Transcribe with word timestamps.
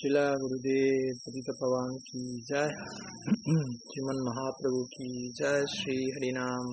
शिला 0.00 0.20
गुरुदेव 0.40 1.16
पतित 1.22 1.48
पवन 1.60 1.96
की 2.04 2.20
जय 2.50 2.70
श्रीमन 3.88 4.22
महाप्रभु 4.28 4.78
की 4.94 5.08
जय 5.40 5.66
श्री 5.72 5.96
हरिनाम 6.14 6.70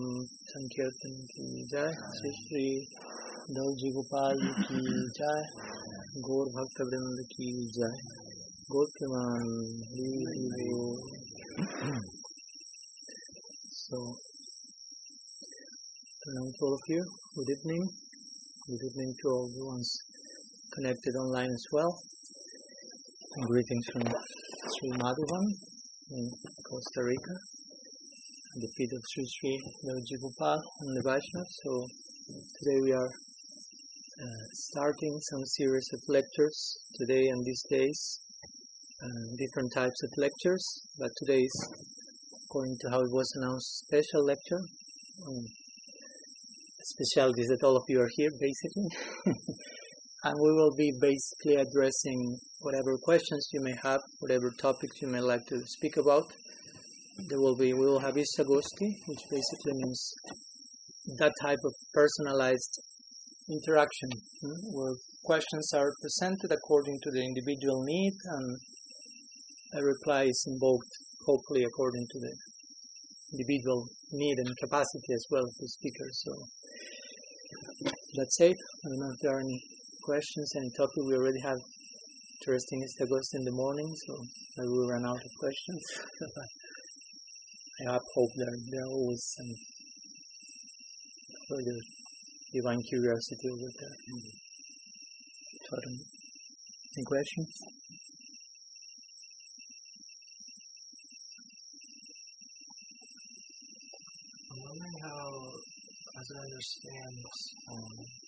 संकीर्तन 0.51 1.17
की 1.33 1.50
जय 1.74 1.90
श्री 2.19 2.32
श्री 2.37 2.63
दौजी 3.58 3.92
गोपाल 3.98 4.45
की 4.61 4.85
जय 5.19 5.43
गौर 6.29 6.53
भक्त 6.55 6.82
वृंद 6.93 7.21
की 7.35 7.51
जय 7.79 8.00
गौर। 8.71 8.95
So, 13.84 14.04
hello 16.23 16.50
to 16.55 16.66
all 16.66 16.82
of 16.82 16.91
you. 16.96 17.04
Good 17.36 17.57
evening. 17.59 17.88
Good 18.68 18.91
evening 18.91 19.16
to 19.21 19.30
all 19.30 19.50
the 19.57 19.66
ones 19.75 19.98
connected 20.75 21.25
online 21.28 21.64
as 21.64 21.73
well. 21.73 22.16
Greetings 23.46 23.86
from 23.94 24.02
Sri 24.02 24.90
Madhuvan 24.98 25.45
in 26.09 26.26
Costa 26.66 27.04
Rica, 27.05 27.36
the 28.55 28.68
feet 28.76 28.90
of 28.91 29.02
Sri 29.14 29.26
Sri 29.30 30.18
Gopal 30.18 30.58
and 30.58 30.98
the 30.98 31.04
Vaishnavas. 31.05 31.52
So 31.62 31.86
today 32.58 32.80
we 32.81 32.94
are 32.94 33.05
uh, 33.05 34.44
starting 34.54 35.14
some 35.30 35.45
series 35.54 35.88
of 35.94 36.00
lectures 36.09 36.78
today 36.98 37.28
and 37.28 37.45
these 37.45 37.64
days, 37.70 38.20
uh, 39.04 39.08
different 39.38 39.72
types 39.76 40.02
of 40.02 40.09
lectures, 40.17 40.66
but 40.98 41.12
today 41.23 41.42
is 41.42 41.58
according 42.50 42.76
to 42.81 42.90
how 42.90 43.02
it 43.02 43.12
was 43.12 43.31
announced, 43.38 43.86
special 43.86 44.26
lecture. 44.26 44.64
Um, 45.22 45.45
is 47.38 47.48
that 47.50 47.64
all 47.64 47.78
of 47.78 47.84
you 47.88 48.02
are 48.02 48.09
here 48.17 48.31
basically. 48.42 49.36
and 50.27 50.36
we 50.44 50.52
will 50.52 50.76
be 50.76 50.91
basically 50.99 51.55
addressing 51.55 52.20
whatever 52.59 52.98
questions 53.04 53.48
you 53.54 53.62
may 53.62 53.76
have, 53.81 54.02
whatever 54.20 54.52
topics 54.59 55.02
you 55.02 55.08
may 55.08 55.22
like 55.22 55.45
to 55.48 55.55
speak 55.66 55.95
about. 55.95 56.28
There 57.30 57.39
will 57.39 57.56
be, 57.56 57.72
we 57.73 57.86
will 57.86 58.00
have 58.00 58.16
Istagosti, 58.16 58.89
which 59.08 59.23
basically 59.31 59.75
means 59.81 60.02
that 61.20 61.31
type 61.42 61.64
of 61.64 61.73
personalized 61.94 62.73
interaction, 63.50 64.09
hmm, 64.42 64.59
where 64.75 64.95
questions 65.23 65.72
are 65.73 65.92
presented 66.02 66.52
according 66.52 67.00
to 67.03 67.11
the 67.11 67.23
individual 67.23 67.80
need 67.86 68.14
and 68.36 68.48
a 69.80 69.81
reply 69.81 70.23
is 70.23 70.45
invoked, 70.52 70.92
hopefully 71.25 71.64
according 71.64 72.05
to 72.11 72.20
the 72.20 72.33
individual 73.31 73.88
need 74.11 74.38
and 74.39 74.52
capacity 74.59 75.14
as 75.16 75.25
well 75.31 75.44
of 75.44 75.55
the 75.58 75.70
speaker. 75.80 76.08
So 76.11 76.31
that's 78.17 78.42
it. 78.42 78.58
I 78.59 78.86
don't 78.89 79.00
know 79.00 79.14
if 79.16 79.20
there 79.23 79.38
are 79.38 79.39
any 79.39 79.59
questions, 80.08 80.47
any 80.55 80.72
topic. 80.80 81.03
We 81.03 81.19
already 81.19 81.44
have 81.44 81.59
interesting 82.39 82.80
Istagos 82.80 83.27
in 83.36 83.44
the 83.44 83.52
morning, 83.52 83.91
so 84.08 84.14
I 84.16 84.64
will 84.64 84.88
run 84.88 85.03
out 85.03 85.19
of 85.19 85.31
questions. 85.44 85.83
I 87.91 87.91
hope 87.91 88.31
there 88.39 88.55
there 88.72 88.83
are 88.88 88.94
always 88.95 89.23
some 89.36 89.52
further 91.49 91.77
divine 92.55 92.81
curiosity 92.88 93.47
over 93.52 93.69
there. 93.80 93.95
I. 95.75 95.91
Any 96.95 97.05
questions? 97.05 97.52
I'm 104.55 104.59
wondering 104.71 104.97
how, 105.03 105.27
as 106.16 106.27
I 106.31 106.39
understand, 106.47 107.16
um, 107.75 108.27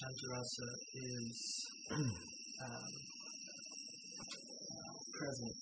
Shantarasa 0.00 0.68
is 0.96 1.36
um, 1.92 2.08
uh, 2.64 2.88
present 5.12 5.54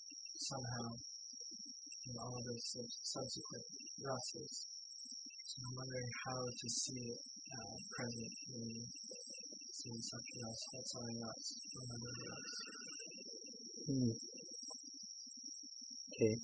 somehow 0.47 0.87
in 2.07 2.15
all 2.23 2.39
of 2.39 2.45
those 2.47 2.65
sub- 2.71 2.99
subsequent 3.19 3.67
rasas. 3.99 4.55
So 5.43 5.55
I'm 5.59 5.75
wondering 5.75 6.11
how 6.23 6.39
to 6.55 6.67
see 6.71 7.03
it 7.03 7.23
uh, 7.51 7.77
present 7.99 8.31
in 8.55 8.79
see 9.75 9.99
Sakyas, 10.07 10.59
Vatsalayas, 10.71 11.45
remember 11.75 12.13
else. 12.31 12.55
Hmm. 13.91 14.15
Okay. 16.15 16.35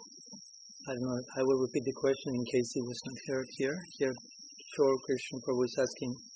I 0.91 0.99
don't 0.99 1.07
know. 1.15 1.23
I 1.39 1.43
will 1.47 1.63
repeat 1.63 1.87
the 1.87 1.95
question 2.03 2.43
in 2.43 2.45
case 2.51 2.71
it 2.75 2.87
was 2.91 3.01
not 3.07 3.19
heard 3.31 3.47
here. 3.55 3.79
Here, 4.03 4.15
Shore 4.75 4.99
Krishna 5.07 5.39
Prabhu 5.47 5.63
is 5.63 5.79
asking. 5.79 6.34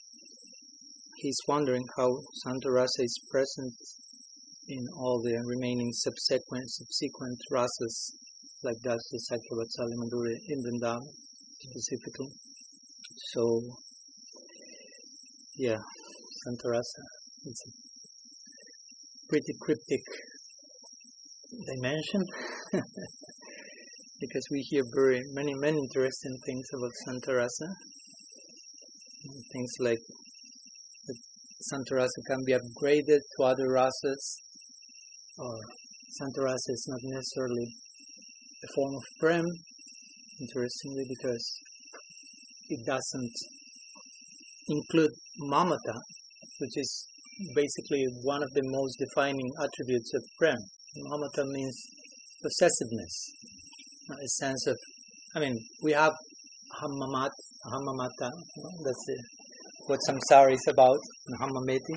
He's 1.21 1.39
wondering 1.49 1.83
how 1.97 2.21
Santa 2.45 2.71
Rasa 2.71 3.03
is 3.03 3.19
present 3.29 3.75
in 4.69 4.87
all 4.97 5.21
the 5.21 5.35
remaining 5.47 5.91
subsequent 5.93 6.71
subsequent 6.71 7.39
rasas, 7.51 8.13
like 8.63 8.77
Dasa, 8.85 9.19
Sakya, 9.27 9.55
Vatsalya, 9.59 9.97
Madhuri, 9.99 10.37
in 10.49 10.63
Vrindavan 10.63 11.01
specifically. 11.59 12.31
So, 13.33 13.61
yeah, 15.57 15.79
Santa 16.45 16.69
Rasa. 16.71 17.03
It's 17.47 17.65
a 17.67 17.73
pretty 19.29 19.55
cryptic 19.61 20.05
dimension 21.67 22.23
because 24.21 24.47
we 24.53 24.61
hear 24.71 24.85
very 24.95 25.21
many 25.33 25.55
many 25.55 25.79
interesting 25.79 26.37
things 26.47 26.69
about 26.77 26.93
Santa 27.05 27.35
Rasa. 27.35 27.69
Things 29.53 29.73
like 29.81 29.99
Santa 31.71 31.97
Rasa 31.97 32.21
can 32.27 32.39
be 32.47 32.53
upgraded 32.53 33.21
to 33.37 33.45
other 33.45 33.69
rasas, 33.69 34.25
or 35.39 35.55
Santa 36.19 36.43
Rasa 36.43 36.73
is 36.73 36.87
not 36.89 37.01
necessarily 37.03 37.69
a 38.65 38.69
form 38.75 38.95
of 38.97 39.03
prem. 39.21 39.45
Interestingly, 40.41 41.05
because 41.09 41.45
it 42.71 42.87
doesn't 42.87 43.33
include 44.69 45.11
mamata, 45.51 45.97
which 46.61 46.77
is 46.77 47.07
basically 47.55 48.05
one 48.23 48.43
of 48.43 48.51
the 48.55 48.63
most 48.65 48.97
defining 48.99 49.51
attributes 49.61 50.15
of 50.15 50.23
prem. 50.39 50.57
Mamata 51.11 51.45
means 51.47 51.77
possessiveness, 52.43 53.33
a 54.11 54.29
sense 54.41 54.67
of, 54.69 54.77
I 55.37 55.41
mean, 55.41 55.59
we 55.83 55.93
have 55.93 56.15
you 56.83 56.89
know, 56.89 57.97
that's 58.85 59.05
the, 59.07 59.38
what 59.89 60.01
samsara 60.07 60.53
is 60.53 60.67
about, 60.69 61.01
and 61.27 61.41
hamameti, 61.41 61.97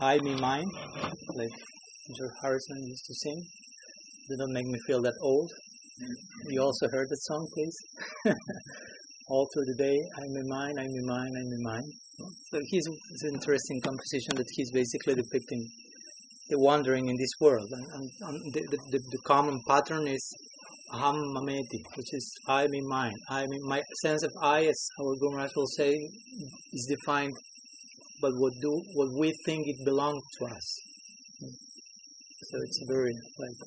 I, 0.00 0.18
me, 0.18 0.34
mine, 0.34 0.68
like 1.34 1.56
George 2.16 2.36
Harrison 2.42 2.76
used 2.84 3.04
to 3.06 3.14
sing. 3.14 3.40
They 4.28 4.36
Do 4.36 4.44
not 4.46 4.52
make 4.52 4.66
me 4.66 4.78
feel 4.86 5.00
that 5.02 5.14
old. 5.22 5.50
You 6.48 6.60
also 6.60 6.86
heard 6.92 7.08
that 7.08 7.22
song, 7.22 7.46
please? 7.54 7.76
All 9.30 9.48
through 9.54 9.64
the 9.64 9.82
day, 9.82 9.96
I, 9.96 10.22
me, 10.28 10.42
mine, 10.48 10.74
I, 10.78 10.84
me, 10.84 11.02
mine, 11.06 11.32
I, 11.40 11.42
me, 11.42 11.58
mine. 11.62 11.88
So 12.50 12.58
he's, 12.68 12.86
it's 12.86 13.24
an 13.24 13.34
interesting 13.34 13.80
composition 13.80 14.36
that 14.36 14.46
he's 14.56 14.70
basically 14.72 15.14
depicting 15.14 15.64
the 16.50 16.58
wandering 16.58 17.08
in 17.08 17.16
this 17.16 17.32
world. 17.40 17.68
And, 17.70 17.86
and, 17.94 18.10
and 18.28 18.52
the, 18.52 18.60
the, 18.90 18.98
the, 18.98 19.18
common 19.26 19.58
pattern 19.66 20.06
is 20.06 20.22
aham 20.92 21.16
mameti, 21.34 21.78
which 21.96 22.12
is 22.18 22.26
I 22.48 22.66
mean 22.68 22.86
mine. 22.86 23.18
I 23.30 23.46
mean 23.46 23.62
my 23.64 23.80
sense 24.02 24.22
of 24.22 24.32
I, 24.42 24.60
as 24.72 24.80
our 25.00 25.14
Guru 25.20 25.32
Maharaj 25.36 25.52
will 25.56 25.72
say, 25.78 25.92
is 26.72 26.86
defined 26.94 27.32
by 28.22 28.30
what 28.40 28.52
do 28.60 28.72
what 28.94 29.08
we 29.18 29.32
think 29.46 29.66
it 29.66 29.78
belongs 29.84 30.22
to 30.38 30.44
us. 30.46 30.66
So 32.48 32.58
it's 32.66 32.80
very 32.88 33.14
like 33.42 33.58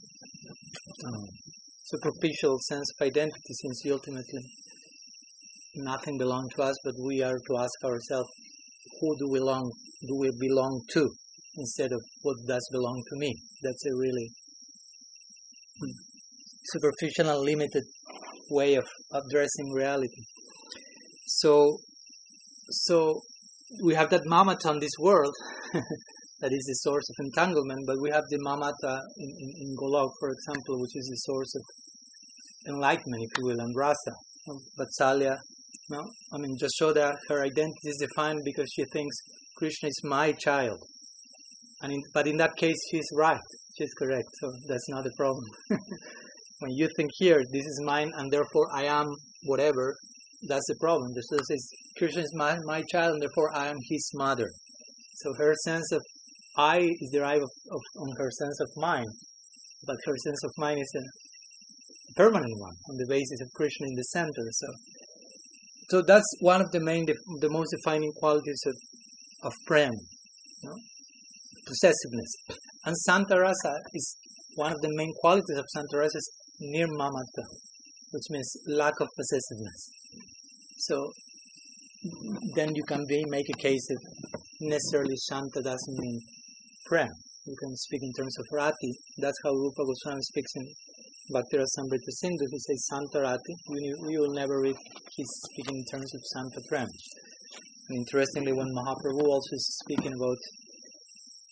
um, 1.08 1.26
superficial 1.92 2.58
sense 2.70 2.88
of 2.94 3.06
identity, 3.08 3.54
since 3.62 3.82
ultimately 3.92 4.44
nothing 5.76 6.18
belongs 6.18 6.54
to 6.56 6.64
us, 6.64 6.76
but 6.84 6.96
we 7.04 7.22
are 7.22 7.40
to 7.48 7.54
ask 7.58 7.78
ourselves, 7.84 8.30
who 9.00 9.16
do 9.20 9.26
we 9.32 9.40
belong? 9.40 9.72
Do 10.08 10.16
we 10.18 10.30
belong 10.40 10.82
to? 10.94 11.10
instead 11.58 11.92
of 11.92 12.02
what 12.22 12.36
does 12.48 12.68
belong 12.72 13.02
to 13.10 13.16
me. 13.18 13.34
That's 13.64 13.86
a 13.86 13.96
really 13.96 14.30
superficial 16.72 17.30
and 17.30 17.42
limited 17.42 17.84
way 18.50 18.76
of 18.76 18.86
addressing 19.14 19.72
reality. 19.74 20.24
So, 21.28 21.78
so 22.70 23.22
we 23.84 23.96
have 23.96 24.10
that 24.12 24.22
mamata 24.30 24.72
in 24.72 24.80
this 24.80 24.98
world 25.00 25.34
that 25.74 26.52
is 26.52 26.66
the 26.66 26.76
source 26.90 27.06
of 27.10 27.26
entanglement, 27.26 27.82
but 27.88 27.98
we 28.02 28.12
have 28.12 28.24
the 28.30 28.40
mamata 28.46 29.00
in, 29.18 29.30
in, 29.40 29.50
in 29.62 29.76
Golok, 29.76 30.12
for 30.20 30.30
example, 30.30 30.80
which 30.82 30.96
is 30.96 31.08
the 31.10 31.32
source 31.32 31.56
of 31.56 31.64
enlightenment, 32.74 33.24
if 33.24 33.38
you 33.38 33.46
will, 33.46 33.60
and 33.60 33.74
rasa. 33.76 34.14
Vatsalya, 34.80 35.38
no, 35.90 36.04
I 36.34 36.38
mean, 36.38 36.56
Jashoda, 36.62 37.14
her 37.30 37.44
identity 37.44 37.90
is 37.90 37.98
defined 37.98 38.42
because 38.46 38.70
she 38.76 38.86
thinks 38.86 39.16
Krishna 39.58 39.90
is 39.90 40.02
my 40.04 40.32
child. 40.34 40.78
And 41.82 41.92
in, 41.94 42.02
but 42.14 42.28
in 42.28 42.38
that 42.38 42.56
case, 42.58 42.78
she's 42.92 43.08
right. 43.16 43.38
She's 43.78 43.94
correct. 43.94 44.28
So 44.42 44.52
that's 44.68 44.90
not 44.90 45.06
a 45.06 45.12
problem. 45.18 45.46
when 46.60 46.72
you 46.72 46.88
think 46.96 47.10
here, 47.18 47.42
this 47.52 47.66
is 47.66 47.82
mine, 47.86 48.12
and 48.16 48.32
therefore 48.32 48.68
I 48.74 48.86
am 48.86 49.08
whatever, 49.44 49.94
that's 50.48 50.68
the 50.68 50.78
problem. 50.80 51.08
The 51.14 51.24
This 51.32 51.48
says 51.48 51.70
Krishna 51.98 52.22
is 52.22 52.34
my, 52.36 52.58
my 52.64 52.84
child, 52.92 53.14
and 53.14 53.22
therefore 53.22 53.56
I 53.56 53.68
am 53.68 53.78
his 53.90 54.10
mother. 54.16 54.48
So 55.16 55.34
her 55.38 55.54
sense 55.64 55.92
of 55.92 56.02
I 56.58 56.78
is 56.78 57.10
derived 57.12 57.44
of, 57.44 57.50
of, 57.72 57.82
on 58.00 58.10
her 58.18 58.30
sense 58.32 58.60
of 58.62 58.70
mind, 58.78 59.08
but 59.86 59.98
her 60.06 60.16
sense 60.24 60.44
of 60.44 60.52
mind 60.58 60.80
is 60.80 60.94
a 60.98 61.04
permanent 62.16 62.54
one 62.60 62.76
on 62.90 62.96
the 62.98 63.08
basis 63.10 63.42
of 63.42 63.50
Krishna 63.56 63.88
in 63.88 63.96
the 63.96 64.04
center. 64.04 64.46
So, 64.52 64.68
so 65.90 66.02
that's 66.02 66.28
one 66.40 66.62
of 66.62 66.72
the 66.72 66.80
main, 66.80 67.06
the, 67.06 67.16
the 67.42 67.50
most 67.50 67.76
defining 67.76 68.12
qualities 68.20 68.62
of, 68.68 68.76
of 69.48 69.54
prem, 69.68 69.92
possessiveness. 71.68 72.32
And 72.86 72.96
Santarasa 73.08 73.74
is 73.94 74.16
one 74.56 74.72
of 74.72 74.80
the 74.82 74.92
main 74.96 75.12
qualities 75.20 75.58
of 75.58 75.66
Santarasa 75.76 76.16
is 76.16 76.32
nirmamata, 76.62 77.44
which 78.12 78.28
means 78.30 78.50
lack 78.68 78.94
of 79.00 79.08
possessiveness. 79.16 79.90
So 80.78 81.12
then 82.56 82.76
you 82.76 82.84
can 82.84 83.04
be, 83.08 83.24
make 83.28 83.48
a 83.50 83.62
case 83.62 83.86
that 83.88 84.02
necessarily 84.62 85.16
Shanta 85.30 85.62
doesn't 85.62 85.98
mean 85.98 86.20
prem. 86.86 87.10
You 87.46 87.56
can 87.62 87.76
speak 87.78 88.02
in 88.02 88.14
terms 88.14 88.36
of 88.40 88.46
rati. 88.54 88.92
That's 89.18 89.38
how 89.44 89.52
Rupa 89.52 89.84
Goswami 89.86 90.22
speaks 90.22 90.52
in 90.56 90.66
Bhaktirasamrita 91.34 92.12
Sindhu. 92.22 92.46
He 92.52 92.60
says 92.60 92.88
Santa 92.90 93.22
rati. 93.22 93.54
You, 93.70 93.94
you 94.10 94.20
will 94.22 94.34
never 94.34 94.62
read 94.62 94.76
he's 95.16 95.30
speaking 95.50 95.78
in 95.78 95.86
terms 95.92 96.14
of 96.14 96.22
Santa 96.34 96.62
prem. 96.70 96.88
And 97.90 98.00
interestingly, 98.00 98.54
when 98.54 98.68
Mahaprabhu 98.74 99.26
also 99.26 99.54
is 99.54 99.78
speaking 99.86 100.14
about, 100.14 100.42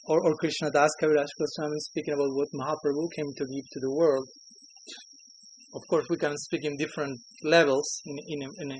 or, 0.05 0.21
or 0.25 0.33
Krishna 0.39 0.71
Das 0.71 0.89
Kaviraj 1.01 1.29
Goswami 1.37 1.77
is 1.77 1.89
speaking 1.93 2.13
about 2.13 2.33
what 2.33 2.49
Mahaprabhu 2.53 3.05
came 3.15 3.29
to 3.37 3.45
give 3.45 3.67
to 3.73 3.79
the 3.81 3.93
world, 3.93 4.25
of 5.75 5.81
course, 5.89 6.05
we 6.09 6.17
can 6.17 6.37
speak 6.37 6.61
in 6.63 6.77
different 6.77 7.17
levels. 7.43 7.85
In, 8.05 8.17
in, 8.27 8.41
a, 8.43 8.49
in, 8.61 8.71
a, 8.71 8.79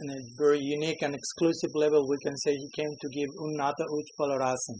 in 0.00 0.10
a 0.10 0.20
very 0.38 0.60
unique 0.60 1.02
and 1.02 1.14
exclusive 1.14 1.70
level, 1.74 2.08
we 2.08 2.16
can 2.24 2.36
say 2.38 2.52
he 2.52 2.70
came 2.74 2.90
to 3.00 3.08
give 3.12 3.28
Unnata 3.40 3.84
Ujjvala 3.84 4.38
Rasam, 4.40 4.78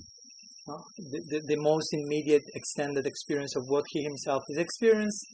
uh, 0.69 0.82
the, 0.99 1.20
the, 1.31 1.40
the, 1.49 1.56
most 1.61 1.88
immediate 1.93 2.43
extended 2.55 3.06
experience 3.06 3.55
of 3.56 3.62
what 3.69 3.85
he 3.90 4.02
himself 4.02 4.43
has 4.50 4.58
experienced. 4.58 5.25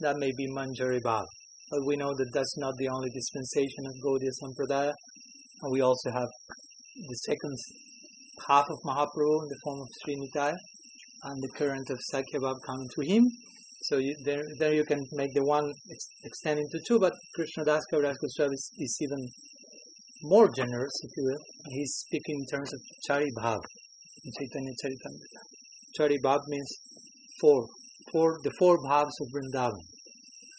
That 0.00 0.16
may 0.18 0.32
be 0.36 0.46
Manjari 0.50 1.00
Bhav. 1.00 1.24
But 1.70 1.80
we 1.86 1.96
know 1.96 2.12
that 2.16 2.30
that's 2.32 2.58
not 2.58 2.74
the 2.78 2.88
only 2.88 3.08
dispensation 3.14 3.86
of 3.86 3.94
Gaudiya 4.04 4.30
Sampradaya. 4.42 4.92
And 5.62 5.72
we 5.72 5.80
also 5.80 6.10
have 6.10 6.28
the 6.96 7.18
second 7.26 7.56
half 8.48 8.66
of 8.68 8.78
Mahaprabhu 8.84 9.42
in 9.42 9.48
the 9.48 9.60
form 9.64 9.80
of 9.80 9.88
Srinitaya 10.02 10.56
and 11.24 11.42
the 11.42 11.48
current 11.56 11.88
of 11.90 11.98
Sakya 12.10 12.40
coming 12.40 12.88
to 12.96 13.06
him. 13.06 13.24
So 13.88 13.98
you, 13.98 14.14
there, 14.24 14.42
there 14.58 14.72
you 14.72 14.84
can 14.84 15.00
make 15.12 15.30
the 15.34 15.44
one 15.44 15.66
ex- 15.90 16.08
extend 16.24 16.58
into 16.58 16.80
two, 16.88 16.98
but 16.98 17.12
Krishna 17.34 17.64
Das 17.64 17.82
Kaviraj 17.92 18.14
Goswami 18.20 18.54
is, 18.54 18.70
is 18.78 18.98
even 19.02 19.20
more 20.22 20.48
generous, 20.56 20.94
if 21.02 21.10
you 21.16 21.24
will. 21.24 21.42
He's 21.68 21.92
speaking 22.06 22.36
in 22.40 22.46
terms 22.56 22.72
of 22.72 22.80
Chari 23.06 23.28
Bhav 23.38 23.60
in 24.24 24.30
Chaitanya 24.38 24.72
Charitamrita. 24.80 25.40
Chari 25.98 26.16
Bhav 26.24 26.40
means 26.48 26.70
four, 27.40 27.66
four, 28.10 28.38
the 28.42 28.50
four 28.58 28.78
bhavs 28.78 29.16
of 29.20 29.26
Vrindavan. 29.34 29.84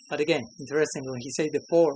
But 0.10 0.20
again, 0.20 0.44
interesting 0.60 1.04
when 1.06 1.22
he 1.22 1.32
says 1.32 1.50
the 1.52 1.62
four, 1.70 1.94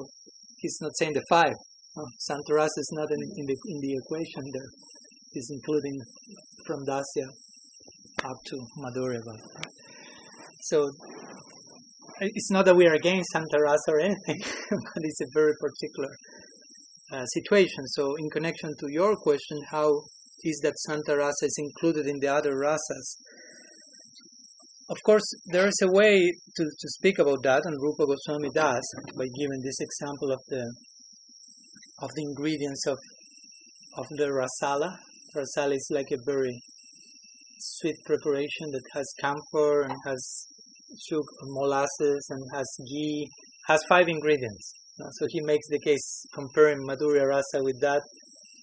he's 0.58 0.78
not 0.82 0.92
saying 0.98 1.14
the 1.14 1.24
five. 1.30 1.54
No, 1.96 2.04
Santarasa 2.28 2.80
is 2.86 2.92
not 2.94 3.12
in, 3.12 3.22
in, 3.22 3.46
the 3.46 3.58
in 3.68 3.78
the 3.82 3.94
equation 4.02 4.44
there. 4.54 4.70
He's 5.34 5.50
including 5.52 5.96
from 6.66 6.80
Dasya 6.88 7.28
up 8.24 8.38
to 8.46 8.56
Madhurya 8.82 9.20
So 10.62 10.90
it's 12.22 12.52
not 12.52 12.66
that 12.66 12.76
we 12.76 12.88
are 12.88 12.94
against 12.94 13.30
Santa 13.32 13.60
Rasa 13.62 13.92
or 13.92 14.00
anything, 14.00 14.40
but 14.70 15.02
it's 15.04 15.22
a 15.22 15.30
very 15.34 15.54
particular 15.60 16.10
uh, 17.14 17.26
situation. 17.26 17.86
So, 17.88 18.16
in 18.18 18.30
connection 18.30 18.70
to 18.80 18.86
your 18.90 19.16
question, 19.16 19.60
how 19.72 19.90
is 20.44 20.60
that 20.64 20.78
Santa 20.80 21.18
Rasa 21.18 21.46
is 21.46 21.58
included 21.58 22.08
in 22.08 22.20
the 22.20 22.28
other 22.28 22.54
rasas? 22.56 23.08
Of 24.90 24.98
course, 25.06 25.24
there 25.52 25.68
is 25.68 25.80
a 25.84 25.92
way 25.92 26.32
to, 26.56 26.64
to 26.64 26.88
speak 26.98 27.20
about 27.20 27.44
that, 27.44 27.62
and 27.64 27.76
Rupa 27.80 28.06
Goswami 28.08 28.50
does 28.56 28.88
by 29.18 29.26
giving 29.40 29.62
this 29.64 29.80
example 29.80 30.32
of 30.32 30.40
the 30.50 30.66
of 32.02 32.10
the 32.16 32.24
ingredients 32.24 32.88
of 32.88 32.98
of 33.98 34.08
the 34.18 34.28
rasala. 34.28 34.98
Rasala 35.36 35.76
is 35.76 35.88
like 35.92 36.12
a 36.12 36.18
very 36.26 36.60
sweet 37.60 37.98
preparation 38.06 38.72
that 38.72 38.84
has 38.94 39.06
camphor 39.20 39.84
and 39.84 39.96
has 40.06 40.48
sugar, 41.08 41.24
molasses 41.44 42.28
and 42.30 42.44
has 42.54 42.68
ghee, 42.90 43.28
has 43.68 43.84
five 43.88 44.08
ingredients. 44.08 44.74
Uh, 45.00 45.10
so 45.12 45.26
he 45.30 45.42
makes 45.42 45.68
the 45.70 45.80
case 45.80 46.26
comparing 46.34 46.80
Madhurya 46.86 47.26
Rasa 47.28 47.64
with 47.64 47.80
that 47.82 48.02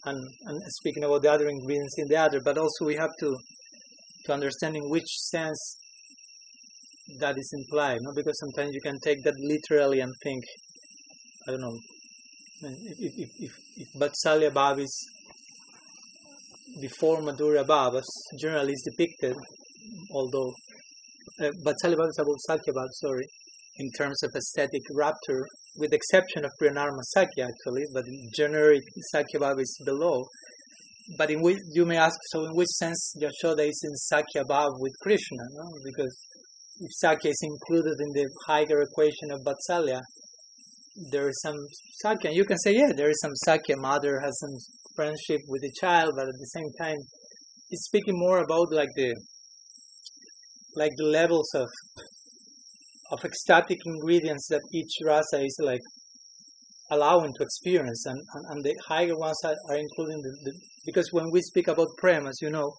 and, 0.04 0.18
and 0.44 0.60
speaking 0.80 1.04
about 1.04 1.22
the 1.22 1.32
other 1.32 1.48
ingredients 1.48 1.94
in 1.98 2.08
the 2.08 2.16
other, 2.16 2.40
but 2.44 2.58
also 2.58 2.84
we 2.84 2.96
have 2.96 3.10
to 3.20 3.34
to 4.26 4.32
understand 4.32 4.76
in 4.76 4.82
which 4.90 5.08
sense 5.30 5.78
that 7.20 7.38
is 7.38 7.50
implied, 7.56 7.98
no? 8.00 8.12
because 8.14 8.38
sometimes 8.40 8.72
you 8.74 8.80
can 8.82 8.98
take 9.02 9.22
that 9.22 9.34
literally 9.38 10.00
and 10.00 10.12
think, 10.22 10.42
I 11.46 11.52
don't 11.52 11.60
know, 11.60 11.78
if, 12.62 13.12
if, 13.16 13.30
if, 13.38 13.52
if 13.76 13.88
Vatsalya 14.00 14.50
Bhav 14.50 14.80
is 14.80 15.08
before 16.80 17.20
Madhurya 17.20 17.64
Bhav, 17.64 17.96
as 17.96 18.08
generally 18.40 18.72
is 18.72 18.82
depicted, 18.90 19.36
although 20.12 20.52
uh, 21.40 21.50
Vatsalya 21.64 21.96
Bhav 21.96 22.08
is 22.08 22.18
about 22.18 22.40
Sakya 22.46 22.72
Bhav, 22.72 22.88
sorry, 22.92 23.26
in 23.78 23.90
terms 23.98 24.22
of 24.22 24.30
aesthetic 24.34 24.82
rapture, 24.94 25.44
with 25.76 25.90
the 25.90 25.96
exception 25.96 26.44
of 26.44 26.50
Priyanarma 26.60 27.02
Sakya 27.14 27.48
actually, 27.48 27.84
but 27.92 28.04
in 28.06 28.28
generic 28.34 28.82
Sakya 29.12 29.40
Bhav 29.40 29.60
is 29.60 29.76
below. 29.84 30.24
But 31.18 31.30
in 31.30 31.40
which 31.40 31.58
you 31.72 31.84
may 31.84 31.98
ask, 31.98 32.16
so 32.32 32.44
in 32.46 32.54
which 32.54 32.68
sense 32.68 33.14
Yashoda 33.22 33.68
is 33.68 33.80
in 33.84 33.94
Sakya 33.94 34.44
Bhav 34.44 34.70
with 34.78 34.92
Krishna? 35.02 35.44
No? 35.54 35.70
Because 35.84 36.16
if 36.80 36.90
Sakya 36.98 37.30
is 37.30 37.40
included 37.42 37.94
in 38.00 38.10
the 38.14 38.28
higher 38.46 38.80
equation 38.82 39.30
of 39.30 39.40
Vatsalya, 39.46 40.00
there 41.12 41.28
is 41.28 41.38
some 41.42 41.56
Sakya. 42.02 42.30
You 42.32 42.44
can 42.44 42.58
say, 42.58 42.74
yeah, 42.74 42.92
there 42.96 43.10
is 43.10 43.20
some 43.20 43.34
Sakya. 43.44 43.76
Mother 43.78 44.20
has 44.24 44.36
some 44.40 44.56
friendship 44.96 45.40
with 45.48 45.62
the 45.62 45.72
child, 45.78 46.12
but 46.16 46.26
at 46.26 46.34
the 46.38 46.50
same 46.54 46.70
time, 46.80 46.96
it's 47.70 47.84
speaking 47.84 48.14
more 48.16 48.38
about 48.38 48.72
like 48.72 48.88
the 48.96 49.14
like 50.76 50.92
the 50.96 51.04
levels 51.04 51.48
of 51.54 51.68
of 53.12 53.24
ecstatic 53.24 53.78
ingredients 53.84 54.46
that 54.50 54.62
each 54.74 54.94
rasa 55.04 55.38
is 55.42 55.56
like 55.62 55.80
allowing 56.90 57.32
to 57.34 57.42
experience, 57.42 58.04
and, 58.06 58.20
and, 58.34 58.44
and 58.50 58.64
the 58.64 58.74
higher 58.88 59.16
ones 59.16 59.38
are, 59.44 59.56
are 59.70 59.76
including 59.76 60.20
the, 60.22 60.30
the, 60.44 60.52
because 60.84 61.08
when 61.12 61.30
we 61.32 61.40
speak 61.40 61.68
about 61.68 61.88
prem, 61.98 62.26
as 62.26 62.36
you 62.40 62.50
know, 62.50 62.70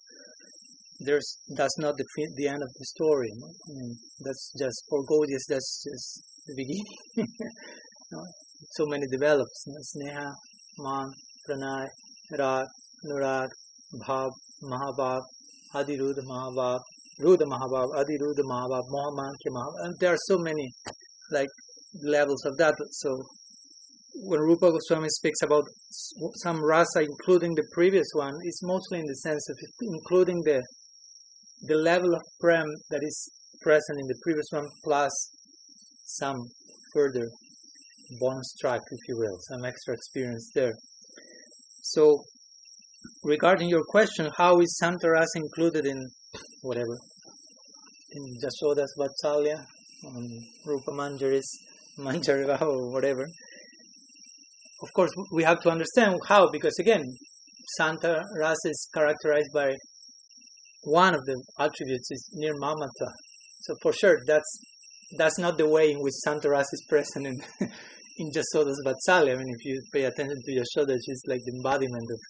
there's 1.00 1.38
that's 1.54 1.78
not 1.78 1.94
the 1.96 2.04
the 2.36 2.48
end 2.48 2.62
of 2.62 2.68
the 2.78 2.84
story. 2.96 3.28
No? 3.36 3.46
I 3.46 3.72
mean, 3.78 3.94
that's 4.24 4.52
just 4.58 4.82
for 4.88 5.00
Gaudiya, 5.04 5.38
that's 5.48 5.84
just 5.84 6.22
the 6.46 6.54
beginning. 6.56 7.28
no? 8.12 8.22
So 8.72 8.84
many 8.86 9.06
develops: 9.06 9.64
no? 9.66 9.78
sneha, 9.92 10.32
man, 10.78 11.08
pranay, 11.48 11.86
rag, 12.36 12.66
nurag, 13.06 13.48
bhav, 14.06 14.30
mahabhav, 14.64 15.20
adirudh 15.74 16.18
mahabhav, 16.26 16.80
Rudha 17.20 17.46
Mahabhav, 17.46 17.88
Adi 17.96 18.16
Rudha 18.18 18.44
Mahabhav, 18.44 18.82
Mohamankhya 18.90 19.50
Mahabhav, 19.50 19.84
and 19.84 19.94
there 20.00 20.12
are 20.12 20.24
so 20.26 20.38
many 20.38 20.70
like 21.32 21.48
levels 22.04 22.44
of 22.46 22.56
that. 22.58 22.74
So 22.92 23.16
when 24.22 24.40
Rupa 24.40 24.70
Goswami 24.70 25.08
speaks 25.08 25.42
about 25.42 25.64
some 26.42 26.64
rasa, 26.64 27.02
including 27.02 27.54
the 27.54 27.66
previous 27.74 28.06
one, 28.14 28.34
it's 28.42 28.62
mostly 28.62 29.00
in 29.00 29.06
the 29.06 29.16
sense 29.16 29.48
of 29.50 29.56
including 29.80 30.42
the 30.44 30.62
the 31.62 31.74
level 31.74 32.14
of 32.14 32.22
prem 32.40 32.66
that 32.90 33.00
is 33.02 33.30
present 33.62 33.98
in 33.98 34.06
the 34.06 34.18
previous 34.22 34.46
one, 34.52 34.68
plus 34.84 35.10
some 36.04 36.36
further 36.94 37.26
bonus 38.20 38.54
track, 38.60 38.80
if 38.80 39.08
you 39.08 39.16
will, 39.18 39.36
some 39.50 39.64
extra 39.64 39.92
experience 39.94 40.50
there. 40.54 40.72
So 41.82 42.22
regarding 43.24 43.68
your 43.68 43.82
question, 43.88 44.30
how 44.36 44.60
is 44.60 44.78
Santaras 44.82 45.26
included 45.34 45.84
in 45.84 45.98
whatever 46.62 46.96
in 48.12 48.22
Jashoda's 48.42 48.94
Vatsalya, 48.98 49.64
Rupa 50.64 50.92
Manjaris, 50.92 51.44
Manjariva, 51.98 52.60
or 52.62 52.90
whatever. 52.92 53.26
Of 54.82 54.92
course, 54.94 55.10
we 55.32 55.42
have 55.42 55.60
to 55.60 55.70
understand 55.70 56.14
how, 56.26 56.48
because 56.50 56.78
again, 56.78 57.02
Santa 57.76 58.22
Rasa 58.40 58.70
is 58.70 58.88
characterized 58.94 59.50
by 59.52 59.74
one 60.84 61.14
of 61.14 61.20
the 61.24 61.42
attributes 61.58 62.10
is 62.10 62.30
nirmamata. 62.42 63.10
So 63.62 63.74
for 63.82 63.92
sure, 63.92 64.18
that's 64.26 64.58
that's 65.18 65.38
not 65.38 65.58
the 65.58 65.68
way 65.68 65.90
in 65.90 65.98
which 66.00 66.14
Santa 66.24 66.48
Rasa 66.48 66.68
is 66.72 66.84
present 66.88 67.26
in 67.26 67.36
in 68.18 68.30
Jashoda's 68.30 68.80
Vatsalya. 68.86 69.32
I 69.32 69.36
mean, 69.36 69.48
if 69.58 69.64
you 69.64 69.80
pay 69.92 70.04
attention 70.04 70.36
to 70.44 70.52
Yashoda, 70.52 70.96
she's 71.04 71.22
like 71.26 71.40
the 71.44 71.56
embodiment 71.58 72.06
of 72.10 72.20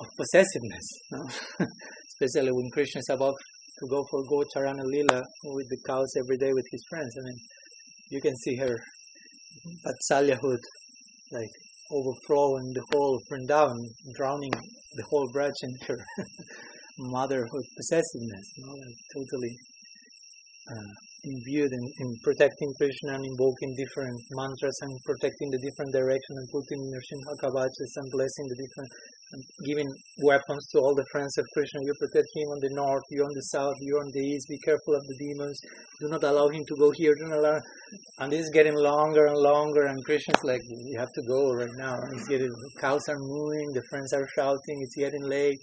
of 0.00 0.06
possessiveness. 0.16 0.86
No? 1.12 1.66
especially 2.20 2.52
when 2.52 2.68
Krishna 2.72 2.98
is 2.98 3.10
about 3.10 3.34
to 3.78 3.86
go 3.88 4.04
for 4.10 4.22
Gocharana 4.24 4.82
Lila 4.84 5.22
with 5.44 5.68
the 5.70 5.78
cows 5.86 6.10
every 6.18 6.36
day 6.36 6.52
with 6.52 6.64
his 6.70 6.82
friends. 6.90 7.14
I 7.16 7.22
mean, 7.24 7.38
you 8.10 8.20
can 8.20 8.34
see 8.36 8.56
her 8.56 8.74
Vatsalyahood, 9.86 10.62
like 11.32 11.54
overflowing 11.92 12.72
the 12.74 12.82
whole 12.92 13.20
Vrindavan, 13.30 13.78
drowning 14.16 14.50
the 14.50 15.04
whole 15.10 15.28
branch 15.32 15.54
in 15.62 15.72
her 15.86 15.98
motherhood 16.98 17.66
possessiveness, 17.76 18.46
you 18.56 18.64
know, 18.66 18.74
like 18.74 18.98
totally 19.14 19.54
uh, 20.74 20.92
imbued 21.24 21.70
in, 21.70 21.84
in 22.00 22.08
protecting 22.24 22.70
Krishna 22.78 23.14
and 23.14 23.24
invoking 23.24 23.72
different 23.78 24.18
mantras 24.34 24.78
and 24.82 24.92
protecting 25.06 25.50
the 25.50 25.62
different 25.62 25.92
direction 25.94 26.34
and 26.34 26.48
putting 26.50 26.80
Nrsimha 26.82 27.34
Kavachas 27.42 27.92
and 27.94 28.08
blessing 28.10 28.46
the 28.50 28.58
different 28.58 28.90
giving 29.66 29.88
weapons 30.22 30.66
to 30.72 30.78
all 30.78 30.94
the 30.94 31.04
friends 31.12 31.36
of 31.38 31.44
Krishna. 31.52 31.80
You 31.82 31.92
protect 32.00 32.28
him 32.34 32.48
on 32.48 32.60
the 32.60 32.70
north, 32.72 33.02
you 33.10 33.22
on 33.22 33.34
the 33.34 33.46
south, 33.52 33.74
you 33.80 33.96
on 33.96 34.10
the 34.12 34.20
east. 34.20 34.46
Be 34.48 34.58
careful 34.64 34.94
of 34.94 35.02
the 35.02 35.16
demons. 35.18 35.58
Do 36.00 36.08
not 36.08 36.24
allow 36.24 36.48
him 36.48 36.64
to 36.66 36.74
go 36.78 36.90
here. 36.94 37.14
Do 37.14 37.28
not 37.28 37.38
allow. 37.38 37.60
And 38.18 38.32
this 38.32 38.40
is 38.40 38.50
getting 38.50 38.74
longer 38.74 39.26
and 39.26 39.36
longer. 39.36 39.86
And 39.86 40.02
Krishna's 40.04 40.42
like, 40.44 40.62
you 40.64 40.98
have 40.98 41.12
to 41.12 41.22
go 41.28 41.52
right 41.52 41.76
now. 41.76 41.94
And 41.94 42.18
it's 42.18 42.28
getting. 42.28 42.50
Cows 42.80 43.08
are 43.08 43.18
moving. 43.18 43.66
The 43.74 43.82
friends 43.90 44.12
are 44.12 44.26
shouting. 44.34 44.76
It's 44.80 44.96
getting 44.96 45.22
late. 45.22 45.58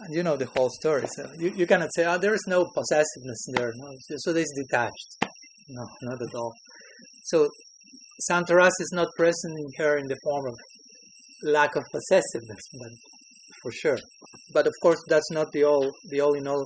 And 0.00 0.14
you 0.14 0.22
know 0.22 0.36
the 0.36 0.46
whole 0.46 0.70
story. 0.80 1.06
So 1.06 1.30
you, 1.38 1.52
you 1.56 1.66
cannot 1.66 1.90
say, 1.94 2.04
oh, 2.04 2.18
there 2.18 2.34
is 2.34 2.44
no 2.48 2.66
possessiveness 2.74 3.46
there. 3.54 3.70
No, 3.74 3.88
so, 4.18 4.34
it's 4.34 4.52
detached. 4.68 5.30
No, 5.68 5.84
not 6.02 6.20
at 6.20 6.34
all. 6.34 6.52
So 7.24 7.48
Santarasa 8.30 8.80
is 8.80 8.92
not 8.92 9.08
present 9.16 9.54
in 9.58 9.84
her 9.84 9.96
in 9.96 10.06
the 10.06 10.16
form 10.24 10.46
of 10.46 10.54
lack 11.44 11.76
of 11.76 11.84
possessiveness, 11.92 12.62
but 12.72 12.90
for 13.62 13.72
sure. 13.72 13.98
But 14.52 14.66
of 14.66 14.72
course, 14.82 15.02
that's 15.08 15.30
not 15.30 15.48
the 15.52 15.64
all 15.64 15.90
the 16.10 16.20
all 16.20 16.34
in 16.34 16.46
all 16.46 16.64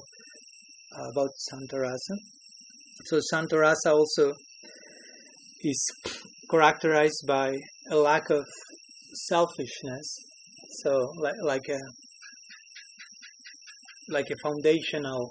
uh, 0.96 1.08
about 1.12 1.30
Santarasa. 1.50 2.16
So 3.06 3.20
Santarasa 3.32 3.92
also 3.92 4.32
is 5.62 5.90
characterized 6.50 7.24
by 7.26 7.54
a 7.90 7.96
lack 7.96 8.30
of 8.30 8.44
selfishness. 9.28 10.16
So 10.82 10.90
like 11.20 11.34
like 11.42 11.68
a 11.70 11.80
like 14.10 14.26
a 14.30 14.36
foundational 14.42 15.30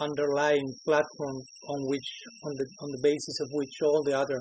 underlying 0.00 0.66
platform 0.84 1.36
on 1.68 1.80
which 1.86 2.08
on 2.44 2.52
the 2.56 2.66
on 2.82 2.90
the 2.92 3.00
basis 3.02 3.40
of 3.40 3.48
which 3.52 3.74
all 3.82 4.02
the 4.04 4.16
other 4.16 4.38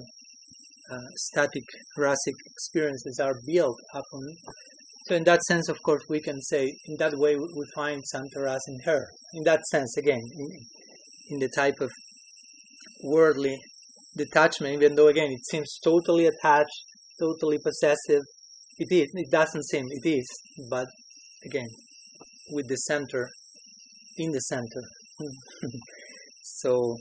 uh, 0.91 0.97
static 1.15 1.63
rasic 1.97 2.37
experiences 2.45 3.19
are 3.21 3.35
built 3.45 3.77
upon. 3.93 4.23
So 5.07 5.15
in 5.15 5.23
that 5.23 5.41
sense, 5.43 5.69
of 5.69 5.81
course, 5.83 6.03
we 6.09 6.19
can 6.19 6.41
say 6.41 6.73
in 6.85 6.95
that 6.99 7.13
way 7.17 7.35
we 7.35 7.65
find 7.75 8.01
Santaras 8.13 8.59
in 8.67 8.79
her. 8.85 9.05
In 9.33 9.43
that 9.43 9.63
sense, 9.71 9.95
again, 9.97 10.19
in, 10.19 10.49
in 11.29 11.39
the 11.39 11.49
type 11.49 11.79
of 11.79 11.91
worldly 13.03 13.57
detachment, 14.15 14.73
even 14.73 14.95
though 14.95 15.07
again 15.07 15.31
it 15.31 15.45
seems 15.49 15.79
totally 15.83 16.25
attached, 16.25 16.79
totally 17.19 17.57
possessive. 17.63 18.21
It 18.79 18.93
is. 18.93 19.07
It 19.13 19.31
doesn't 19.31 19.63
seem. 19.65 19.85
It 19.89 20.09
is. 20.09 20.27
But 20.69 20.87
again, 21.45 21.69
with 22.51 22.67
the 22.67 22.75
center 22.75 23.27
in 24.17 24.31
the 24.31 24.39
center. 24.39 24.83
so, 26.43 26.95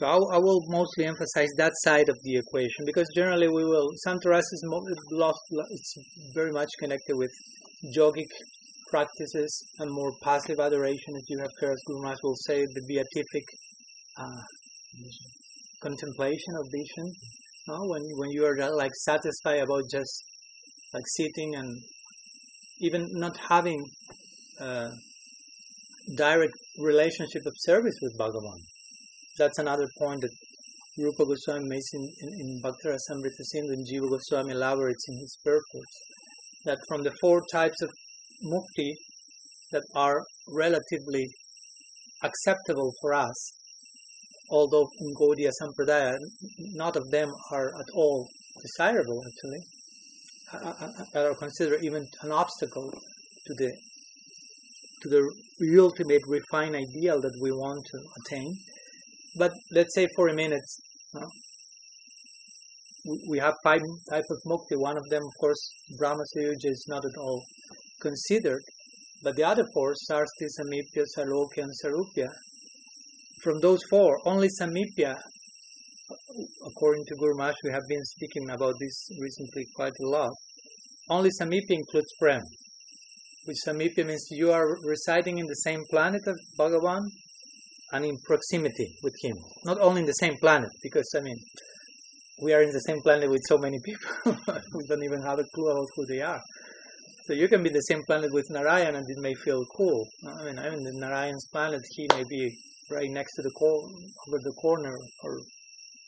so 0.00 0.06
I, 0.06 0.36
I, 0.36 0.38
will 0.38 0.62
mostly 0.68 1.04
emphasize 1.04 1.50
that 1.58 1.72
side 1.84 2.08
of 2.08 2.16
the 2.24 2.36
equation 2.36 2.86
because 2.86 3.06
generally 3.14 3.48
we 3.48 3.64
will. 3.64 3.86
Santaras 4.06 4.38
is 4.38 4.64
lost. 5.12 5.38
It's 5.50 5.94
very 6.34 6.50
much 6.52 6.70
connected 6.78 7.16
with 7.16 7.30
yogic 7.94 8.24
practices 8.88 9.50
and 9.78 9.92
more 9.92 10.10
passive 10.22 10.58
adoration, 10.58 11.12
as 11.16 11.24
you 11.28 11.38
have 11.40 11.50
heard 11.60 11.76
Guru 11.86 12.00
Maharaj 12.00 12.18
will 12.22 12.36
say, 12.46 12.64
the 12.64 12.82
beatific 12.88 13.44
uh, 14.16 14.42
contemplation 15.82 16.54
of 16.58 16.64
vision. 16.72 17.12
No? 17.68 17.76
When 17.82 18.02
when 18.16 18.30
you 18.30 18.46
are 18.46 18.74
like 18.74 18.94
satisfied 19.04 19.60
about 19.60 19.82
just 19.92 20.24
like 20.94 21.04
sitting 21.18 21.56
and 21.56 21.76
even 22.80 23.06
not 23.12 23.36
having. 23.50 23.84
Uh, 24.58 24.88
direct 26.16 26.54
relationship 26.78 27.42
of 27.46 27.52
service 27.58 27.94
with 28.02 28.18
Bhagavan. 28.18 28.58
That's 29.40 29.58
another 29.58 29.88
point 29.98 30.20
that 30.20 30.34
Rupa 30.98 31.24
Goswami 31.24 31.64
makes 31.66 31.88
in, 31.94 32.06
in, 32.20 32.28
in 32.40 32.60
Bhaktara 32.62 32.98
Samrita 33.08 33.42
Sindhu 33.50 33.72
and 33.72 33.86
Jiva 33.88 34.10
Goswami 34.10 34.52
elaborates 34.52 35.02
in 35.08 35.16
his 35.18 35.34
purport. 35.42 35.90
That 36.66 36.78
from 36.88 37.04
the 37.04 37.12
four 37.22 37.40
types 37.50 37.80
of 37.80 37.88
mukti 38.44 38.90
that 39.72 39.82
are 39.96 40.20
relatively 40.54 41.26
acceptable 42.22 42.92
for 43.00 43.14
us, 43.14 43.52
although 44.50 44.86
in 44.98 45.14
Gaudiya 45.14 45.52
Sampradaya, 45.58 46.18
not 46.74 46.96
of 46.96 47.10
them 47.10 47.30
are 47.50 47.68
at 47.68 47.90
all 47.94 48.28
desirable 48.60 49.22
actually, 49.26 49.62
are 51.14 51.34
considered 51.34 51.82
even 51.82 52.04
an 52.20 52.30
obstacle 52.30 52.90
to 52.90 53.54
the 53.56 53.72
to 55.00 55.08
the 55.08 55.78
ultimate 55.78 56.20
refined 56.28 56.76
ideal 56.76 57.22
that 57.22 57.32
we 57.40 57.50
want 57.52 57.82
to 57.86 57.98
attain. 58.20 58.54
But 59.36 59.52
let's 59.72 59.94
say 59.94 60.06
for 60.16 60.28
a 60.28 60.34
minute, 60.34 60.68
we 63.28 63.38
have 63.38 63.54
five 63.64 63.80
types 64.10 64.30
of 64.30 64.38
mukti. 64.46 64.76
One 64.76 64.96
of 64.96 65.04
them, 65.10 65.22
of 65.22 65.34
course, 65.40 65.70
Brahma 65.98 66.22
Sayuja 66.36 66.70
is 66.70 66.84
not 66.88 67.04
at 67.04 67.18
all 67.18 67.42
considered. 68.00 68.62
But 69.22 69.36
the 69.36 69.44
other 69.44 69.64
four, 69.74 69.94
Sarsti, 70.10 70.46
Samipya, 70.58 71.04
Salokya, 71.16 71.64
and 71.64 71.72
Sarupya, 71.84 72.28
from 73.42 73.60
those 73.60 73.80
four, 73.90 74.18
only 74.26 74.48
Samipya, 74.60 75.14
according 76.66 77.04
to 77.06 77.14
Guru 77.16 77.34
we 77.64 77.72
have 77.72 77.82
been 77.88 78.04
speaking 78.04 78.50
about 78.50 78.74
this 78.80 79.08
recently 79.20 79.64
quite 79.76 79.92
a 80.02 80.08
lot, 80.08 80.32
only 81.08 81.30
Samipya 81.40 81.70
includes 81.70 82.12
Prem 82.18 82.42
which 83.46 83.56
Samipya 83.66 84.06
means 84.06 84.26
you 84.30 84.52
are 84.52 84.76
residing 84.84 85.38
in 85.38 85.46
the 85.46 85.60
same 85.66 85.82
planet 85.90 86.22
of 86.26 86.36
Bhagavan 86.58 87.02
and 87.92 88.04
in 88.04 88.16
proximity 88.26 88.88
with 89.02 89.14
him. 89.22 89.36
Not 89.64 89.80
only 89.80 90.00
in 90.00 90.06
the 90.06 90.12
same 90.12 90.36
planet, 90.40 90.70
because 90.82 91.08
I 91.16 91.20
mean, 91.20 91.36
we 92.42 92.54
are 92.54 92.62
in 92.62 92.70
the 92.70 92.80
same 92.80 93.00
planet 93.02 93.28
with 93.30 93.40
so 93.48 93.58
many 93.58 93.78
people, 93.84 94.36
we 94.74 94.86
don't 94.88 95.04
even 95.04 95.22
have 95.22 95.38
a 95.38 95.44
clue 95.54 95.70
about 95.70 95.86
who 95.96 96.06
they 96.06 96.22
are. 96.22 96.40
So 97.26 97.34
you 97.34 97.48
can 97.48 97.62
be 97.62 97.70
the 97.70 97.80
same 97.80 98.02
planet 98.06 98.30
with 98.32 98.46
Narayan 98.50 98.96
and 98.96 99.04
it 99.08 99.18
may 99.18 99.34
feel 99.34 99.62
cool. 99.76 100.06
I 100.26 100.44
mean, 100.44 100.58
I 100.58 100.70
mean, 100.70 100.82
the 100.82 100.92
Narayan's 100.94 101.46
planet, 101.52 101.80
he 101.96 102.06
may 102.12 102.24
be 102.28 102.50
right 102.90 103.10
next 103.10 103.34
to 103.36 103.42
the 103.42 103.50
cor- 103.50 103.88
over 104.28 104.38
the 104.42 104.54
corner 104.60 104.92
or, 105.22 105.32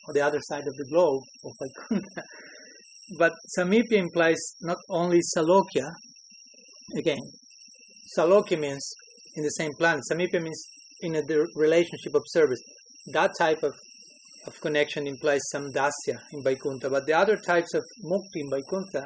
or 0.07 0.13
the 0.13 0.21
other 0.21 0.39
side 0.49 0.67
of 0.67 0.73
the 0.75 0.85
globe 0.91 1.21
of 1.45 2.01
but 3.19 3.31
Samipya 3.57 3.93
implies 3.93 4.39
not 4.61 4.77
only 4.89 5.19
Salokya, 5.37 5.91
Again, 6.95 7.19
Salokya 8.15 8.59
means 8.59 8.93
in 9.35 9.43
the 9.43 9.49
same 9.49 9.71
planet. 9.79 10.03
Samipya 10.11 10.41
means 10.41 10.61
in 11.03 11.15
a 11.15 11.23
relationship 11.55 12.15
of 12.15 12.23
service. 12.27 12.59
That 13.13 13.31
type 13.37 13.61
of, 13.61 13.73
of 14.47 14.59
connection 14.61 15.05
implies 15.05 15.41
some 15.51 15.71
dasya 15.71 16.17
in 16.31 16.43
Vaikuntha. 16.43 16.89
But 16.89 17.05
the 17.05 17.13
other 17.13 17.37
types 17.37 17.73
of 17.73 17.83
mukti 18.03 18.39
in 18.43 18.49
Vaikuntha, 18.49 19.05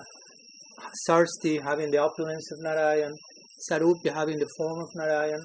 Sarsti 1.08 1.62
having 1.62 1.90
the 1.92 1.98
opulence 1.98 2.48
of 2.54 2.60
Narayan, 2.62 3.14
Sarupya 3.70 4.14
having 4.14 4.38
the 4.38 4.48
form 4.58 4.80
of 4.80 4.90
Narayan, 4.96 5.44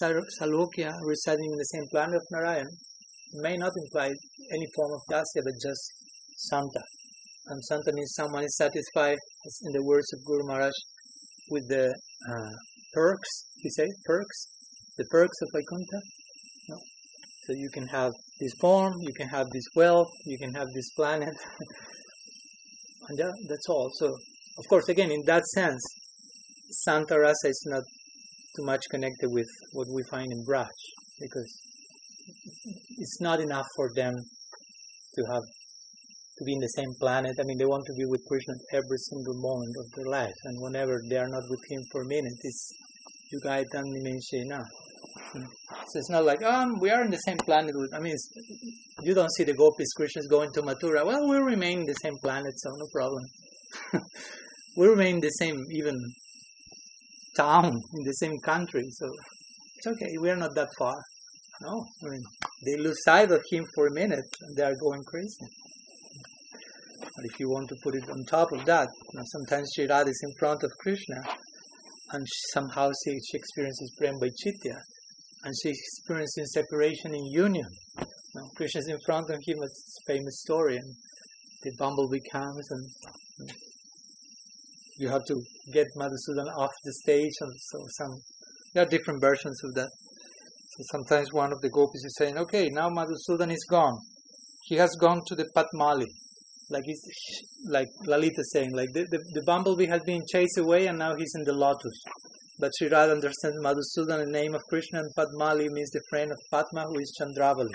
Salokya 0.00 0.92
residing 1.04 1.50
in 1.52 1.56
the 1.56 1.70
same 1.72 1.86
planet 1.90 2.16
of 2.16 2.22
Narayan, 2.30 2.66
may 3.34 3.56
not 3.56 3.72
imply 3.84 4.06
any 4.06 4.66
form 4.76 4.92
of 4.92 5.00
dasya, 5.10 5.40
but 5.42 5.54
just 5.62 5.92
Santa. 6.36 6.84
And 7.46 7.62
Santa 7.64 7.92
means 7.92 8.12
someone 8.14 8.44
is 8.44 8.56
satisfied, 8.56 9.18
in 9.64 9.72
the 9.72 9.84
words 9.84 10.12
of 10.12 10.24
Guru 10.24 10.46
Maharaj, 10.46 10.72
with 11.50 11.68
the 11.68 11.88
uh, 11.88 12.54
perks, 12.94 13.46
you 13.62 13.70
say 13.70 13.88
perks, 14.04 14.46
the 14.96 15.04
perks 15.10 15.36
of 15.42 15.48
Vaikuntha. 15.52 16.00
No? 16.68 16.76
So 17.46 17.52
you 17.54 17.68
can 17.72 17.86
have 17.88 18.12
this 18.40 18.52
form, 18.60 18.94
you 19.00 19.12
can 19.16 19.28
have 19.28 19.46
this 19.52 19.64
wealth, 19.76 20.08
you 20.24 20.38
can 20.38 20.54
have 20.54 20.66
this 20.74 20.88
planet, 20.96 21.34
and 23.08 23.18
that, 23.18 23.32
that's 23.48 23.68
all. 23.68 23.90
So, 23.94 24.06
of 24.06 24.64
course, 24.68 24.88
again, 24.88 25.10
in 25.10 25.22
that 25.26 25.44
sense, 25.54 25.82
Santa 26.84 27.18
Rasa 27.18 27.48
is 27.48 27.62
not 27.66 27.82
too 28.56 28.64
much 28.64 28.82
connected 28.90 29.28
with 29.30 29.48
what 29.72 29.88
we 29.92 30.02
find 30.10 30.26
in 30.30 30.44
Braj, 30.48 30.78
because 31.20 31.50
it's 32.98 33.20
not 33.20 33.40
enough 33.40 33.66
for 33.76 33.90
them 33.94 34.14
to 34.14 35.22
have 35.32 35.42
to 36.38 36.44
be 36.44 36.52
in 36.54 36.60
the 36.60 36.74
same 36.74 36.90
planet. 36.98 37.34
I 37.38 37.44
mean, 37.44 37.58
they 37.58 37.66
want 37.66 37.84
to 37.86 37.94
be 37.96 38.06
with 38.06 38.22
Krishna 38.26 38.54
every 38.72 38.98
single 38.98 39.36
moment 39.38 39.74
of 39.78 39.86
their 39.94 40.10
life, 40.10 40.38
and 40.44 40.54
whenever 40.62 40.98
they 41.08 41.18
are 41.18 41.28
not 41.28 41.44
with 41.48 41.60
him 41.70 41.80
for 41.92 42.02
a 42.02 42.08
minute, 42.08 42.38
it's 42.42 42.72
Yugayitam 43.34 43.84
Nimeshena. 43.84 44.62
Hmm. 45.32 45.44
So 45.88 45.98
it's 45.98 46.10
not 46.10 46.24
like, 46.24 46.42
um, 46.42 46.78
we 46.80 46.90
are 46.90 47.02
in 47.04 47.10
the 47.10 47.18
same 47.18 47.38
planet. 47.38 47.74
I 47.92 48.00
mean, 48.00 48.14
you 49.02 49.14
don't 49.14 49.32
see 49.36 49.44
the 49.44 49.54
gopis, 49.54 49.88
Krishnas 49.98 50.28
going 50.30 50.50
to 50.52 50.62
Mathura. 50.62 51.04
Well, 51.04 51.28
we 51.28 51.36
remain 51.38 51.80
in 51.80 51.86
the 51.86 51.94
same 51.94 52.14
planet, 52.22 52.52
so 52.56 52.70
no 52.70 52.86
problem. 52.92 53.22
we 54.76 54.86
remain 54.86 55.16
in 55.16 55.20
the 55.20 55.30
same, 55.30 55.56
even 55.72 55.94
town, 57.36 57.66
in 57.66 58.04
the 58.04 58.12
same 58.12 58.38
country, 58.44 58.84
so 58.90 59.06
it's 59.76 59.86
okay. 59.86 60.12
We 60.20 60.30
are 60.30 60.36
not 60.36 60.54
that 60.54 60.68
far. 60.78 60.94
No, 61.62 61.84
I 62.04 62.10
mean, 62.10 62.22
they 62.64 62.76
lose 62.76 63.02
sight 63.04 63.30
of 63.30 63.42
him 63.50 63.64
for 63.74 63.86
a 63.86 63.94
minute, 63.94 64.24
and 64.42 64.56
they 64.56 64.62
are 64.64 64.74
going 64.80 65.02
crazy. 65.06 65.46
But 67.00 67.24
if 67.32 67.38
you 67.38 67.48
want 67.48 67.68
to 67.68 67.76
put 67.82 67.94
it 67.94 68.08
on 68.10 68.24
top 68.24 68.52
of 68.52 68.64
that, 68.66 68.88
you 69.12 69.18
know, 69.18 69.24
sometimes 69.26 69.70
Sri 69.74 69.84
is 69.84 70.20
in 70.24 70.32
front 70.38 70.62
of 70.64 70.70
Krishna, 70.80 71.16
and 72.14 72.24
somehow 72.52 72.90
she, 73.04 73.18
she 73.28 73.36
experiences 73.36 73.90
prem 73.98 74.14
by 74.20 74.28
chitya, 74.38 74.78
and 75.42 75.52
she 75.60 75.70
experiences 75.70 76.52
separation 76.52 77.12
in 77.12 77.24
union. 77.26 77.68
Now, 77.98 78.46
Krishna 78.56 78.80
is 78.80 78.88
in 78.88 78.98
front 79.04 79.30
of 79.30 79.38
him, 79.44 79.58
a 79.58 79.68
famous 80.06 80.40
story, 80.42 80.76
and 80.76 80.94
the 81.64 81.72
bumblebee 81.78 82.24
comes, 82.30 82.66
and, 82.70 82.84
and 83.40 83.52
you 84.98 85.08
have 85.08 85.24
to 85.26 85.36
get 85.72 85.86
Madhusudan 85.96 86.48
off 86.56 86.70
the 86.84 86.92
stage, 87.02 87.34
and 87.40 87.52
so 87.70 87.78
some 87.98 88.12
there 88.74 88.84
are 88.84 88.88
different 88.88 89.20
versions 89.20 89.60
of 89.64 89.74
that. 89.74 89.90
So 90.72 90.84
sometimes 90.92 91.32
one 91.32 91.52
of 91.52 91.60
the 91.62 91.70
gopis 91.70 92.04
is 92.04 92.16
saying, 92.18 92.38
"Okay, 92.38 92.68
now 92.70 92.90
Madhusudan 92.90 93.52
is 93.52 93.64
gone. 93.68 93.98
He 94.64 94.76
has 94.76 94.94
gone 95.00 95.20
to 95.26 95.34
the 95.34 95.46
Padmali." 95.56 96.06
Like 96.70 96.84
he's, 96.84 97.00
like 97.68 97.88
Lalita 98.06 98.42
saying, 98.52 98.74
like 98.74 98.88
the, 98.94 99.06
the, 99.10 99.18
the 99.34 99.42
bumblebee 99.46 99.86
has 99.86 100.02
been 100.04 100.22
chased 100.32 100.58
away 100.58 100.86
and 100.86 100.98
now 100.98 101.14
he's 101.16 101.32
in 101.36 101.44
the 101.44 101.52
lotus. 101.52 102.02
But 102.58 102.70
Sri 102.78 102.88
Radha 102.88 103.12
understands 103.12 103.58
Madhusudan, 103.58 104.24
the 104.24 104.30
name 104.30 104.54
of 104.54 104.62
Krishna, 104.70 105.00
and 105.00 105.10
Padmali 105.18 105.68
means 105.70 105.90
the 105.90 106.00
friend 106.08 106.30
of 106.30 106.38
Padma, 106.50 106.84
who 106.86 107.00
is 107.00 107.12
Chandravali. 107.20 107.74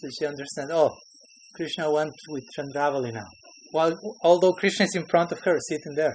So 0.00 0.08
she 0.18 0.26
understands, 0.26 0.72
oh, 0.72 0.90
Krishna 1.54 1.90
went 1.90 2.12
with 2.28 2.42
Chandravali 2.58 3.12
now. 3.12 3.26
While, 3.70 3.94
although 4.22 4.52
Krishna 4.52 4.86
is 4.86 4.96
in 4.96 5.06
front 5.06 5.30
of 5.30 5.40
her, 5.40 5.56
sitting 5.68 5.94
there. 5.94 6.14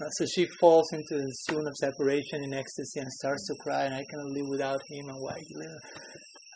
Uh, 0.00 0.10
so 0.10 0.26
she 0.26 0.46
falls 0.60 0.92
into 0.92 1.16
the 1.16 1.32
swoon 1.46 1.66
of 1.66 1.74
separation 1.76 2.44
in 2.44 2.52
ecstasy 2.52 3.00
and 3.00 3.10
starts 3.12 3.46
to 3.46 3.54
cry, 3.62 3.84
and 3.84 3.94
I 3.94 4.04
cannot 4.10 4.26
live 4.26 4.48
without 4.48 4.80
him, 4.88 5.08
and 5.08 5.18
why 5.20 5.38
he 5.38 5.56
live? 5.56 5.78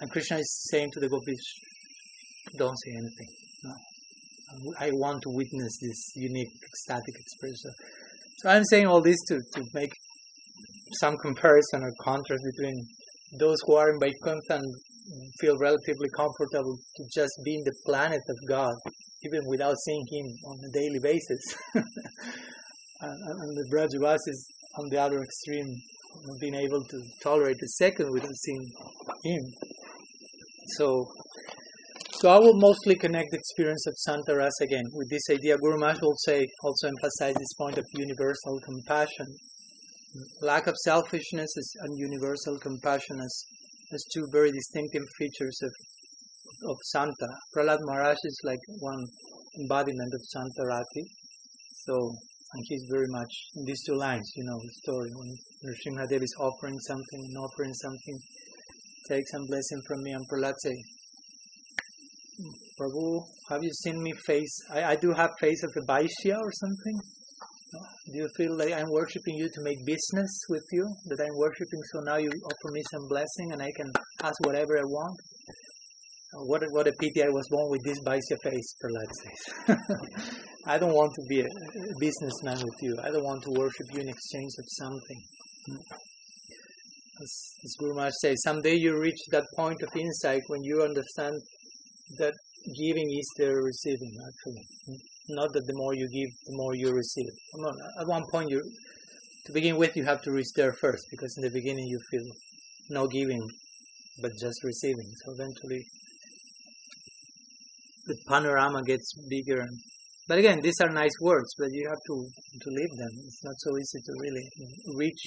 And 0.00 0.10
Krishna 0.10 0.38
is 0.38 0.68
saying 0.70 0.90
to 0.92 1.00
the 1.00 1.08
gopis, 1.08 1.40
don't 2.56 2.76
say 2.84 2.92
anything. 2.92 3.28
No. 3.64 3.72
I 4.80 4.90
want 4.92 5.22
to 5.22 5.30
witness 5.30 5.72
this 5.82 6.00
unique 6.16 6.52
ecstatic 6.64 7.14
expression. 7.14 7.72
So 8.38 8.48
I'm 8.50 8.64
saying 8.64 8.86
all 8.86 9.02
this 9.02 9.18
to, 9.28 9.38
to 9.54 9.62
make 9.74 9.92
some 11.00 11.16
comparison 11.18 11.82
or 11.82 11.92
contrast 12.02 12.42
between 12.56 12.74
those 13.38 13.58
who 13.66 13.74
are 13.74 13.90
in 13.90 14.00
Vaikuntha 14.00 14.56
and 14.56 14.64
feel 15.40 15.56
relatively 15.58 16.08
comfortable 16.16 16.76
to 16.96 17.02
just 17.14 17.32
be 17.44 17.54
in 17.54 17.62
the 17.64 17.74
planet 17.86 18.20
of 18.28 18.36
God, 18.48 18.72
even 19.24 19.40
without 19.48 19.74
seeing 19.84 20.04
Him 20.10 20.26
on 20.46 20.56
a 20.68 20.78
daily 20.78 21.00
basis. 21.02 21.40
and, 21.74 21.84
and 23.02 23.56
the 23.56 23.66
Brajavasis 23.72 24.40
on 24.78 24.88
the 24.90 25.00
other 25.00 25.20
extreme, 25.22 25.68
being 26.40 26.54
able 26.54 26.82
to 26.82 26.98
tolerate 27.22 27.56
a 27.56 27.68
second 27.76 28.10
without 28.12 28.34
seeing 28.34 28.66
Him. 29.24 29.42
So, 30.76 31.04
so 32.20 32.30
I 32.30 32.38
will 32.38 32.58
mostly 32.58 32.96
connect 32.96 33.30
the 33.30 33.38
experience 33.38 33.86
of 33.86 33.94
Santa 33.98 34.34
Rasa 34.34 34.64
again 34.64 34.82
with 34.92 35.08
this 35.08 35.22
idea. 35.30 35.56
Guru 35.56 35.78
Maharaj 35.78 36.00
will 36.02 36.18
say, 36.26 36.44
also 36.64 36.88
emphasize 36.88 37.34
this 37.34 37.54
point 37.56 37.78
of 37.78 37.84
universal 37.94 38.58
compassion. 38.66 39.26
Lack 40.42 40.66
of 40.66 40.74
selfishness 40.82 41.46
and 41.54 41.94
universal 41.96 42.58
compassion 42.58 43.20
as, 43.20 43.44
as 43.94 44.04
two 44.12 44.26
very 44.32 44.50
distinctive 44.50 45.04
features 45.16 45.60
of, 45.62 45.70
of 46.70 46.76
Santa. 46.90 47.30
Prahlad 47.54 47.78
Maharaj 47.86 48.18
is 48.24 48.40
like 48.42 48.58
one 48.80 49.04
embodiment 49.62 50.12
of 50.12 50.20
Santa 50.34 50.66
Rati. 50.66 51.04
So, 51.86 51.94
and 51.94 52.64
he's 52.66 52.82
very 52.90 53.06
much 53.10 53.32
in 53.54 53.64
these 53.64 53.84
two 53.86 53.94
lines, 53.94 54.28
you 54.34 54.42
know, 54.42 54.58
the 54.58 54.74
story 54.82 55.10
when 55.14 55.30
Nrsimhadev 55.70 56.22
is 56.24 56.34
offering 56.40 56.78
something 56.80 57.22
and 57.30 57.38
offering 57.38 57.74
something, 57.74 58.18
take 59.08 59.28
some 59.30 59.46
blessing 59.46 59.80
from 59.86 60.02
me, 60.02 60.10
and 60.10 60.26
Prahlad 60.28 60.54
say, 60.64 60.74
Prabhu, 62.78 63.20
have 63.50 63.62
you 63.62 63.72
seen 63.72 64.02
me 64.02 64.12
face? 64.26 64.54
I, 64.72 64.92
I 64.92 64.96
do 64.96 65.12
have 65.12 65.30
face 65.40 65.62
of 65.64 65.70
a 65.76 65.92
Vaishya 65.92 66.36
or 66.38 66.52
something. 66.52 66.98
Do 68.12 68.18
you 68.22 68.28
feel 68.36 68.56
like 68.56 68.72
I'm 68.72 68.90
worshiping 68.90 69.36
you 69.36 69.48
to 69.52 69.60
make 69.62 69.84
business 69.84 70.30
with 70.48 70.64
you? 70.72 70.86
That 71.06 71.20
I'm 71.20 71.36
worshiping, 71.36 71.80
so 71.92 72.00
now 72.00 72.16
you 72.16 72.30
offer 72.30 72.70
me 72.72 72.82
some 72.90 73.06
blessing 73.08 73.52
and 73.52 73.60
I 73.62 73.70
can 73.76 73.90
ask 74.22 74.34
whatever 74.46 74.78
I 74.78 74.84
want? 74.84 75.16
Uh, 76.34 76.44
what 76.44 76.62
a, 76.62 76.66
what 76.70 76.86
a 76.86 76.92
pity 77.00 77.22
I 77.22 77.28
was 77.28 77.46
born 77.50 77.70
with 77.70 77.82
this 77.84 77.98
Vaishya 78.06 78.36
face, 78.42 78.74
Prahlad 78.80 79.10
says. 79.20 79.76
I 80.66 80.78
don't 80.78 80.94
want 80.94 81.12
to 81.14 81.22
be 81.28 81.40
a, 81.40 81.46
businessman 81.98 82.56
with 82.56 82.78
you. 82.82 82.96
I 83.02 83.10
don't 83.10 83.24
want 83.24 83.42
to 83.44 83.50
worship 83.58 83.86
you 83.92 84.00
in 84.00 84.08
exchange 84.08 84.52
of 84.58 84.66
something. 84.78 85.20
Hmm. 85.66 85.76
As, 87.22 87.32
as 87.64 87.74
Guru 87.80 87.94
Maharaj 87.94 88.12
says, 88.20 88.36
someday 88.44 88.76
you 88.76 88.98
reach 89.00 89.18
that 89.32 89.44
point 89.56 89.82
of 89.82 89.88
insight 89.96 90.42
when 90.48 90.62
you 90.62 90.82
understand 90.82 91.34
that 92.18 92.34
giving 92.76 93.08
is 93.10 93.28
the 93.36 93.54
receiving, 93.54 94.12
actually. 94.28 94.64
Not 95.30 95.52
that 95.52 95.66
the 95.66 95.74
more 95.74 95.94
you 95.94 96.08
give, 96.08 96.30
the 96.46 96.56
more 96.56 96.74
you 96.74 96.92
receive. 96.92 97.30
At 98.00 98.06
one 98.06 98.24
point, 98.30 98.50
you 98.50 98.60
to 99.46 99.52
begin 99.52 99.76
with, 99.76 99.96
you 99.96 100.04
have 100.04 100.20
to 100.22 100.32
reach 100.32 100.52
there 100.56 100.72
first, 100.72 101.04
because 101.10 101.34
in 101.38 101.42
the 101.44 101.50
beginning 101.50 101.86
you 101.86 101.98
feel 102.10 102.26
no 102.90 103.06
giving, 103.06 103.42
but 104.20 104.32
just 104.40 104.62
receiving. 104.64 105.10
So 105.24 105.32
eventually, 105.32 105.82
the 108.06 108.16
panorama 108.28 108.82
gets 108.82 109.12
bigger. 109.28 109.64
But 110.28 110.38
again, 110.38 110.60
these 110.62 110.80
are 110.82 110.90
nice 110.90 111.16
words, 111.22 111.54
but 111.58 111.68
you 111.72 111.86
have 111.88 112.02
to 112.08 112.14
to 112.62 112.70
live 112.70 112.90
them. 112.98 113.12
It's 113.26 113.44
not 113.44 113.54
so 113.58 113.70
easy 113.78 114.00
to 114.04 114.12
really 114.20 114.48
reach 114.96 115.22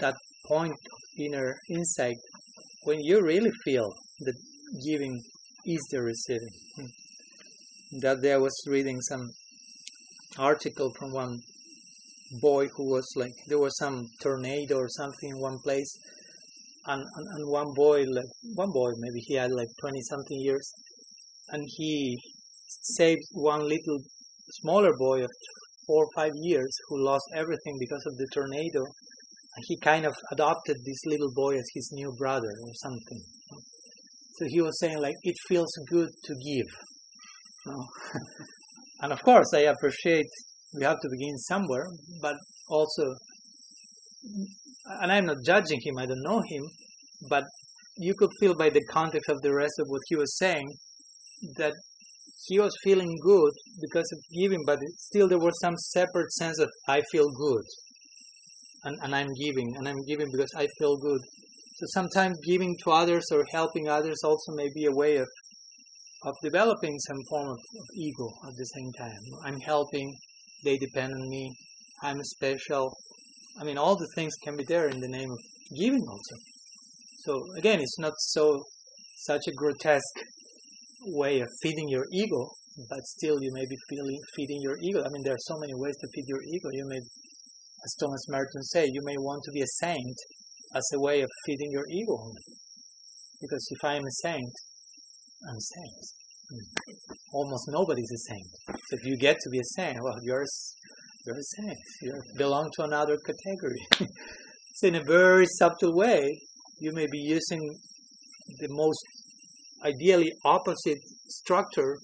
that 0.00 0.16
point 0.46 0.72
of 0.72 0.98
inner 1.18 1.56
insight 1.70 2.16
when 2.84 2.98
you 3.00 3.22
really 3.22 3.50
feel 3.64 3.88
that 4.20 4.34
giving 4.84 5.18
is 5.68 5.86
the 5.90 6.00
receiving. 6.00 6.90
That 8.00 8.22
day 8.22 8.32
I 8.32 8.38
was 8.38 8.56
reading 8.66 9.00
some 9.02 9.28
article 10.38 10.90
from 10.98 11.12
one 11.12 11.36
boy 12.40 12.68
who 12.74 12.90
was 12.90 13.06
like 13.16 13.32
there 13.48 13.58
was 13.58 13.76
some 13.76 14.02
tornado 14.22 14.76
or 14.76 14.88
something 14.88 15.30
in 15.30 15.40
one 15.40 15.58
place. 15.62 15.92
And, 16.86 17.02
and, 17.02 17.26
and 17.34 17.50
one 17.50 17.70
boy 17.74 18.04
like 18.04 18.32
one 18.54 18.70
boy 18.72 18.90
maybe 18.96 19.20
he 19.26 19.34
had 19.34 19.52
like 19.52 19.68
20 19.82 20.00
something 20.08 20.40
years. 20.40 20.72
And 21.50 21.62
he 21.76 22.16
saved 22.96 23.22
one 23.32 23.60
little 23.60 23.98
smaller 24.62 24.92
boy 24.98 25.22
of 25.24 25.30
four 25.86 26.04
or 26.04 26.10
five 26.16 26.32
years 26.34 26.70
who 26.88 27.04
lost 27.04 27.24
everything 27.34 27.76
because 27.78 28.04
of 28.06 28.16
the 28.16 28.26
tornado. 28.32 28.80
And 29.56 29.64
he 29.66 29.78
kind 29.80 30.06
of 30.06 30.16
adopted 30.32 30.76
this 30.86 31.04
little 31.04 31.32
boy 31.34 31.56
as 31.56 31.68
his 31.74 31.90
new 31.92 32.10
brother 32.16 32.52
or 32.64 32.72
something 32.82 33.20
so 34.38 34.46
he 34.48 34.60
was 34.60 34.78
saying 34.78 35.00
like 35.00 35.14
it 35.22 35.34
feels 35.48 35.72
good 35.90 36.08
to 36.24 36.34
give. 36.34 36.70
and 39.02 39.12
of 39.12 39.22
course 39.22 39.52
I 39.54 39.62
appreciate 39.74 40.26
we 40.74 40.84
have 40.84 41.00
to 41.00 41.08
begin 41.10 41.36
somewhere, 41.38 41.86
but 42.22 42.36
also 42.68 43.04
and 45.00 45.12
I'm 45.12 45.26
not 45.26 45.38
judging 45.44 45.80
him, 45.82 45.98
I 45.98 46.06
don't 46.06 46.22
know 46.22 46.42
him, 46.46 46.62
but 47.28 47.44
you 47.96 48.14
could 48.14 48.30
feel 48.40 48.54
by 48.54 48.70
the 48.70 48.84
context 48.90 49.28
of 49.28 49.40
the 49.42 49.52
rest 49.52 49.74
of 49.80 49.86
what 49.88 50.00
he 50.08 50.16
was 50.16 50.36
saying 50.38 50.66
that 51.56 51.74
he 52.46 52.58
was 52.58 52.72
feeling 52.82 53.12
good 53.22 53.52
because 53.80 54.08
of 54.12 54.18
giving, 54.40 54.60
but 54.64 54.78
still 54.96 55.28
there 55.28 55.38
was 55.38 55.58
some 55.60 55.76
separate 55.76 56.32
sense 56.32 56.58
of 56.58 56.68
I 56.88 57.00
feel 57.12 57.28
good. 57.28 57.64
And, 58.84 58.96
and 59.02 59.14
I'm 59.14 59.28
giving, 59.40 59.74
and 59.76 59.88
I'm 59.88 60.02
giving 60.06 60.28
because 60.32 60.52
I 60.56 60.66
feel 60.78 60.96
good. 60.96 61.20
So 61.78 61.86
sometimes 61.94 62.36
giving 62.44 62.76
to 62.82 62.90
others 62.90 63.26
or 63.30 63.44
helping 63.52 63.88
others 63.88 64.18
also 64.24 64.50
may 64.56 64.68
be 64.74 64.86
a 64.86 64.90
way 64.90 65.16
of 65.18 65.28
of 66.24 66.34
developing 66.42 66.98
some 66.98 67.22
form 67.30 67.46
of, 67.46 67.58
of 67.80 67.86
ego 67.94 68.26
at 68.48 68.54
the 68.58 68.64
same 68.64 68.90
time. 68.98 69.20
I'm 69.44 69.60
helping, 69.60 70.12
they 70.64 70.76
depend 70.76 71.12
on 71.14 71.28
me, 71.28 71.54
I'm 72.02 72.18
special. 72.24 72.92
I 73.60 73.62
mean, 73.62 73.78
all 73.78 73.94
the 73.94 74.08
things 74.16 74.34
can 74.42 74.56
be 74.56 74.64
there 74.64 74.88
in 74.88 74.98
the 74.98 75.06
name 75.06 75.30
of 75.30 75.38
giving 75.78 76.02
also. 76.02 76.36
So 77.24 77.40
again, 77.56 77.80
it's 77.80 78.00
not 78.00 78.14
so 78.18 78.60
such 79.18 79.46
a 79.46 79.52
grotesque 79.52 80.20
way 81.06 81.38
of 81.38 81.48
feeding 81.62 81.88
your 81.88 82.06
ego, 82.12 82.48
but 82.90 83.04
still 83.04 83.40
you 83.40 83.52
may 83.54 83.66
be 83.70 83.76
feeling 83.88 84.18
feeding 84.34 84.60
your 84.62 84.76
ego. 84.82 85.04
I 85.04 85.10
mean, 85.10 85.22
there 85.22 85.34
are 85.34 85.46
so 85.46 85.56
many 85.60 85.74
ways 85.76 85.94
to 86.00 86.08
feed 86.12 86.24
your 86.26 86.42
ego. 86.42 86.70
You 86.72 86.86
may, 86.88 86.98
as 86.98 87.94
Thomas 88.00 88.24
Merton 88.28 88.64
say, 88.64 88.86
you 88.92 89.02
may 89.04 89.16
want 89.18 89.44
to 89.44 89.52
be 89.52 89.62
a 89.62 89.70
saint 89.78 90.16
as 90.74 90.84
a 90.94 91.00
way 91.00 91.20
of 91.20 91.28
feeding 91.46 91.70
your 91.72 91.84
ego. 91.90 92.32
Because 93.40 93.66
if 93.70 93.84
I 93.84 93.94
am 93.94 94.02
a 94.02 94.14
saint, 94.22 94.52
I'm 95.48 95.56
a 95.56 95.66
saint. 95.74 96.04
Hmm. 96.50 96.92
Almost 97.32 97.64
nobody's 97.68 98.10
a 98.10 98.20
saint. 98.30 98.78
So 98.88 98.96
if 99.00 99.04
you 99.04 99.16
get 99.16 99.36
to 99.38 99.50
be 99.50 99.58
a 99.58 99.68
saint, 99.76 99.98
well, 100.02 100.16
you're 100.22 100.44
you're 101.26 101.36
a 101.36 101.48
saint. 101.56 101.78
You 102.02 102.12
belong 102.36 102.70
to 102.76 102.84
another 102.84 103.16
category. 103.24 103.82
so 104.74 104.86
in 104.88 104.94
a 104.96 105.04
very 105.04 105.46
subtle 105.58 105.94
way, 105.94 106.26
you 106.80 106.92
may 106.92 107.06
be 107.10 107.18
using 107.18 107.60
the 108.60 108.68
most 108.70 109.04
ideally 109.84 110.32
opposite 110.44 110.98
structure 111.28 111.96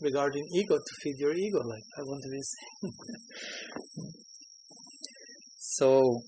regarding 0.00 0.44
ego 0.54 0.76
to 0.76 0.92
feed 1.02 1.16
your 1.18 1.34
ego. 1.34 1.58
Like 1.58 1.86
I 1.98 2.02
want 2.02 2.22
to 2.22 2.30
be 2.30 2.38
a 2.38 2.48
saint. 2.54 2.94
so 5.58 6.20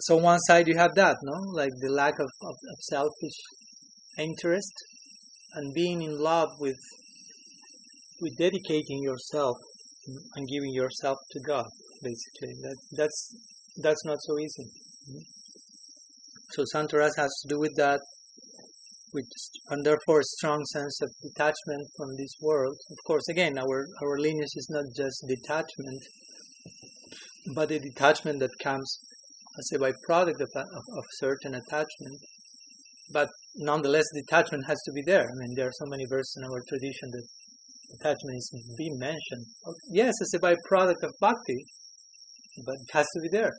so 0.00 0.16
one 0.16 0.38
side 0.40 0.68
you 0.68 0.76
have 0.76 0.94
that, 0.94 1.16
no, 1.22 1.40
like 1.52 1.72
the 1.80 1.90
lack 1.90 2.14
of, 2.20 2.30
of, 2.42 2.54
of 2.72 2.78
selfish 2.80 3.38
interest 4.16 4.72
and 5.54 5.74
being 5.74 6.02
in 6.02 6.18
love 6.18 6.48
with 6.60 6.78
with 8.20 8.36
dedicating 8.36 9.02
yourself 9.02 9.56
and 10.34 10.48
giving 10.48 10.72
yourself 10.72 11.18
to 11.32 11.40
God, 11.40 11.66
basically. 12.02 12.54
That 12.62 12.76
that's 12.92 13.36
that's 13.82 14.04
not 14.04 14.18
so 14.20 14.38
easy. 14.38 14.66
So 16.52 16.64
Santaras 16.74 17.16
has 17.16 17.30
to 17.42 17.48
do 17.48 17.58
with 17.58 17.74
that, 17.76 18.00
with 19.12 19.26
and 19.70 19.84
therefore 19.84 20.20
a 20.20 20.24
strong 20.38 20.64
sense 20.66 21.00
of 21.02 21.10
detachment 21.22 21.86
from 21.96 22.16
this 22.16 22.34
world. 22.40 22.76
Of 22.90 22.98
course, 23.06 23.28
again, 23.28 23.58
our 23.58 23.86
our 24.02 24.18
lineage 24.18 24.54
is 24.54 24.68
not 24.70 24.84
just 24.96 25.24
detachment, 25.28 26.02
but 27.54 27.70
a 27.70 27.78
detachment 27.78 28.40
that 28.40 28.58
comes 28.62 28.98
as 29.58 29.70
a 29.74 29.78
byproduct 29.78 30.40
of, 30.40 30.50
of, 30.56 30.84
of 30.96 31.04
certain 31.18 31.54
attachment. 31.54 32.18
But 33.12 33.28
nonetheless, 33.56 34.04
detachment 34.14 34.64
has 34.66 34.78
to 34.84 34.92
be 34.92 35.02
there. 35.04 35.22
I 35.22 35.34
mean, 35.40 35.54
there 35.56 35.68
are 35.68 35.78
so 35.78 35.86
many 35.88 36.04
verses 36.08 36.36
in 36.38 36.44
our 36.44 36.60
tradition 36.68 37.08
that 37.12 37.26
attachment 38.00 38.36
is 38.36 38.74
being 38.76 38.98
mentioned. 38.98 39.44
Yes, 39.90 40.12
it's 40.20 40.34
a 40.34 40.38
byproduct 40.38 41.02
of 41.02 41.12
bhakti, 41.20 41.64
but 42.64 42.74
it 42.74 42.92
has 42.92 43.06
to 43.14 43.20
be 43.22 43.28
there. 43.32 43.50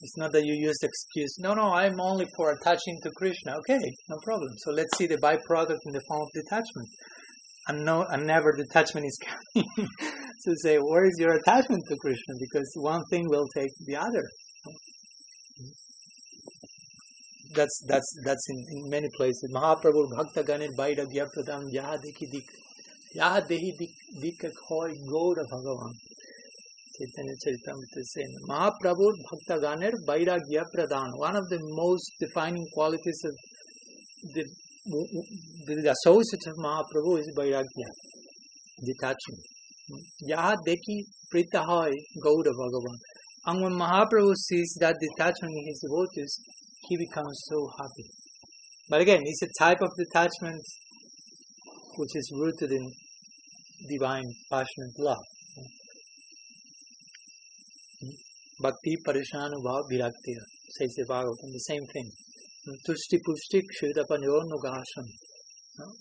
It's 0.00 0.16
not 0.18 0.32
that 0.32 0.44
you 0.44 0.54
use 0.54 0.76
the 0.80 0.88
excuse, 0.88 1.36
no, 1.38 1.54
no, 1.54 1.72
I'm 1.72 1.98
only 2.00 2.26
for 2.36 2.50
attaching 2.50 2.98
to 3.02 3.10
Krishna. 3.16 3.56
Okay, 3.58 3.80
no 4.10 4.16
problem. 4.22 4.50
So 4.58 4.72
let's 4.72 4.96
see 4.98 5.06
the 5.06 5.16
byproduct 5.16 5.80
in 5.86 5.92
the 5.92 6.02
form 6.08 6.22
of 6.22 6.28
detachment. 6.34 6.88
And 7.68 7.84
no, 7.84 8.04
and 8.10 8.26
never 8.26 8.52
detachment 8.52 9.06
is 9.06 9.18
coming. 9.24 9.88
so 10.40 10.52
say, 10.62 10.76
where 10.76 11.06
is 11.06 11.16
your 11.18 11.34
attachment 11.34 11.82
to 11.88 11.96
Krishna? 11.96 12.34
Because 12.38 12.70
one 12.76 13.02
thing 13.10 13.24
will 13.28 13.46
take 13.56 13.70
the 13.86 13.96
other. 13.96 14.24
That's 17.54 17.84
that's 17.86 18.10
that's 18.24 18.46
in, 18.48 18.58
in 18.74 18.90
many 18.90 19.08
places. 19.16 19.50
Mahaprabhu 19.54 20.06
Bhakta 20.16 20.42
Ganir 20.42 20.70
Vairagya 20.78 21.26
Pradhan 21.34 21.62
Yaha 21.74 21.96
Dekhi 22.04 22.26
Dik 22.32 22.48
Yaha 23.18 23.40
Dehi 23.48 23.70
Dik 24.20 24.52
Hoy 24.68 24.90
Gaura 25.12 25.44
Bhagavan. 25.52 25.92
Chaitanya 26.96 27.34
Charitamrita 27.42 27.98
is 28.02 28.12
saying 28.14 28.34
Mahaprabhu 28.48 29.08
Bhakta 29.30 29.56
Ganir 29.66 29.92
Vairagya 30.08 30.64
Pradhan. 30.74 31.08
One 31.16 31.36
of 31.36 31.48
the 31.48 31.58
most 31.60 32.10
defining 32.20 32.66
qualities 32.74 33.20
of 33.24 33.34
the 34.34 34.44
the 35.66 35.94
associates 35.96 36.46
of 36.46 36.54
Mahaprabhu 36.56 37.18
is 37.18 37.32
Vairagya, 37.38 37.88
detachment. 38.84 39.42
Yaha 40.30 40.54
Dekhi 40.66 40.98
Prita 41.32 41.64
Hoy 41.64 41.92
Gaura 42.24 42.52
Bhagavan. 42.52 42.96
And 43.46 43.62
when 43.62 43.72
Mahaprabhu 43.74 44.34
sees 44.34 44.76
that 44.80 44.96
detachment 45.00 45.52
in 45.52 45.66
his 45.66 45.80
devotees, 45.86 46.40
he 46.88 46.96
becomes 46.96 47.38
so 47.48 47.68
happy. 47.78 48.08
But 48.88 49.00
again, 49.00 49.20
it's 49.24 49.42
a 49.42 49.48
type 49.58 49.78
of 49.80 49.90
detachment 49.96 50.62
which 51.96 52.10
is 52.14 52.30
rooted 52.34 52.70
in 52.72 52.90
divine, 53.88 54.24
passionate 54.50 54.98
love. 54.98 55.24
Bhakti 58.60 58.96
Parishanubhav 59.06 59.82
Viraktiya, 59.90 60.42
says 60.78 60.94
the 60.96 61.04
Bhagavatam, 61.08 61.50
the 61.52 61.58
same 61.58 61.84
thing. 61.92 62.10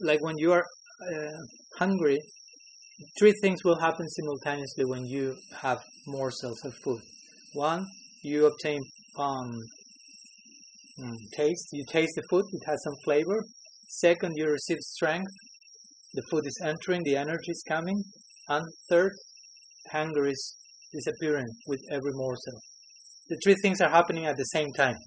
Like 0.01 0.23
when 0.23 0.37
you 0.37 0.53
are 0.53 0.63
uh, 0.63 1.37
hungry, 1.79 2.19
three 3.17 3.33
things 3.41 3.63
will 3.63 3.79
happen 3.79 4.07
simultaneously 4.07 4.85
when 4.85 5.05
you 5.05 5.35
have 5.61 5.79
morsels 6.07 6.63
of 6.63 6.73
food. 6.75 7.01
One, 7.53 7.85
you 8.23 8.45
obtain 8.45 8.81
um, 9.17 9.49
mm, 10.99 11.15
taste. 11.35 11.67
You 11.73 11.85
taste 11.87 12.13
the 12.15 12.23
food; 12.29 12.45
it 12.51 12.63
has 12.65 12.81
some 12.83 12.95
flavor. 13.03 13.43
Second, 13.89 14.33
you 14.35 14.47
receive 14.47 14.79
strength. 14.79 15.31
The 16.13 16.23
food 16.29 16.45
is 16.45 16.59
entering, 16.63 17.01
the 17.03 17.17
energy 17.17 17.51
is 17.51 17.63
coming. 17.67 18.03
And 18.49 18.65
third, 18.89 19.11
hunger 19.91 20.27
is 20.27 20.55
disappearing 20.93 21.47
with 21.67 21.79
every 21.91 22.11
morsel. 22.13 22.59
The 23.29 23.37
three 23.43 23.55
things 23.61 23.81
are 23.81 23.89
happening 23.89 24.25
at 24.25 24.37
the 24.37 24.43
same 24.43 24.71
time. 24.77 24.97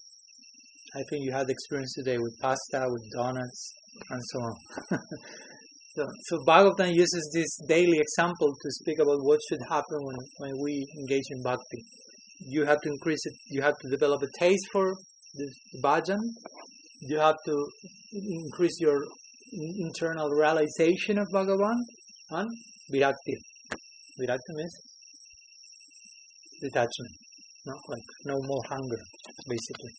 I 0.94 1.03
think 1.11 1.25
you 1.25 1.33
had 1.33 1.49
experience 1.51 1.92
today 1.94 2.18
with 2.18 2.35
pasta, 2.40 2.87
with 2.88 3.03
donuts, 3.14 3.72
and 4.11 4.20
so 4.33 4.38
on. 4.38 4.55
so, 5.96 6.07
so 6.29 6.38
Bhagavatam 6.46 6.94
uses 6.94 7.31
this 7.35 7.59
daily 7.68 7.99
example 7.99 8.49
to 8.49 8.70
speak 8.70 8.99
about 8.99 9.18
what 9.20 9.38
should 9.49 9.61
happen 9.68 9.99
when, 10.01 10.16
when 10.38 10.53
we 10.62 10.87
engage 11.01 11.27
in 11.31 11.42
bhakti 11.42 11.83
you 12.40 12.64
have 12.64 12.81
to 12.83 12.88
increase 12.88 13.25
it, 13.25 13.33
you 13.49 13.62
have 13.62 13.75
to 13.83 13.88
develop 13.90 14.22
a 14.22 14.38
taste 14.38 14.66
for 14.72 14.94
the 15.37 15.49
bhajan, 15.83 16.20
you 17.03 17.18
have 17.18 17.37
to 17.46 17.66
increase 18.12 18.81
your 18.81 18.99
internal 19.53 20.31
realization 20.31 21.18
of 21.18 21.29
Bhagavan, 21.33 21.79
and 22.31 22.49
virakti. 22.92 23.37
Virakti 24.20 24.53
means 24.59 24.75
detachment, 26.62 27.14
no? 27.66 27.75
like 27.88 28.09
no 28.25 28.37
more 28.42 28.62
hunger, 28.68 29.03
basically. 29.49 29.92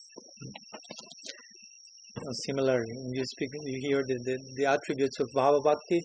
So 2.17 2.31
similarly, 2.47 2.93
you 3.13 3.23
speak, 3.23 3.49
you 3.63 3.89
hear 3.89 4.03
the, 4.05 4.17
the, 4.25 4.37
the 4.57 4.65
attributes 4.65 5.19
of 5.19 5.27
Bhava 5.35 5.63
Bhakti, 5.63 6.01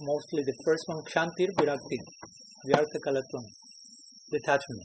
mostly 0.00 0.42
the 0.42 0.56
first 0.64 0.84
one, 0.86 1.02
Kshantir 1.04 1.48
Virakti, 1.58 1.98
Vyartha 2.66 2.98
Kalatvam, 3.06 3.44
detachment. 4.32 4.82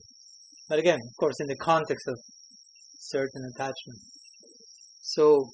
But 0.69 0.79
again, 0.79 0.99
of 0.99 1.15
course, 1.19 1.39
in 1.39 1.47
the 1.47 1.55
context 1.57 2.07
of 2.07 2.17
certain 3.11 3.43
attachment. 3.55 3.99
So, 5.01 5.45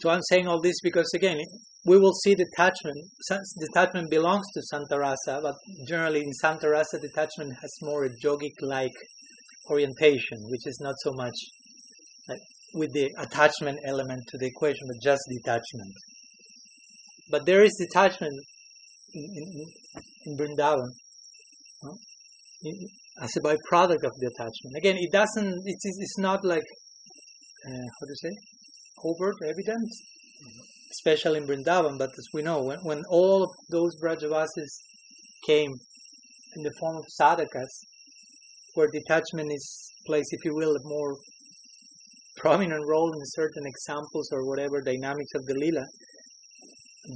so 0.00 0.10
I'm 0.10 0.22
saying 0.30 0.46
all 0.46 0.60
this 0.60 0.76
because 0.82 1.10
again, 1.14 1.38
we 1.86 1.98
will 1.98 2.12
see 2.24 2.34
detachment. 2.34 2.96
Detachment 3.60 4.10
belongs 4.10 4.46
to 4.54 4.60
Santarasa, 4.72 5.40
but 5.42 5.54
generally 5.88 6.20
in 6.20 6.32
Santarasa, 6.42 7.00
detachment 7.00 7.54
has 7.60 7.70
more 7.82 8.04
a 8.04 8.10
yogic-like 8.24 8.96
orientation, 9.70 10.38
which 10.50 10.66
is 10.66 10.78
not 10.82 10.94
so 11.02 11.12
much 11.14 11.34
like 12.28 12.40
with 12.74 12.92
the 12.92 13.08
attachment 13.18 13.78
element 13.86 14.22
to 14.28 14.38
the 14.38 14.46
equation, 14.46 14.86
but 14.88 15.10
just 15.10 15.22
detachment. 15.38 15.94
But 17.30 17.46
there 17.46 17.62
is 17.62 17.74
detachment 17.78 18.34
in, 19.14 19.24
in, 19.34 19.66
in 20.26 20.36
Vrindavan. 20.36 20.88
In, 22.62 22.74
as 23.20 23.30
a 23.36 23.40
byproduct 23.40 24.04
of 24.04 24.12
the 24.20 24.30
attachment. 24.34 24.76
Again, 24.76 24.96
it 24.98 25.12
doesn't, 25.12 25.54
it's, 25.64 25.84
it's 25.84 26.18
not 26.18 26.44
like, 26.44 26.64
uh, 27.66 27.72
how 27.72 28.06
you 28.08 28.16
say, 28.22 28.30
overt 29.04 29.36
evidence, 29.44 30.02
especially 30.92 31.38
in 31.38 31.46
Vrindavan, 31.46 31.98
but 31.98 32.10
as 32.10 32.26
we 32.34 32.42
know, 32.42 32.62
when, 32.62 32.78
when 32.80 33.02
all 33.08 33.42
of 33.44 33.50
those 33.70 33.96
Brajavasis 34.02 34.72
came 35.46 35.72
in 36.56 36.62
the 36.62 36.72
form 36.78 36.96
of 36.96 37.04
sadhakas, 37.20 37.72
where 38.74 38.88
detachment 38.92 39.50
is 39.50 39.92
plays, 40.06 40.26
if 40.30 40.44
you 40.44 40.54
will, 40.54 40.76
a 40.76 40.80
more 40.84 41.14
prominent 42.36 42.82
role 42.86 43.10
in 43.10 43.20
certain 43.24 43.64
examples 43.66 44.28
or 44.30 44.46
whatever 44.46 44.82
dynamics 44.82 45.32
of 45.34 45.44
the 45.46 45.54
lila, 45.54 45.84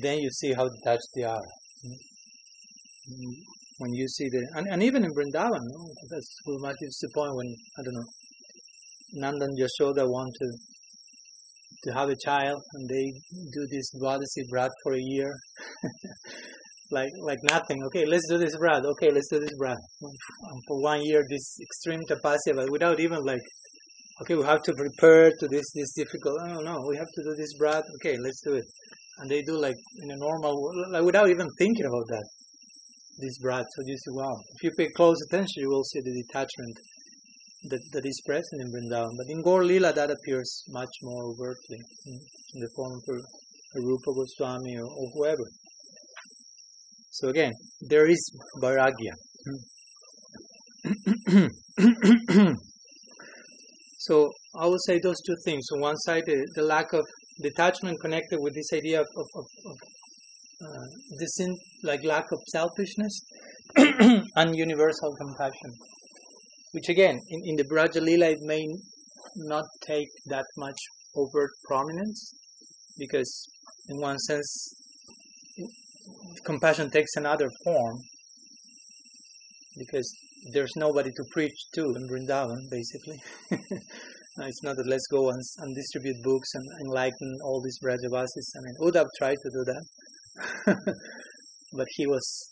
then 0.00 0.18
you 0.18 0.30
see 0.30 0.54
how 0.54 0.66
detached 0.68 1.08
they 1.14 1.24
are 1.24 1.44
when 3.80 3.92
you 3.94 4.06
see 4.06 4.28
the 4.28 4.42
and, 4.56 4.66
and 4.70 4.82
even 4.82 5.04
in 5.04 5.10
Vrindavan, 5.10 5.64
no? 5.74 5.80
that's 6.10 6.30
is 6.82 6.98
the 7.00 7.10
point 7.14 7.34
when 7.34 7.48
I 7.78 7.80
don't 7.84 7.96
know 7.98 8.08
Nandan 9.22 9.52
Yashoda 9.58 10.04
want 10.06 10.32
to 10.40 10.48
to 11.84 11.94
have 11.94 12.10
a 12.10 12.16
child 12.16 12.60
and 12.74 12.88
they 12.90 13.06
do 13.56 13.66
this 13.70 13.90
Dwadasi 13.96 14.42
Brat 14.50 14.70
for 14.82 14.92
a 14.92 15.00
year. 15.00 15.32
like 16.92 17.10
like 17.22 17.38
nothing. 17.48 17.78
Okay, 17.86 18.04
let's 18.04 18.28
do 18.28 18.36
this 18.36 18.54
Brat. 18.56 18.84
Okay, 18.84 19.10
let's 19.10 19.28
do 19.30 19.40
this 19.40 19.56
Brat. 19.58 19.78
And 20.02 20.60
for 20.68 20.82
one 20.82 21.00
year 21.02 21.22
this 21.30 21.56
extreme 21.62 22.02
tapasya, 22.10 22.54
but 22.56 22.70
without 22.70 23.00
even 23.00 23.24
like 23.24 23.46
okay, 24.22 24.34
we 24.34 24.44
have 24.44 24.62
to 24.62 24.74
prepare 24.74 25.30
to 25.40 25.48
this 25.48 25.64
this 25.74 25.94
difficult. 25.96 26.36
Oh 26.48 26.60
no, 26.60 26.76
we 26.86 26.96
have 26.98 27.12
to 27.16 27.22
do 27.24 27.34
this 27.34 27.54
Brat. 27.58 27.84
Okay, 27.96 28.18
let's 28.18 28.42
do 28.44 28.54
it. 28.54 28.64
And 29.18 29.30
they 29.30 29.40
do 29.40 29.56
like 29.56 29.80
in 30.02 30.10
a 30.10 30.16
normal 30.18 30.54
like 30.92 31.04
without 31.04 31.30
even 31.30 31.48
thinking 31.58 31.86
about 31.86 32.06
that 32.08 32.26
this 33.20 33.38
brat. 33.38 33.64
So 33.76 33.82
you 33.86 33.96
see, 33.96 34.12
wow, 34.12 34.36
if 34.54 34.62
you 34.62 34.70
pay 34.76 34.88
close 34.96 35.16
attention, 35.28 35.62
you 35.62 35.70
will 35.70 35.84
see 35.84 36.00
the 36.00 36.22
detachment 36.26 36.76
that, 37.70 37.80
that 37.92 38.06
is 38.06 38.20
present 38.26 38.62
in 38.62 38.68
Vrindavan. 38.72 39.10
But 39.16 39.26
in 39.28 39.42
Gaur 39.42 39.64
Lila, 39.64 39.92
that 39.92 40.10
appears 40.10 40.64
much 40.68 40.88
more 41.02 41.24
overtly 41.24 41.78
in, 42.06 42.14
in 42.54 42.60
the 42.60 42.70
form 42.74 42.92
of 42.92 43.02
a, 43.16 43.20
Rupa 43.72 44.12
Goswami 44.12 44.76
or, 44.78 44.84
or 44.84 45.10
whoever. 45.14 45.44
So 47.12 47.28
again, 47.28 47.52
there 47.88 48.06
is 48.08 48.18
vairagya. 48.60 49.14
so 53.98 54.28
I 54.58 54.66
would 54.66 54.80
say 54.86 54.98
those 55.00 55.20
two 55.24 55.36
things. 55.44 55.64
On 55.74 55.80
one 55.82 55.96
side, 55.98 56.24
the, 56.26 56.44
the 56.56 56.62
lack 56.62 56.92
of 56.92 57.04
detachment 57.42 58.00
connected 58.00 58.40
with 58.40 58.54
this 58.54 58.72
idea 58.74 59.00
of, 59.00 59.06
of, 59.16 59.26
of 59.36 59.76
uh, 60.62 60.86
this 61.18 61.40
in 61.40 61.56
like 61.84 62.04
lack 62.04 62.26
of 62.32 62.38
selfishness 62.48 63.20
and 63.76 64.56
universal 64.56 65.14
compassion 65.20 65.72
which 66.72 66.88
again 66.88 67.18
in, 67.28 67.40
in 67.44 67.56
the 67.56 67.64
Braja 67.64 68.00
Lila 68.00 68.30
it 68.30 68.38
may 68.42 68.64
not 69.36 69.64
take 69.86 70.08
that 70.26 70.44
much 70.56 70.78
overt 71.16 71.50
prominence 71.66 72.32
because 72.98 73.48
in 73.88 74.00
one 74.00 74.18
sense 74.18 74.74
compassion 76.44 76.90
takes 76.90 77.16
another 77.16 77.48
form 77.64 77.96
because 79.76 80.12
there's 80.52 80.72
nobody 80.76 81.10
to 81.10 81.24
preach 81.32 81.58
to 81.74 81.82
in 81.96 82.08
Vrindavan, 82.08 82.58
basically. 82.70 83.18
it's 83.50 84.62
not 84.62 84.76
that 84.76 84.86
let's 84.86 85.06
go 85.10 85.28
and, 85.28 85.42
and, 85.58 85.76
distribute 85.76 86.16
books 86.22 86.48
and 86.54 86.64
enlighten 86.86 87.30
all 87.44 87.60
these 87.62 87.78
Brajavasis. 87.84 88.48
I 88.56 88.60
mean, 88.64 88.76
Uddhav 88.80 89.06
tried 89.18 89.36
to 89.36 89.50
do 89.52 89.64
that, 89.66 89.84
but 91.76 91.86
he 91.96 92.06
was, 92.06 92.50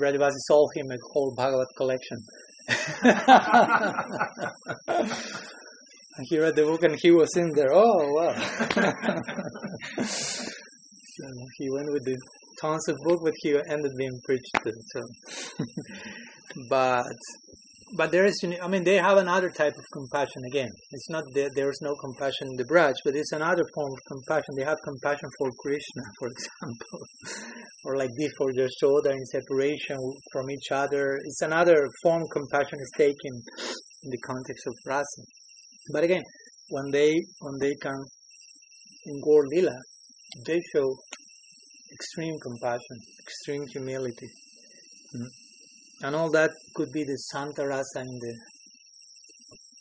Brajavasis 0.00 0.46
sold 0.46 0.70
him 0.74 0.90
a 0.90 0.96
whole 1.12 1.34
Bhagavat 1.36 1.68
collection. 1.76 2.18
he 6.28 6.38
read 6.38 6.56
the 6.56 6.64
book 6.64 6.82
and 6.82 6.96
he 7.00 7.10
was 7.10 7.36
in 7.36 7.52
there. 7.54 7.72
Oh, 7.72 8.12
wow. 8.12 8.34
so 10.04 11.24
he 11.58 11.70
went 11.70 11.92
with 11.92 12.04
the 12.04 12.16
tons 12.60 12.88
of 12.88 12.96
book, 13.04 13.20
but 13.22 13.34
he 13.42 13.50
ended 13.70 13.92
being 13.98 14.20
preached 14.24 14.56
to. 14.64 14.72
So, 14.92 15.02
but 16.70 17.06
but 17.96 18.12
there 18.12 18.26
is, 18.26 18.36
I 18.62 18.68
mean, 18.68 18.84
they 18.84 18.96
have 18.96 19.16
another 19.16 19.48
type 19.48 19.72
of 19.72 19.84
compassion 19.92 20.42
again. 20.50 20.68
It's 20.90 21.08
not 21.10 21.24
that 21.34 21.50
there 21.54 21.70
is 21.70 21.80
no 21.82 21.94
compassion 21.96 22.48
in 22.52 22.56
the 22.56 22.64
Braj, 22.64 22.94
but 23.04 23.16
it's 23.16 23.32
another 23.32 23.64
form 23.74 23.90
of 23.90 24.00
compassion. 24.12 24.52
They 24.56 24.64
have 24.64 24.76
compassion 24.84 25.28
for 25.38 25.48
Krishna, 25.62 26.02
for 26.18 26.28
example, 26.28 27.00
or 27.84 27.96
like 27.96 28.10
this 28.18 28.32
for 28.36 28.50
their 28.54 28.68
shoulder 28.80 29.10
in 29.10 29.24
separation 29.32 29.96
from 30.32 30.50
each 30.50 30.68
other. 30.70 31.16
It's 31.24 31.42
another 31.42 31.88
form 32.02 32.22
compassion 32.32 32.78
is 32.78 32.92
taken 32.96 33.32
in 34.04 34.10
the 34.10 34.20
context 34.26 34.66
of 34.66 34.74
rasa. 34.86 35.22
But 35.92 36.04
again, 36.04 36.22
when 36.70 36.90
they 36.90 37.16
when 37.40 37.54
they 37.60 37.74
come 37.80 38.02
in 39.06 39.20
Gaur 39.24 39.42
Lila, 39.54 39.76
they 40.44 40.60
show 40.74 40.88
extreme 41.94 42.34
compassion, 42.42 42.96
extreme 43.24 43.66
humility. 43.72 44.28
Mm-hmm 45.14 45.45
and 46.02 46.14
all 46.14 46.30
that 46.30 46.50
could 46.74 46.90
be 46.92 47.04
the 47.04 47.16
Santa 47.16 47.66
Rasa 47.66 48.00
in 48.00 48.18
the 48.20 48.34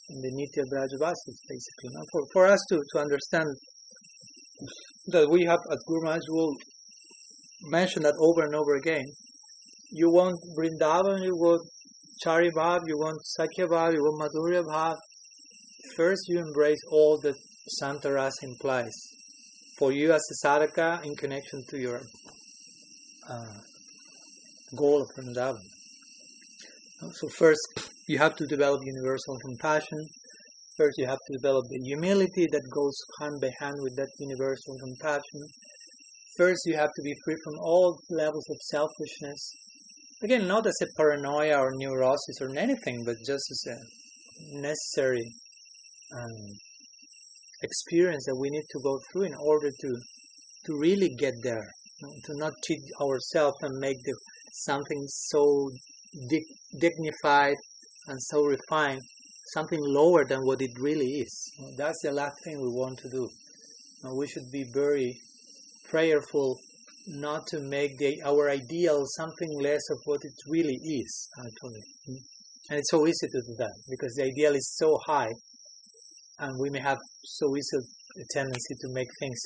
in 0.09 0.21
the 0.21 0.31
Nitya 0.37 0.63
Brajavasis, 0.71 1.37
basically. 1.49 1.89
Now, 1.93 2.03
for, 2.11 2.21
for 2.31 2.45
us 2.45 2.59
to, 2.69 2.79
to 2.93 2.99
understand 2.99 3.47
that 5.07 5.29
we 5.29 5.45
have, 5.45 5.59
at 5.71 5.79
Guru 5.87 6.03
Maharaj 6.03 6.21
will 6.29 6.53
mention 7.71 8.03
that 8.03 8.13
over 8.19 8.43
and 8.43 8.55
over 8.55 8.75
again. 8.75 9.05
You 9.91 10.11
want 10.11 10.35
Vrindavan, 10.57 11.23
you 11.23 11.35
want 11.35 11.61
Chari 12.23 12.51
Bhav, 12.55 12.81
you 12.85 12.97
want 12.97 13.17
Sakya 13.23 13.67
Bhav, 13.67 13.93
you 13.93 14.01
want 14.01 14.29
Madhurya 14.29 14.63
Bhav. 14.63 14.95
First, 15.95 16.21
you 16.27 16.39
embrace 16.39 16.79
all 16.91 17.19
that 17.23 17.35
Santa 17.79 18.11
Rasa 18.11 18.45
implies 18.45 18.93
for 19.79 19.91
you 19.91 20.13
as 20.13 20.21
a 20.21 20.47
sadhaka 20.47 21.03
in 21.03 21.15
connection 21.15 21.61
to 21.69 21.77
your 21.79 22.01
uh, 23.29 23.57
goal 24.77 25.01
of 25.01 25.07
Vrindavan. 25.17 25.74
So 27.01 27.27
first, 27.37 27.59
you 28.07 28.17
have 28.19 28.35
to 28.35 28.45
develop 28.45 28.79
universal 28.83 29.37
compassion. 29.39 29.99
First, 30.77 30.97
you 30.97 31.07
have 31.07 31.17
to 31.17 31.37
develop 31.37 31.65
the 31.69 31.79
humility 31.85 32.47
that 32.51 32.63
goes 32.73 32.97
hand 33.19 33.35
by 33.41 33.51
hand 33.59 33.75
with 33.79 33.95
that 33.97 34.09
universal 34.19 34.75
compassion. 34.79 35.41
First, 36.37 36.61
you 36.65 36.75
have 36.75 36.89
to 36.95 37.01
be 37.03 37.13
free 37.23 37.35
from 37.43 37.59
all 37.59 37.97
levels 38.09 38.45
of 38.49 38.57
selfishness. 38.69 39.51
Again, 40.23 40.47
not 40.47 40.65
as 40.67 40.77
a 40.81 40.87
paranoia 40.97 41.57
or 41.59 41.71
neurosis 41.75 42.41
or 42.41 42.49
anything, 42.57 43.03
but 43.05 43.15
just 43.25 43.45
as 43.51 43.65
a 43.67 44.61
necessary 44.61 45.23
um, 46.17 46.35
experience 47.61 48.25
that 48.25 48.37
we 48.39 48.49
need 48.49 48.65
to 48.71 48.79
go 48.83 48.99
through 49.11 49.23
in 49.23 49.35
order 49.35 49.69
to 49.69 49.95
to 50.65 50.77
really 50.79 51.09
get 51.19 51.33
there, 51.43 51.67
to 52.25 52.37
not 52.37 52.53
cheat 52.65 52.79
ourselves 52.99 53.55
and 53.61 53.77
make 53.77 53.97
the, 54.03 54.15
something 54.51 55.03
so 55.07 55.69
dignified 56.79 57.55
and 58.07 58.17
so 58.19 58.43
refined, 58.43 59.01
something 59.53 59.79
lower 59.81 60.25
than 60.25 60.39
what 60.43 60.61
it 60.61 60.71
really 60.79 61.05
is. 61.05 61.51
That's 61.77 62.01
the 62.03 62.11
last 62.11 62.35
thing 62.43 62.61
we 62.61 62.69
want 62.69 62.99
to 62.99 63.09
do. 63.09 63.27
We 64.13 64.27
should 64.27 64.51
be 64.51 64.65
very 64.73 65.17
prayerful 65.89 66.57
not 67.07 67.47
to 67.47 67.59
make 67.61 67.97
the, 67.97 68.21
our 68.25 68.49
ideal 68.49 69.03
something 69.17 69.49
less 69.61 69.81
of 69.91 69.97
what 70.05 70.19
it 70.23 70.33
really 70.49 70.77
is, 70.83 71.29
actually. 71.37 71.83
Mm-hmm. 72.09 72.69
And 72.69 72.79
it's 72.79 72.89
so 72.89 73.05
easy 73.05 73.27
to 73.27 73.41
do 73.45 73.55
that 73.59 73.73
because 73.89 74.13
the 74.15 74.23
ideal 74.23 74.55
is 74.55 74.75
so 74.77 74.97
high, 75.05 75.29
and 76.39 76.51
we 76.59 76.69
may 76.71 76.79
have 76.79 76.97
so 77.23 77.55
easy 77.55 77.77
a 78.17 78.25
tendency 78.33 78.75
to 78.81 78.87
make 78.93 79.07
things 79.19 79.39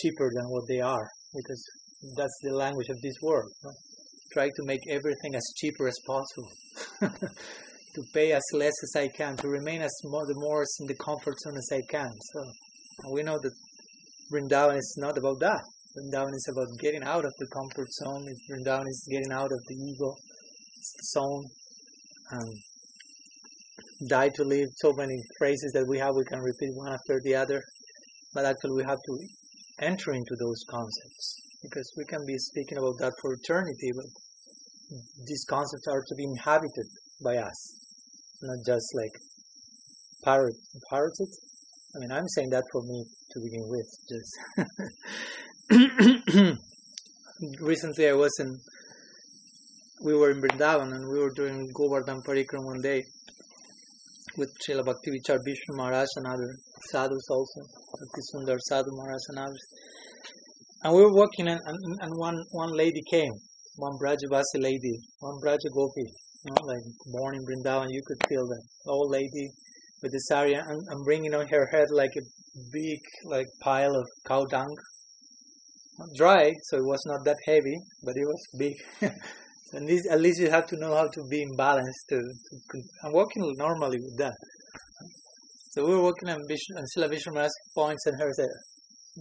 cheaper 0.00 0.30
than 0.34 0.44
what 0.48 0.64
they 0.68 0.80
are 0.80 1.06
because 1.34 1.62
that's 2.16 2.38
the 2.42 2.56
language 2.56 2.88
of 2.88 2.96
this 3.02 3.14
world 3.22 3.50
try 4.32 4.46
to 4.46 4.62
make 4.64 4.80
everything 4.88 5.34
as 5.34 5.54
cheaper 5.58 5.88
as 5.88 5.98
possible, 6.06 6.50
to 7.94 8.02
pay 8.14 8.32
as 8.32 8.42
less 8.52 8.72
as 8.82 8.96
I 8.96 9.08
can, 9.08 9.36
to 9.36 9.48
remain 9.48 9.82
as 9.82 9.94
more, 10.04 10.26
the 10.26 10.34
more 10.36 10.64
in 10.80 10.86
the 10.86 10.94
comfort 10.94 11.38
zone 11.40 11.56
as 11.56 11.68
I 11.72 11.82
can. 11.90 12.10
So 12.32 13.12
we 13.12 13.22
know 13.22 13.38
that 13.42 13.52
Vrindavan 14.32 14.78
is 14.78 14.96
not 14.98 15.18
about 15.18 15.40
that. 15.40 15.62
Vrindavan 15.96 16.34
is 16.34 16.48
about 16.50 16.80
getting 16.80 17.02
out 17.02 17.24
of 17.24 17.32
the 17.38 17.46
comfort 17.52 17.88
zone. 18.02 18.24
Vrindavan 18.50 18.86
is 18.88 19.08
getting 19.10 19.32
out 19.32 19.52
of 19.52 19.60
the 19.68 19.74
ego 19.74 20.14
zone. 21.12 21.44
Um, 22.32 22.50
die 24.08 24.30
to 24.34 24.44
live. 24.44 24.68
So 24.76 24.92
many 24.96 25.16
phrases 25.38 25.72
that 25.74 25.86
we 25.86 25.98
have, 25.98 26.14
we 26.16 26.24
can 26.24 26.40
repeat 26.40 26.70
one 26.74 26.92
after 26.92 27.20
the 27.22 27.34
other. 27.34 27.60
But 28.34 28.46
actually, 28.46 28.76
we 28.76 28.84
have 28.84 28.98
to 28.98 29.18
enter 29.80 30.12
into 30.12 30.34
those 30.40 30.64
concepts 30.70 31.36
because 31.62 31.92
we 31.96 32.04
can 32.04 32.20
be 32.26 32.36
speaking 32.38 32.78
about 32.78 32.98
that 32.98 33.12
for 33.20 33.34
eternity, 33.34 33.90
but 33.94 34.06
Mm-hmm. 34.92 35.24
these 35.26 35.44
concepts 35.48 35.86
are 35.88 36.02
to 36.06 36.14
be 36.14 36.24
inhabited 36.24 36.86
by 37.24 37.36
us, 37.36 37.58
not 38.42 38.58
just 38.66 38.84
like 38.94 39.12
parrot, 40.22 40.54
parroted. 40.90 41.28
I 41.94 41.98
mean, 42.00 42.12
I'm 42.12 42.28
saying 42.28 42.50
that 42.50 42.64
for 42.70 42.82
me 42.82 43.06
to 43.30 43.40
begin 43.40 43.64
with. 43.72 43.88
Just 44.12 44.30
recently, 47.60 48.08
I 48.08 48.12
was 48.12 48.38
in. 48.40 48.54
We 50.04 50.14
were 50.14 50.30
in 50.32 50.42
Vrindavan 50.42 50.92
and 50.94 51.08
we 51.10 51.18
were 51.20 51.32
doing 51.34 51.66
Govardhan 51.74 52.20
Parikram 52.26 52.64
one 52.64 52.82
day 52.82 53.02
with 54.36 54.50
Srila 54.60 54.84
Bhakti 54.84 55.10
Vichar 55.12 55.38
Vishnu 55.46 55.76
Maharaj 55.76 56.08
and 56.16 56.26
other 56.26 56.56
sadhus 56.90 57.28
also, 57.30 57.60
Bhakti 58.00 58.20
Sadhu 58.68 58.90
Maharaj 58.90 59.22
and 59.28 59.38
others. 59.38 59.64
And 60.82 60.94
we 60.94 61.02
were 61.02 61.14
walking 61.14 61.46
and, 61.48 61.60
and, 61.64 61.78
and 62.00 62.12
one, 62.18 62.42
one 62.50 62.76
lady 62.76 63.00
came 63.10 63.32
one 63.76 63.98
Brajavasi 63.98 64.60
lady, 64.60 64.98
one 65.20 65.38
Braja 65.40 65.68
Gopi, 65.74 66.04
you 66.44 66.50
know, 66.50 66.66
like 66.66 66.82
born 67.06 67.34
in 67.34 67.42
Vrindavan, 67.42 67.86
you 67.90 68.02
could 68.06 68.28
feel 68.28 68.46
that 68.46 68.62
old 68.86 69.10
lady 69.10 69.48
with 70.02 70.12
the 70.12 70.18
sari 70.28 70.54
and, 70.54 70.80
and 70.88 71.04
bringing 71.04 71.34
on 71.34 71.46
her 71.48 71.68
head 71.72 71.86
like 71.92 72.10
a 72.16 72.22
big 72.72 72.98
like 73.24 73.46
pile 73.60 73.94
of 73.94 74.06
cow 74.26 74.44
dung. 74.44 74.74
Dry, 76.16 76.50
so 76.64 76.78
it 76.78 76.84
was 76.84 77.00
not 77.06 77.24
that 77.24 77.36
heavy, 77.46 77.76
but 78.02 78.14
it 78.16 78.26
was 78.26 78.46
big. 78.58 78.74
and 79.72 79.88
this, 79.88 80.02
at 80.10 80.20
least 80.20 80.40
you 80.40 80.50
have 80.50 80.66
to 80.66 80.76
know 80.76 80.96
how 80.96 81.06
to 81.06 81.22
be 81.30 81.42
in 81.42 81.56
balance 81.56 81.96
to, 82.08 82.16
to 82.16 82.82
I'm 83.04 83.12
walking 83.12 83.42
normally 83.56 83.98
with 83.98 84.18
that. 84.18 84.34
So 85.70 85.86
we 85.86 85.94
were 85.94 86.02
walking 86.02 86.28
and, 86.28 86.40
Vishnu, 86.48 86.76
and 86.76 86.86
Srila 86.96 87.48
points 87.74 88.06
and 88.06 88.20
her 88.20 88.30
said, 88.34 88.48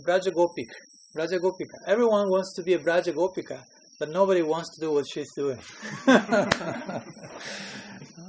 Braja 0.04 0.32
Gopika, 0.32 0.76
Braja 1.14 1.38
Gopika. 1.38 1.78
Everyone 1.88 2.30
wants 2.30 2.54
to 2.56 2.64
be 2.64 2.74
a 2.74 2.80
Braja 2.80 3.14
Gopika 3.14 3.62
but 4.02 4.10
nobody 4.10 4.42
wants 4.42 4.74
to 4.74 4.82
do 4.82 4.92
what 4.92 5.06
she's 5.14 5.32
doing. 5.36 5.60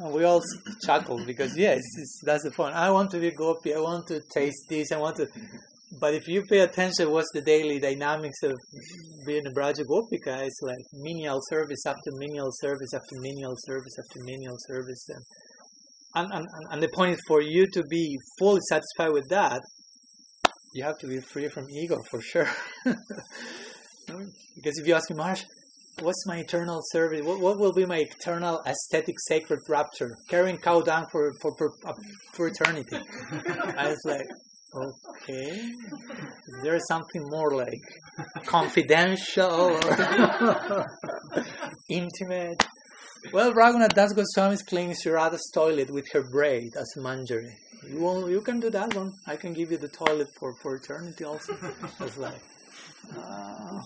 we 0.12 0.24
all 0.24 0.42
chuckle 0.84 1.24
because 1.24 1.56
yes, 1.56 1.80
that's 2.24 2.44
the 2.44 2.50
point. 2.50 2.74
I 2.74 2.90
want 2.90 3.10
to 3.12 3.18
be 3.18 3.30
gopi. 3.30 3.74
I 3.74 3.78
want 3.78 4.06
to 4.08 4.20
taste 4.34 4.66
this. 4.68 4.92
I 4.92 4.98
want 4.98 5.16
to. 5.16 5.28
But 5.98 6.12
if 6.12 6.28
you 6.28 6.42
pay 6.42 6.60
attention, 6.60 7.10
what's 7.10 7.30
the 7.32 7.40
daily 7.40 7.78
dynamics 7.78 8.42
of 8.42 8.52
being 9.26 9.46
a 9.46 9.50
Braja 9.50 9.84
Gopika? 9.84 10.42
It's 10.42 10.60
like 10.60 10.84
menial 10.92 11.40
service 11.48 11.86
after 11.86 12.10
menial 12.18 12.50
service 12.60 12.92
after 12.94 13.14
menial 13.20 13.54
service 13.66 13.94
after 13.98 14.20
menial 14.24 14.56
service, 14.68 15.06
and, 16.14 16.32
and, 16.32 16.32
and, 16.34 16.46
and 16.72 16.82
the 16.82 16.90
point 16.94 17.12
is 17.12 17.20
for 17.26 17.40
you 17.40 17.66
to 17.72 17.82
be 17.88 18.18
fully 18.38 18.60
satisfied 18.68 19.12
with 19.12 19.28
that, 19.30 19.62
you 20.74 20.84
have 20.84 20.98
to 20.98 21.06
be 21.06 21.20
free 21.20 21.48
from 21.48 21.64
ego 21.70 21.96
for 22.10 22.20
sure. 22.20 22.50
because 24.56 24.78
if 24.78 24.86
you 24.86 24.94
ask 24.94 25.10
me, 25.10 25.16
Marsh, 25.16 25.44
what's 26.00 26.26
my 26.26 26.38
eternal 26.38 26.80
service? 26.90 27.22
What, 27.24 27.40
what 27.40 27.58
will 27.58 27.72
be 27.72 27.86
my 27.86 27.98
eternal 27.98 28.62
aesthetic 28.66 29.16
sacred 29.20 29.60
rapture? 29.68 30.16
Carrying 30.28 30.58
cow 30.58 30.80
down 30.80 31.06
for 31.10 31.32
for 31.40 31.54
for, 31.56 31.72
uh, 31.86 31.92
for 32.32 32.48
eternity. 32.48 32.96
I 33.76 33.88
was 33.88 34.00
like, 34.04 34.26
okay, 34.74 35.70
there 36.62 36.74
is 36.74 36.86
something 36.88 37.22
more 37.24 37.54
like 37.54 37.82
confidential, 38.46 39.78
intimate. 41.88 42.64
Well, 43.32 43.52
Raghunath 43.52 43.94
Das 43.94 44.12
Goswami 44.12 44.54
is 44.54 44.62
cleaning 44.62 44.96
Shirada's 44.96 45.48
toilet 45.54 45.90
with 45.92 46.10
her 46.12 46.24
braid 46.28 46.72
as 46.76 46.92
manjari. 46.96 47.52
You, 47.88 48.28
you 48.28 48.40
can 48.40 48.58
do 48.58 48.68
that 48.70 48.94
one. 48.94 49.12
I 49.26 49.36
can 49.36 49.52
give 49.52 49.70
you 49.70 49.78
the 49.78 49.88
toilet 49.88 50.28
for, 50.38 50.54
for 50.60 50.74
eternity 50.74 51.24
also. 51.24 51.56
It's 52.00 52.16
like, 52.16 52.40
uh, 53.16 53.80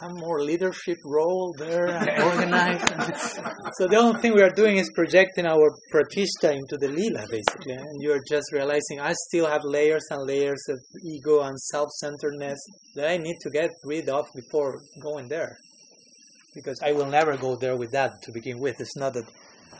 some 0.00 0.12
more 0.14 0.42
leadership 0.42 0.98
role 1.04 1.54
there 1.58 1.86
and 1.86 2.08
organize. 2.22 2.80
so 3.78 3.86
the 3.86 3.96
only 3.96 4.20
thing 4.20 4.34
we 4.34 4.42
are 4.42 4.54
doing 4.54 4.76
is 4.76 4.90
projecting 4.94 5.46
our 5.46 5.70
pratishta 5.92 6.52
into 6.52 6.76
the 6.76 6.88
lila, 6.88 7.26
basically. 7.30 7.74
And 7.74 8.02
you 8.02 8.12
are 8.12 8.22
just 8.28 8.52
realizing 8.52 9.00
I 9.00 9.14
still 9.28 9.46
have 9.46 9.62
layers 9.64 10.04
and 10.10 10.26
layers 10.26 10.62
of 10.68 10.78
ego 11.04 11.42
and 11.42 11.58
self-centeredness 11.58 12.58
that 12.96 13.10
I 13.10 13.16
need 13.16 13.36
to 13.42 13.50
get 13.50 13.70
rid 13.84 14.08
of 14.08 14.26
before 14.34 14.80
going 15.02 15.28
there. 15.28 15.56
Because 16.54 16.78
I 16.82 16.92
will 16.92 17.06
never 17.06 17.36
go 17.36 17.56
there 17.56 17.76
with 17.76 17.90
that 17.92 18.12
to 18.22 18.32
begin 18.32 18.60
with. 18.60 18.80
It's 18.80 18.96
not 18.96 19.14
that 19.14 19.28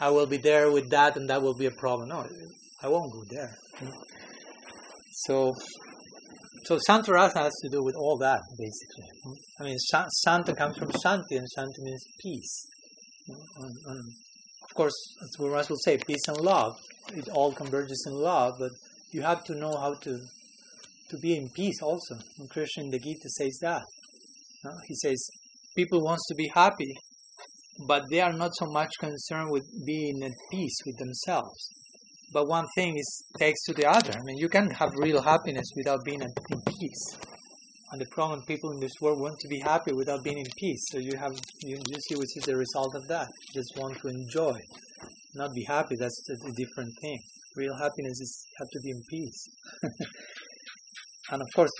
I 0.01 0.11
will 0.11 0.27
be 0.27 0.39
there 0.39 0.73
with 0.73 0.91
that 0.91 1.17
and 1.17 1.29
that 1.31 1.41
will 1.41 1.55
be 1.55 1.67
a 1.67 1.71
problem. 1.71 2.09
No, 2.09 2.27
I 2.83 2.89
won't 2.89 3.13
go 3.13 3.23
there. 3.31 3.55
So 5.27 5.53
so 6.65 6.79
Santarasa 6.89 7.37
has 7.37 7.53
to 7.63 7.69
do 7.69 7.83
with 7.83 7.95
all 7.97 8.17
that, 8.19 8.41
basically. 8.59 9.37
I 9.61 9.65
mean, 9.65 9.79
Santa 9.79 10.55
comes 10.55 10.79
from 10.79 10.89
Shanti, 10.93 11.37
and 11.37 11.47
Shanti 11.57 11.81
means 11.81 12.05
peace. 12.21 12.67
And, 13.29 13.73
and 13.87 14.01
of 14.63 14.75
course, 14.75 14.95
as 15.23 15.31
Guru 15.39 15.55
will 15.55 15.77
say, 15.85 15.99
peace 15.99 16.27
and 16.29 16.39
love. 16.39 16.73
It 17.13 17.29
all 17.29 17.53
converges 17.53 18.05
in 18.09 18.15
love, 18.15 18.55
but 18.59 18.71
you 19.13 19.23
have 19.23 19.45
to 19.45 19.55
know 19.55 19.77
how 19.77 19.95
to 20.03 20.19
to 21.11 21.19
be 21.19 21.37
in 21.37 21.51
peace 21.51 21.83
also. 21.83 22.17
And 22.39 22.49
Krishna 22.49 22.85
in 22.85 22.91
the 22.91 22.99
Gita 22.99 23.29
says 23.29 23.59
that. 23.61 23.83
Uh, 24.67 24.71
he 24.89 24.95
says, 24.95 25.23
people 25.77 26.03
wants 26.03 26.27
to 26.29 26.35
be 26.35 26.51
happy, 26.55 26.95
but 27.87 28.05
they 28.11 28.23
are 28.23 28.33
not 28.33 28.53
so 28.55 28.67
much 28.67 28.91
concerned 28.99 29.51
with 29.51 29.65
being 29.87 30.23
at 30.23 30.33
peace 30.51 30.77
with 30.87 30.97
themselves 30.97 31.69
but 32.35 32.49
one 32.49 32.67
thing 32.75 32.99
is 32.99 33.25
takes 33.39 33.63
to 33.67 33.73
the 33.73 33.87
other. 33.89 34.11
I 34.11 34.23
mean, 34.25 34.39
you 34.39 34.49
can 34.49 34.69
have 34.71 34.91
real 34.97 35.23
happiness 35.23 35.69
without 35.77 36.01
being 36.05 36.21
in 36.21 36.61
peace. 36.67 37.17
And 37.93 38.01
the 38.01 38.11
problem 38.11 38.43
people 38.43 38.73
in 38.73 38.81
this 38.81 38.97
world 39.01 39.21
want 39.21 39.39
to 39.39 39.49
be 39.49 39.61
happy 39.61 39.93
without 39.93 40.25
being 40.25 40.39
in 40.39 40.51
peace. 40.59 40.83
So 40.91 40.99
you 40.99 41.17
have 41.17 41.31
you, 41.63 41.77
you 41.77 41.99
see 42.09 42.17
which 42.17 42.37
is 42.37 42.45
the 42.45 42.57
result 42.57 42.93
of 42.97 43.07
that. 43.07 43.29
Just 43.55 43.71
want 43.77 43.97
to 44.01 44.09
enjoy, 44.09 44.59
not 45.37 45.51
be 45.55 45.65
happy. 45.69 45.95
That's 45.97 46.21
a, 46.29 46.49
a 46.51 46.53
different 46.59 46.93
thing. 47.01 47.19
Real 47.55 47.77
happiness 47.77 48.19
is 48.27 48.33
have 48.59 48.69
to 48.69 48.81
be 48.83 48.91
in 48.91 49.01
peace. 49.09 49.41
and 51.31 51.41
of 51.41 51.49
course, 51.55 51.71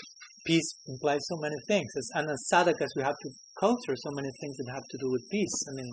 peace 0.47 0.69
implies 0.87 1.19
so 1.27 1.35
many 1.41 1.59
things. 1.67 1.89
As, 1.97 2.09
and 2.15 2.31
as 2.31 2.47
sadhakas, 2.53 2.95
we 2.95 3.03
have 3.03 3.19
to 3.23 3.29
culture 3.59 3.95
so 3.97 4.11
many 4.15 4.29
things 4.39 4.55
that 4.55 4.71
have 4.73 4.87
to 4.89 4.97
do 5.03 5.11
with 5.11 5.23
peace. 5.29 5.57
I 5.67 5.73
mean, 5.75 5.91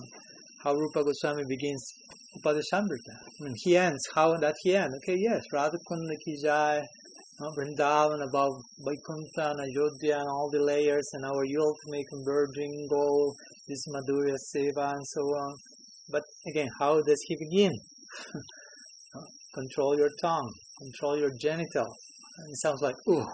how 0.62 0.74
Rupa 0.74 1.02
Goswami 1.02 1.42
begins 1.48 1.82
Upadeshamrita. 2.36 3.14
I 3.14 3.44
mean, 3.44 3.54
he 3.56 3.76
ends, 3.76 4.00
how 4.14 4.36
that 4.38 4.54
he 4.62 4.74
ends? 4.76 4.94
Okay, 5.02 5.18
yes, 5.18 5.42
Radha 5.52 5.76
Kunda 5.88 6.14
ki 6.24 6.36
Vrindavan, 7.40 8.22
about 8.22 8.52
Vaikuntha 8.78 9.50
and 9.50 9.60
Ayodhya 9.60 10.18
and 10.18 10.28
all 10.28 10.48
the 10.52 10.62
layers 10.62 11.08
and 11.14 11.24
our 11.24 11.44
ultimate 11.60 12.06
converging 12.12 12.86
goal, 12.88 13.34
this 13.68 13.84
Madhurya 13.88 14.36
Seva 14.54 14.92
and 14.92 15.06
so 15.06 15.22
on. 15.22 15.54
But 16.10 16.22
again, 16.48 16.68
how 16.78 17.00
does 17.00 17.20
he 17.26 17.36
begin? 17.36 17.72
control 19.54 19.96
your 19.96 20.10
tongue, 20.20 20.50
control 20.78 21.18
your 21.18 21.30
genitals. 21.40 21.96
And 22.38 22.48
it 22.50 22.60
sounds 22.62 22.82
like, 22.82 22.96
ooh, 23.08 23.26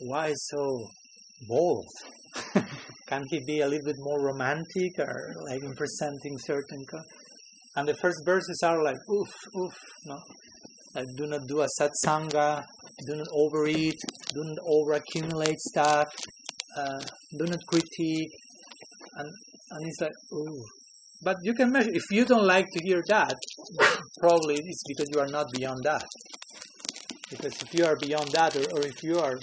why 0.00 0.32
so 0.34 0.86
bold? 1.48 1.86
Can 3.06 3.22
he 3.28 3.40
be 3.46 3.60
a 3.60 3.68
little 3.68 3.84
bit 3.84 3.96
more 3.98 4.24
romantic 4.24 4.98
or 4.98 5.34
like 5.48 5.62
in 5.62 5.74
presenting 5.74 6.38
certain 6.38 6.84
and 7.76 7.88
the 7.88 7.94
first 7.94 8.18
verses 8.24 8.60
are 8.64 8.82
like, 8.82 8.98
oof, 9.10 9.32
oof, 9.58 9.74
no? 10.06 10.18
Like, 10.94 11.06
do 11.16 11.26
not 11.26 11.40
do 11.48 11.62
a 11.62 11.66
satsanga, 11.80 12.62
do 13.06 13.16
not 13.16 13.26
overeat, 13.32 13.98
do 14.34 14.42
not 14.44 14.58
overaccumulate 14.66 15.58
stuff, 15.58 16.08
uh, 16.76 17.00
do 17.38 17.44
not 17.44 17.60
critique. 17.66 18.30
And, 19.16 19.28
and 19.70 19.86
it's 19.86 20.00
like, 20.00 20.12
ooh. 20.34 20.62
But 21.24 21.36
you 21.44 21.54
can 21.54 21.70
measure, 21.70 21.90
if 21.92 22.10
you 22.10 22.24
don't 22.24 22.46
like 22.46 22.66
to 22.72 22.80
hear 22.84 23.00
that, 23.08 23.36
probably 24.20 24.56
it's 24.56 24.82
because 24.88 25.06
you 25.14 25.20
are 25.20 25.28
not 25.28 25.46
beyond 25.52 25.80
that. 25.84 26.06
Because 27.30 27.54
if 27.62 27.72
you 27.72 27.86
are 27.86 27.96
beyond 27.96 28.28
that, 28.32 28.56
or, 28.56 28.64
or 28.76 28.86
if 28.86 29.02
you 29.02 29.18
are 29.18 29.38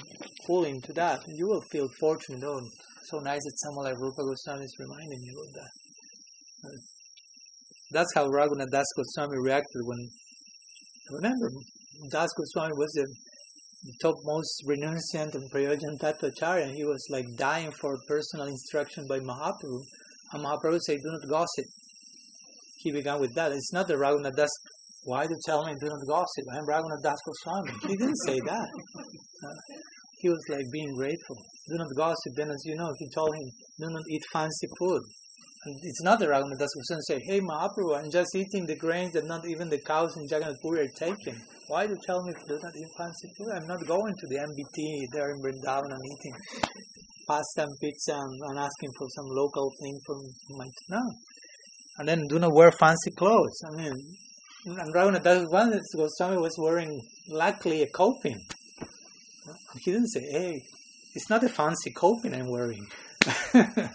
full 0.46 0.66
into 0.66 0.94
that, 0.94 1.24
you 1.28 1.48
will 1.48 1.64
feel 1.72 1.88
fortunate. 2.00 2.44
Oh, 2.44 2.60
so 3.06 3.18
nice 3.20 3.42
that 3.44 3.54
someone 3.64 3.86
like 3.86 3.98
Rupa 3.98 4.22
Goswami 4.22 4.66
is 4.66 4.76
reminding 4.78 5.22
you 5.24 5.36
of 5.40 5.54
that. 5.54 5.72
That's 7.92 8.14
how 8.14 8.28
Raghunath 8.28 8.70
Das 8.72 8.86
Goswami 8.96 9.38
reacted 9.42 9.82
when, 9.84 9.98
remember, 11.12 11.50
Das 12.12 12.30
Goswami 12.38 12.72
was 12.78 12.92
the 12.94 13.08
topmost 14.02 14.64
renunciant 14.68 15.34
and 15.34 15.52
Prayojan 15.52 15.98
Tattvacharya, 16.00 16.66
and 16.66 16.76
he 16.76 16.86
was 16.86 17.04
like 17.10 17.26
dying 17.36 17.72
for 17.72 17.98
personal 18.08 18.46
instruction 18.46 19.06
by 19.10 19.20
Mahaprabhu. 19.20 19.82
And 20.34 20.46
Mahaprabhu 20.46 20.80
said, 20.82 20.98
do 21.04 21.12
not 21.12 21.28
gossip. 21.30 21.66
He 22.78 22.92
began 22.92 23.20
with 23.20 23.34
that. 23.36 23.52
It's 23.52 23.74
not 23.74 23.88
the 23.88 23.96
Raghunath 23.96 24.36
Das, 24.36 24.50
why 25.06 25.26
do 25.26 25.32
you 25.32 25.40
tell 25.46 25.66
me 25.66 25.74
do 25.82 25.88
not 25.88 26.00
gossip? 26.08 26.46
I 26.54 26.58
am 26.58 26.68
Raghunath 26.68 27.02
Das 27.02 27.18
Goswami. 27.26 27.72
He 27.88 27.98
didn't 27.98 28.20
say 28.28 28.40
that. 28.46 28.68
Uh, 29.44 29.54
he 30.20 30.30
was 30.30 30.46
like 30.50 30.66
being 30.72 30.94
grateful. 30.96 31.38
Do 31.70 31.78
not 31.78 31.88
gossip. 31.98 32.34
Then 32.36 32.52
as 32.52 32.62
you 32.66 32.76
know, 32.76 32.92
he 33.00 33.10
told 33.16 33.34
him, 33.34 33.50
do 33.80 33.90
not 33.90 34.04
eat 34.12 34.22
fancy 34.32 34.68
food 34.78 35.02
it's 35.66 36.02
not 36.04 36.20
the 36.20 36.28
Raghunath 36.28 36.58
Das 36.58 36.70
Goswami 36.74 37.02
say, 37.06 37.20
hey 37.28 37.42
Mahaprabhu, 37.42 37.98
I'm 37.98 38.10
just 38.10 38.34
eating 38.34 38.66
the 38.66 38.78
grains 38.78 39.12
that 39.14 39.26
not 39.26 39.46
even 39.46 39.68
the 39.70 39.80
cows 39.80 40.16
in 40.16 40.24
Jagannath 40.24 40.62
Puri 40.62 40.88
are 40.88 40.96
taking. 40.96 41.36
Why 41.68 41.86
do 41.86 41.94
you 41.94 42.00
tell 42.06 42.24
me 42.24 42.32
to 42.32 42.48
do 42.48 42.60
fancy 42.98 43.28
food? 43.38 43.52
I'm 43.54 43.68
not 43.68 43.86
going 43.86 44.14
to 44.16 44.28
the 44.30 44.38
MVT 44.40 45.06
there 45.14 45.32
in 45.32 45.42
Vrindavan 45.42 45.92
and 45.92 46.00
eating 46.00 46.36
pasta 47.28 47.64
and 47.64 47.74
pizza 47.82 48.14
and, 48.14 48.40
and 48.50 48.60
asking 48.60 48.90
for 48.98 49.08
some 49.16 49.26
local 49.28 49.70
thing 49.82 50.00
from 50.06 50.18
my 50.58 50.66
no. 50.90 51.02
And 51.98 52.08
then 52.08 52.28
do 52.30 52.40
not 52.40 52.54
wear 52.54 52.72
fancy 52.72 53.12
clothes. 53.12 53.62
I 53.68 53.82
mean, 53.82 53.94
and 54.66 54.94
Raghunath 54.96 55.24
Das 55.24 55.46
Goswami 55.94 56.38
was 56.38 56.56
wearing 56.58 57.02
luckily 57.30 57.84
a 57.84 57.88
kopin. 57.88 58.40
He 59.82 59.92
didn't 59.92 60.08
say, 60.08 60.22
hey, 60.32 60.62
it's 61.16 61.30
not 61.30 61.44
a 61.44 61.50
fancy 61.50 61.92
kopin 61.94 62.34
I'm 62.34 62.50
wearing. 62.50 62.88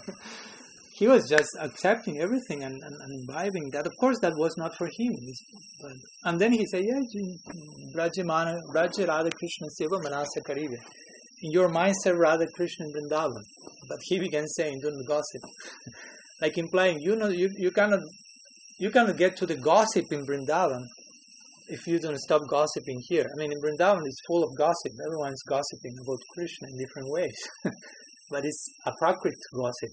he 0.97 1.09
was 1.09 1.29
just 1.29 1.51
accepting 1.61 2.21
everything 2.21 2.63
and, 2.63 2.75
and, 2.75 2.95
and 3.03 3.21
imbibing 3.21 3.71
that. 3.73 3.87
Of 3.87 3.93
course, 3.99 4.19
that 4.21 4.33
was 4.37 4.55
not 4.57 4.77
for 4.77 4.87
him. 4.87 5.13
But, 5.83 5.93
and 6.31 6.41
then 6.41 6.53
he 6.53 6.65
said, 6.67 6.83
yeah, 6.85 7.01
Brajamana, 7.97 8.61
Braja 8.73 9.07
Radha 9.07 9.31
Krishna 9.31 9.67
Seva 9.81 10.01
Manasa 10.03 10.41
Karive. 10.49 10.79
In 11.43 11.51
your 11.51 11.69
mind, 11.69 11.95
serve 12.01 12.19
Radha 12.19 12.47
Krishna 12.55 12.87
Vrindavan. 12.87 13.43
But 13.89 13.99
he 14.05 14.21
began 14.21 14.47
saying, 14.47 14.79
don't 14.83 15.05
gossip. 15.09 15.43
like 16.41 16.57
implying, 16.59 16.99
you 17.01 17.17
know, 17.17 17.29
you, 17.29 17.51
you 17.57 17.73
cannot 17.73 18.01
you 18.79 18.91
cannot 18.91 19.17
get 19.17 19.37
to 19.37 19.47
the 19.47 19.57
gossip 19.57 20.05
in 20.11 20.27
Vrindavan 20.27 20.83
if 21.69 21.87
you 21.87 21.99
don't 21.99 22.19
stop 22.19 22.43
gossiping 22.49 23.01
here. 23.09 23.25
I 23.25 23.37
mean, 23.39 23.53
in 23.53 23.59
Vrindavan, 23.59 24.03
it's 24.05 24.21
full 24.29 24.43
of 24.45 24.51
gossip. 24.59 24.93
Everyone's 25.07 25.43
gossiping 25.49 25.95
about 26.05 26.19
Krishna 26.35 26.69
in 26.69 26.79
different 26.79 27.09
ways. 27.11 27.49
but 28.31 28.45
it's 28.45 28.67
a 28.87 28.93
prakrit 29.03 29.39
gossip. 29.55 29.91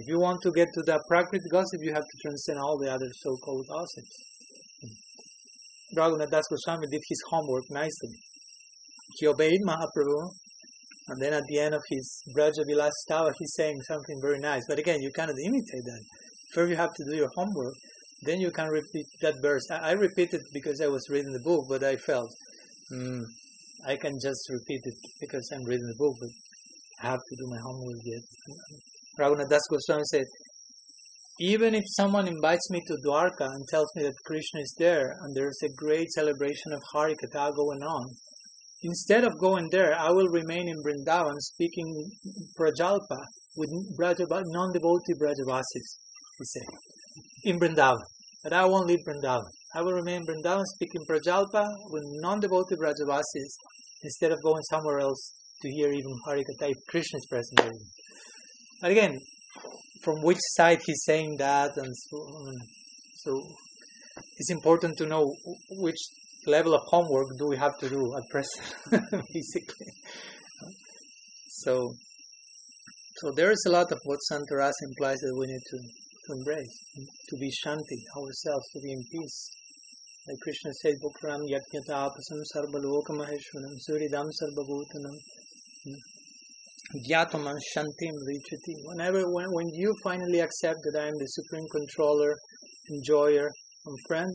If 0.00 0.08
you 0.08 0.18
want 0.18 0.40
to 0.44 0.50
get 0.52 0.68
to 0.72 0.82
the 0.86 0.98
prakrit 1.12 1.44
gossip, 1.52 1.80
you 1.82 1.92
have 1.92 2.08
to 2.10 2.16
transcend 2.22 2.58
all 2.58 2.78
the 2.78 2.90
other 2.90 3.10
so-called 3.20 3.66
gossips. 3.68 4.16
Raghunath 5.94 6.30
Das 6.30 6.44
Goswami 6.48 6.86
did 6.90 7.02
his 7.06 7.22
homework 7.28 7.64
nicely. 7.68 8.16
He 9.18 9.26
obeyed 9.26 9.60
Mahaprabhu, 9.66 10.30
and 11.08 11.20
then 11.20 11.34
at 11.34 11.42
the 11.50 11.58
end 11.58 11.74
of 11.74 11.82
his 11.90 12.22
Braja 12.34 12.62
Vilas 12.66 12.94
Stava, 13.04 13.30
he's 13.38 13.52
saying 13.56 13.82
something 13.82 14.18
very 14.22 14.38
nice. 14.38 14.62
But 14.66 14.78
again, 14.78 15.02
you 15.02 15.10
cannot 15.14 15.34
imitate 15.44 15.84
that. 15.84 16.02
First, 16.54 16.70
you 16.70 16.76
have 16.76 16.94
to 16.94 17.04
do 17.10 17.16
your 17.16 17.28
homework, 17.36 17.74
then 18.22 18.40
you 18.40 18.50
can 18.50 18.68
repeat 18.68 19.04
that 19.20 19.34
verse. 19.42 19.66
I, 19.70 19.90
I 19.90 19.92
it 20.00 20.42
because 20.54 20.80
I 20.80 20.86
was 20.86 21.06
reading 21.10 21.34
the 21.34 21.44
book, 21.44 21.66
but 21.68 21.84
I 21.84 21.96
felt 21.96 22.30
mm, 22.90 23.22
I 23.86 23.96
can 23.96 24.16
just 24.22 24.48
repeat 24.48 24.80
it 24.84 24.98
because 25.20 25.46
I'm 25.52 25.64
reading 25.64 25.86
the 25.86 25.98
book, 25.98 26.14
but 26.18 26.30
I 27.02 27.10
have 27.10 27.20
to 27.20 27.36
do 27.36 27.50
my 27.50 27.58
homework 27.58 28.00
yet. 28.04 28.22
Raghunath 29.18 29.50
Das 29.50 29.66
Goswami 29.68 30.04
said, 30.04 30.24
even 31.40 31.74
if 31.74 31.84
someone 31.96 32.28
invites 32.28 32.68
me 32.70 32.80
to 32.86 32.96
Dwarka 33.06 33.48
and 33.48 33.66
tells 33.68 33.88
me 33.96 34.02
that 34.02 34.12
Krishna 34.26 34.60
is 34.60 34.74
there 34.78 35.16
and 35.22 35.34
there's 35.34 35.58
a 35.64 35.72
great 35.74 36.10
celebration 36.10 36.72
of 36.72 36.82
Harikatha 36.94 37.56
going 37.56 37.82
on, 37.82 38.06
instead 38.82 39.24
of 39.24 39.32
going 39.40 39.68
there, 39.72 39.98
I 39.98 40.10
will 40.10 40.28
remain 40.28 40.68
in 40.68 40.76
Vrindavan 40.84 41.36
speaking 41.38 42.10
Prajalpa 42.58 43.16
with 43.56 43.70
non-devotee 43.96 45.14
Brajavasis, 45.18 45.88
he 46.38 46.44
said, 46.44 46.68
in 47.44 47.58
Vrindavan. 47.58 48.04
But 48.44 48.52
I 48.52 48.66
won't 48.66 48.86
leave 48.86 49.00
Vrindavan. 49.08 49.48
I 49.74 49.80
will 49.80 49.92
remain 49.92 50.20
in 50.20 50.26
Vrindavan 50.26 50.64
speaking 50.74 51.00
Prajalpa 51.08 51.64
with 51.90 52.02
non-devotee 52.20 52.76
Brajavasis 52.76 53.52
instead 54.02 54.32
of 54.32 54.42
going 54.42 54.62
somewhere 54.70 55.00
else 55.00 55.32
to 55.62 55.70
hear 55.70 55.90
even 55.90 56.12
Harikatha 56.28 56.70
if 56.70 56.76
Krishna 56.88 57.16
is 57.16 57.26
present 57.30 57.60
but 58.80 58.90
again, 58.90 59.18
from 60.02 60.22
which 60.22 60.38
side 60.56 60.80
he's 60.84 61.02
saying 61.04 61.36
that, 61.38 61.76
and 61.76 61.92
so 62.08 62.16
on. 62.16 62.56
So 63.16 63.40
it's 64.38 64.50
important 64.50 64.96
to 64.98 65.06
know 65.06 65.24
which 65.70 66.00
level 66.46 66.74
of 66.74 66.80
homework 66.86 67.26
do 67.38 67.48
we 67.48 67.56
have 67.56 67.76
to 67.80 67.88
do 67.88 68.00
at 68.16 68.22
present, 68.30 68.74
basically. 69.34 69.92
So 71.48 71.92
So 73.20 73.30
there 73.36 73.50
is 73.50 73.62
a 73.66 73.70
lot 73.70 73.92
of 73.92 74.00
what 74.04 74.18
Santarasa 74.32 74.82
implies 74.88 75.20
that 75.20 75.36
we 75.36 75.46
need 75.46 75.60
to, 75.60 75.78
to 76.24 76.28
embrace, 76.38 76.76
to 77.28 77.36
be 77.36 77.52
shanti 77.52 77.98
ourselves, 78.16 78.66
to 78.72 78.80
be 78.80 78.92
in 78.92 79.02
peace. 79.12 79.38
Like 80.26 80.40
Krishna 80.40 80.72
said, 80.80 80.94
Bukram 81.04 81.44
yakyatapasam 81.44 82.40
sarvalokamaheshwaram 82.48 83.74
suridam 83.84 84.24
sarvabhutanam 84.40 85.16
hmm. 85.84 86.00
Gyatamam 86.96 87.56
Shantim 87.72 88.14
Vichati. 88.26 88.74
Whenever 88.84 89.22
when, 89.30 89.46
when 89.52 89.68
you 89.72 89.94
finally 90.02 90.40
accept 90.40 90.78
that 90.82 91.00
I 91.00 91.06
am 91.06 91.14
the 91.16 91.26
supreme 91.26 91.66
controller, 91.70 92.34
enjoyer, 92.90 93.48
and 93.86 93.96
friend, 94.08 94.30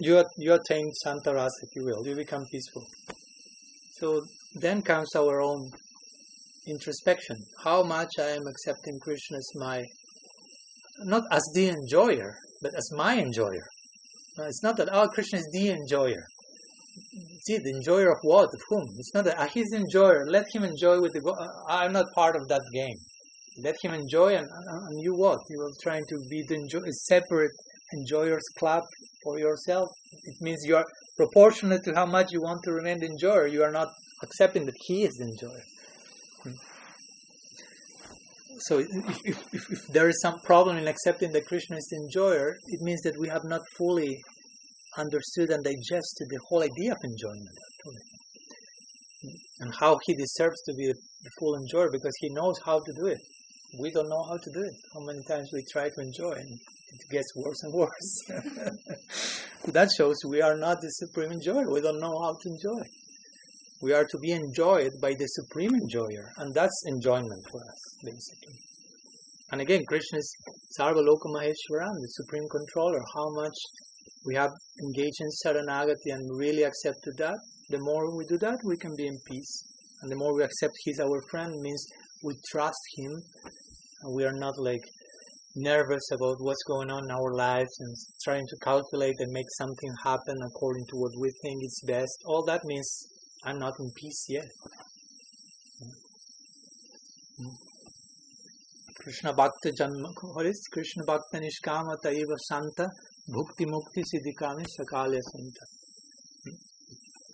you 0.00 0.24
you 0.38 0.54
attain 0.54 0.90
Santaras, 1.04 1.50
if 1.62 1.68
you 1.76 1.84
will. 1.84 2.06
You 2.06 2.14
become 2.16 2.44
peaceful. 2.50 2.82
So 3.98 4.22
then 4.54 4.80
comes 4.80 5.14
our 5.14 5.42
own 5.42 5.70
introspection. 6.66 7.36
How 7.62 7.82
much 7.82 8.12
I 8.18 8.30
am 8.30 8.46
accepting 8.46 8.98
Krishna 9.02 9.36
as 9.36 9.50
my 9.56 9.84
not 11.00 11.24
as 11.30 11.42
the 11.54 11.68
enjoyer, 11.68 12.36
but 12.62 12.72
as 12.74 12.90
my 12.96 13.18
enjoyer. 13.18 13.66
It's 14.38 14.62
not 14.62 14.78
that 14.78 14.88
oh 14.90 15.08
Krishna 15.08 15.40
is 15.40 15.48
the 15.52 15.68
enjoyer 15.70 16.24
the 17.56 17.70
enjoyer 17.70 18.10
of 18.10 18.18
what? 18.22 18.50
Of 18.52 18.60
whom? 18.68 18.84
It's 18.98 19.14
not 19.14 19.24
that 19.24 19.36
ah, 19.38 19.44
uh, 19.44 19.48
he's 19.48 19.70
the 19.70 19.78
enjoyer. 19.78 20.26
Let 20.28 20.46
him 20.54 20.64
enjoy 20.64 21.00
with 21.00 21.12
the 21.14 21.20
go- 21.20 21.36
i'm 21.68 21.92
not 21.92 22.06
part 22.14 22.36
of 22.36 22.48
that 22.48 22.62
game. 22.74 22.98
Let 23.62 23.76
him 23.82 23.94
enjoy 23.94 24.36
and, 24.36 24.46
uh, 24.46 24.88
and 24.88 25.02
you 25.02 25.14
what? 25.14 25.40
You 25.48 25.60
are 25.62 25.72
trying 25.82 26.04
to 26.08 26.16
be 26.30 26.44
the 26.48 26.56
enjoy- 26.56 26.90
separate 26.90 27.52
enjoyers 27.92 28.44
club 28.58 28.82
for 29.24 29.38
yourself? 29.38 29.88
It 30.24 30.36
means 30.40 30.58
you 30.64 30.76
are 30.76 30.84
proportionate 31.16 31.82
to 31.84 31.94
how 31.94 32.06
much 32.06 32.32
you 32.32 32.42
want 32.42 32.60
to 32.64 32.72
remain 32.72 33.00
the 33.00 33.06
enjoyer. 33.06 33.46
You 33.46 33.62
are 33.62 33.72
not 33.72 33.88
accepting 34.22 34.66
that 34.66 34.76
he 34.86 35.04
is 35.04 35.14
the 35.14 35.24
enjoyer. 35.24 35.64
Hmm. 36.42 36.52
So 38.60 38.78
if, 38.78 38.88
if, 39.24 39.38
if, 39.52 39.70
if 39.70 39.86
there 39.92 40.08
is 40.08 40.20
some 40.20 40.40
problem 40.40 40.76
in 40.76 40.88
accepting 40.88 41.32
that 41.32 41.46
krishna 41.46 41.76
is 41.76 41.86
the 41.90 41.96
enjoyer 41.96 42.56
it 42.66 42.80
means 42.80 43.00
that 43.02 43.16
we 43.16 43.28
have 43.28 43.44
not 43.44 43.60
fully 43.76 44.20
understood 44.98 45.50
and 45.50 45.64
digested 45.64 46.26
the 46.28 46.40
whole 46.48 46.62
idea 46.62 46.92
of 46.92 46.98
enjoyment 47.04 47.58
and 49.60 49.74
how 49.74 49.98
he 50.06 50.14
deserves 50.14 50.60
to 50.62 50.74
be 50.74 50.86
the 50.86 51.30
full 51.38 51.56
enjoyer 51.56 51.90
because 51.90 52.14
he 52.20 52.28
knows 52.30 52.54
how 52.64 52.78
to 52.78 52.92
do 53.00 53.06
it. 53.06 53.18
We 53.80 53.90
don't 53.90 54.08
know 54.08 54.24
how 54.28 54.36
to 54.36 54.50
do 54.54 54.62
it. 54.62 54.76
How 54.94 55.00
many 55.00 55.20
times 55.28 55.50
we 55.52 55.62
try 55.72 55.88
to 55.88 56.00
enjoy 56.00 56.32
and 56.32 56.58
it 56.90 57.10
gets 57.10 57.30
worse 57.36 57.62
and 57.62 57.74
worse. 57.74 58.10
that 59.72 59.90
shows 59.96 60.16
we 60.26 60.40
are 60.40 60.56
not 60.56 60.80
the 60.80 60.88
supreme 60.88 61.32
enjoyer. 61.32 61.70
We 61.70 61.80
don't 61.80 62.00
know 62.00 62.18
how 62.22 62.32
to 62.32 62.48
enjoy. 62.48 62.82
We 63.82 63.92
are 63.92 64.04
to 64.04 64.18
be 64.18 64.32
enjoyed 64.32 64.92
by 65.00 65.14
the 65.14 65.26
supreme 65.26 65.74
enjoyer, 65.74 66.32
and 66.38 66.52
that's 66.54 66.82
enjoyment 66.86 67.44
for 67.50 67.60
us, 67.60 67.80
basically. 68.02 68.58
And 69.52 69.60
again, 69.60 69.84
Krishna 69.86 70.18
is 70.18 70.34
Sarvaloka 70.78 71.28
Maheshwaram, 71.30 71.94
the 71.94 72.08
supreme 72.08 72.48
controller. 72.50 73.00
How 73.14 73.28
much 73.34 73.54
we 74.28 74.34
have 74.34 74.50
engaged 74.84 75.20
in 75.20 75.30
Saranagati 75.42 76.12
and 76.12 76.38
really 76.38 76.62
accepted 76.62 77.14
that, 77.16 77.38
the 77.70 77.78
more 77.80 78.14
we 78.14 78.26
do 78.26 78.36
that, 78.38 78.58
we 78.62 78.76
can 78.76 78.94
be 78.94 79.06
in 79.06 79.16
peace. 79.26 79.64
And 80.02 80.12
the 80.12 80.16
more 80.16 80.36
we 80.36 80.44
accept 80.44 80.74
He's 80.84 81.00
our 81.00 81.20
friend, 81.30 81.50
means 81.62 81.82
we 82.22 82.34
trust 82.52 82.82
Him 82.98 83.12
and 84.02 84.14
we 84.14 84.24
are 84.24 84.38
not 84.38 84.54
like 84.58 84.84
nervous 85.56 86.10
about 86.12 86.36
what's 86.40 86.62
going 86.68 86.90
on 86.90 87.04
in 87.04 87.10
our 87.10 87.34
lives 87.34 87.74
and 87.80 87.94
trying 88.22 88.46
to 88.46 88.56
calculate 88.62 89.16
and 89.18 89.32
make 89.32 89.50
something 89.56 89.92
happen 90.04 90.36
according 90.46 90.84
to 90.90 90.96
what 90.96 91.12
we 91.18 91.30
think 91.42 91.64
is 91.64 91.82
best. 91.86 92.16
All 92.26 92.44
that 92.44 92.60
means 92.64 92.88
I'm 93.44 93.58
not 93.58 93.74
in 93.80 93.90
peace 93.96 94.26
yet. 94.28 94.48
Krishna 99.00 99.32
Bhakta 99.32 99.72
Janma, 99.72 100.10
what 100.34 100.44
is 100.44 100.60
Krishna 100.70 101.04
Bhakta 101.04 101.40
Nishkama 101.40 101.96
Taiva 102.04 102.36
Santa 102.46 102.88
Bhukti 103.28 103.66
Mukti 103.66 104.00
Siddhikami 104.00 104.64
Sakalya 104.64 105.20
Santa. 105.20 105.64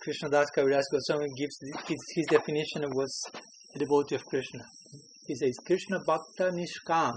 Krishna 0.01 0.29
Das 0.29 0.47
Kaviraj 0.51 0.83
Goswami 0.91 1.27
gives 1.37 1.57
his, 1.87 2.25
definition 2.29 2.83
of 2.83 2.91
devotee 3.79 4.15
of 4.15 4.25
Krishna. 4.25 4.65
He 5.25 5.35
says 5.35 5.55
Krishna 5.65 5.99
Bhakta 6.05 6.51
Nishkam. 6.51 7.13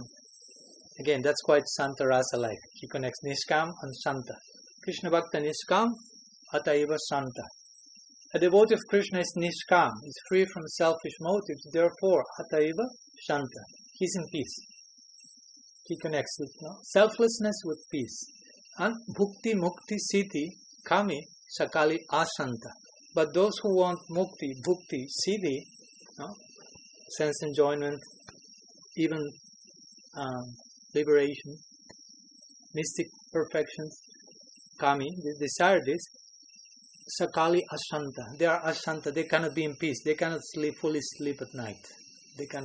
Again, 1.01 1.22
that's 1.22 1.41
quite 1.43 1.66
Santa 1.66 2.07
Rasa 2.07 2.37
like. 2.37 2.61
He 2.74 2.87
connects 2.87 3.18
Nishkam 3.26 3.68
and 3.83 3.97
Santa. 3.97 4.37
Krishna 4.85 5.11
Bhakta 5.11 5.39
Nishkam 5.39 5.89
Ataiva 6.55 6.99
Santa. 7.09 7.47
A 8.33 8.39
devotee 8.39 8.74
of 8.74 8.81
Krishna 8.89 9.18
is 9.18 9.35
Nishkam, 9.37 9.91
is 10.05 10.22
free 10.29 10.45
from 10.45 10.62
selfish 10.76 11.16
motives, 11.20 11.68
therefore 11.72 12.22
Ataiva 12.39 12.87
Shanta. 13.26 13.64
He's 13.95 14.14
in 14.14 14.24
peace. 14.31 14.57
He 15.89 15.97
connects 15.99 16.37
with 16.39 16.53
no? 16.62 16.76
selflessness 16.93 17.57
with 17.64 17.83
peace. 17.91 18.38
And 18.79 18.95
Bhukti 19.16 19.55
Mukti 19.55 19.97
Siddhi 20.12 20.47
Kami 20.87 21.20
Sakali 21.59 21.99
Asanta. 22.12 22.70
But 23.14 23.35
those 23.35 23.59
who 23.62 23.76
want 23.76 23.99
Mukti, 24.11 24.53
Bhukti, 24.64 25.07
Siddhi, 25.26 25.59
no? 26.18 26.29
sense 27.16 27.43
enjoyment, 27.43 28.01
even 28.97 29.18
um, 30.16 30.45
liberation, 30.95 31.55
mystic 32.74 33.07
perfections, 33.33 33.99
Kami, 34.79 35.09
they 35.24 35.47
desire 35.47 35.81
this, 35.85 36.01
Sakali 37.20 37.61
asanta. 37.72 38.39
They 38.39 38.47
are 38.47 38.61
asanta, 38.62 39.12
They 39.12 39.24
cannot 39.24 39.55
be 39.55 39.64
in 39.64 39.74
peace. 39.76 40.03
They 40.05 40.14
cannot 40.14 40.41
sleep 40.43 40.76
fully 40.79 41.01
sleep 41.01 41.41
at 41.41 41.55
night. 41.55 41.81
They 42.37 42.47
can 42.47 42.64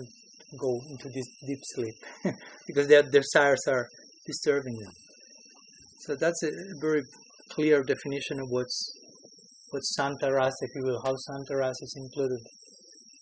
go 0.60 0.80
into 0.90 1.10
this 1.16 1.26
deep 1.48 1.60
sleep 1.74 2.36
because 2.68 2.88
their 2.88 3.04
desires 3.04 3.62
are 3.68 3.88
disturbing 4.28 4.78
them. 4.84 5.03
So 6.06 6.16
that's 6.20 6.44
a 6.44 6.52
very 6.82 7.02
clear 7.52 7.82
definition 7.82 8.42
of 8.42 8.48
what's 8.50 8.92
what's 9.70 9.96
Santa 9.96 10.34
Rasa, 10.34 10.58
if 10.62 10.72
you 10.76 10.84
will, 10.84 11.02
how 11.06 11.16
Santa 11.16 11.56
Rasa 11.56 11.82
is 11.82 11.96
included 11.96 12.42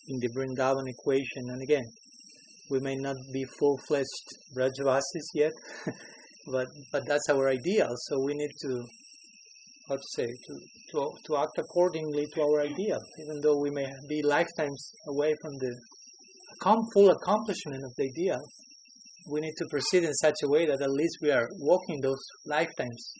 in 0.08 0.18
the 0.20 0.30
Vrindavan 0.30 0.88
equation. 0.88 1.44
And 1.50 1.62
again, 1.62 1.86
we 2.72 2.80
may 2.80 2.96
not 2.96 3.18
be 3.32 3.46
full-fledged 3.60 4.28
Brajavasis 4.58 5.28
yet, 5.36 5.52
but 6.52 6.66
but 6.92 7.04
that's 7.06 7.30
our 7.30 7.50
ideal. 7.50 7.90
So 8.08 8.18
we 8.26 8.34
need 8.34 8.54
to 8.64 8.84
how 9.88 9.98
to 9.98 10.08
say 10.16 10.26
to, 10.26 10.54
to 10.92 11.10
to 11.28 11.38
act 11.38 11.60
accordingly 11.60 12.26
to 12.34 12.42
our 12.42 12.62
ideal, 12.62 13.02
even 13.24 13.42
though 13.44 13.60
we 13.60 13.70
may 13.70 13.88
be 14.10 14.24
lifetimes 14.24 14.82
away 15.08 15.36
from 15.40 15.54
the 15.60 15.72
full 16.96 17.12
accomplishment 17.12 17.82
of 17.86 17.94
the 17.98 18.06
ideal. 18.10 18.42
We 19.30 19.42
need 19.42 19.54
to 19.58 19.66
proceed 19.70 20.04
in 20.04 20.14
such 20.14 20.36
a 20.44 20.50
way 20.50 20.66
that 20.66 20.82
at 20.82 20.90
least 20.90 21.18
we 21.22 21.32
are 21.32 21.48
walking 21.60 22.02
those 22.02 22.22
lifetimes, 22.46 23.14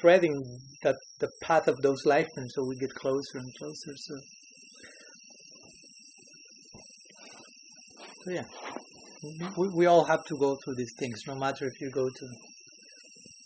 threading 0.00 0.34
that 0.82 0.96
the 1.20 1.28
path 1.42 1.68
of 1.68 1.80
those 1.82 2.04
lifetimes, 2.04 2.52
so 2.54 2.64
we 2.64 2.76
get 2.76 2.94
closer 2.94 3.38
and 3.38 3.50
closer. 3.58 3.92
So, 3.96 4.14
so 8.24 8.30
yeah, 8.30 8.44
we, 9.56 9.68
we 9.74 9.86
all 9.86 10.04
have 10.04 10.24
to 10.24 10.36
go 10.38 10.56
through 10.64 10.74
these 10.76 10.94
things, 10.98 11.20
no 11.26 11.34
matter 11.34 11.66
if 11.66 11.80
you 11.80 11.90
go 11.90 12.08
to 12.08 12.26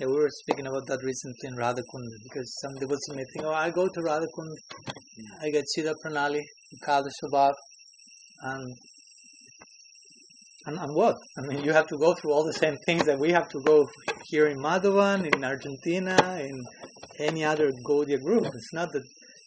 yeah, 0.02 0.08
we 0.08 0.14
were 0.14 0.30
speaking 0.30 0.66
about 0.66 0.86
that 0.88 0.98
recently 1.04 1.48
in 1.48 1.54
Radhakund 1.54 2.08
because 2.24 2.58
some 2.60 2.74
devotees 2.80 3.08
may 3.10 3.22
think, 3.32 3.46
oh, 3.46 3.52
I 3.52 3.70
go 3.70 3.86
to 3.86 4.00
Radhakund, 4.00 4.56
I 5.40 5.50
get 5.50 5.64
Siddha 5.76 5.94
Pranali, 6.04 6.40
Kadashabhav, 6.84 7.52
and, 8.42 8.74
and 10.66 10.78
and 10.78 10.94
what? 10.94 11.16
I 11.38 11.42
mean, 11.46 11.64
you 11.64 11.72
have 11.72 11.86
to 11.88 11.96
go 11.96 12.14
through 12.14 12.32
all 12.32 12.44
the 12.44 12.52
same 12.52 12.76
things 12.86 13.04
that 13.04 13.18
we 13.18 13.30
have 13.32 13.48
to 13.48 13.60
go 13.60 13.88
here 14.26 14.46
in 14.46 14.58
Madhuvan, 14.58 15.34
in 15.34 15.44
Argentina, 15.44 16.16
in 16.40 16.56
any 17.18 17.44
other 17.44 17.70
Gaudiya 17.88 18.20
group. 18.20 18.44
It's 18.44 18.72
not 18.72 18.92
that 18.92 19.02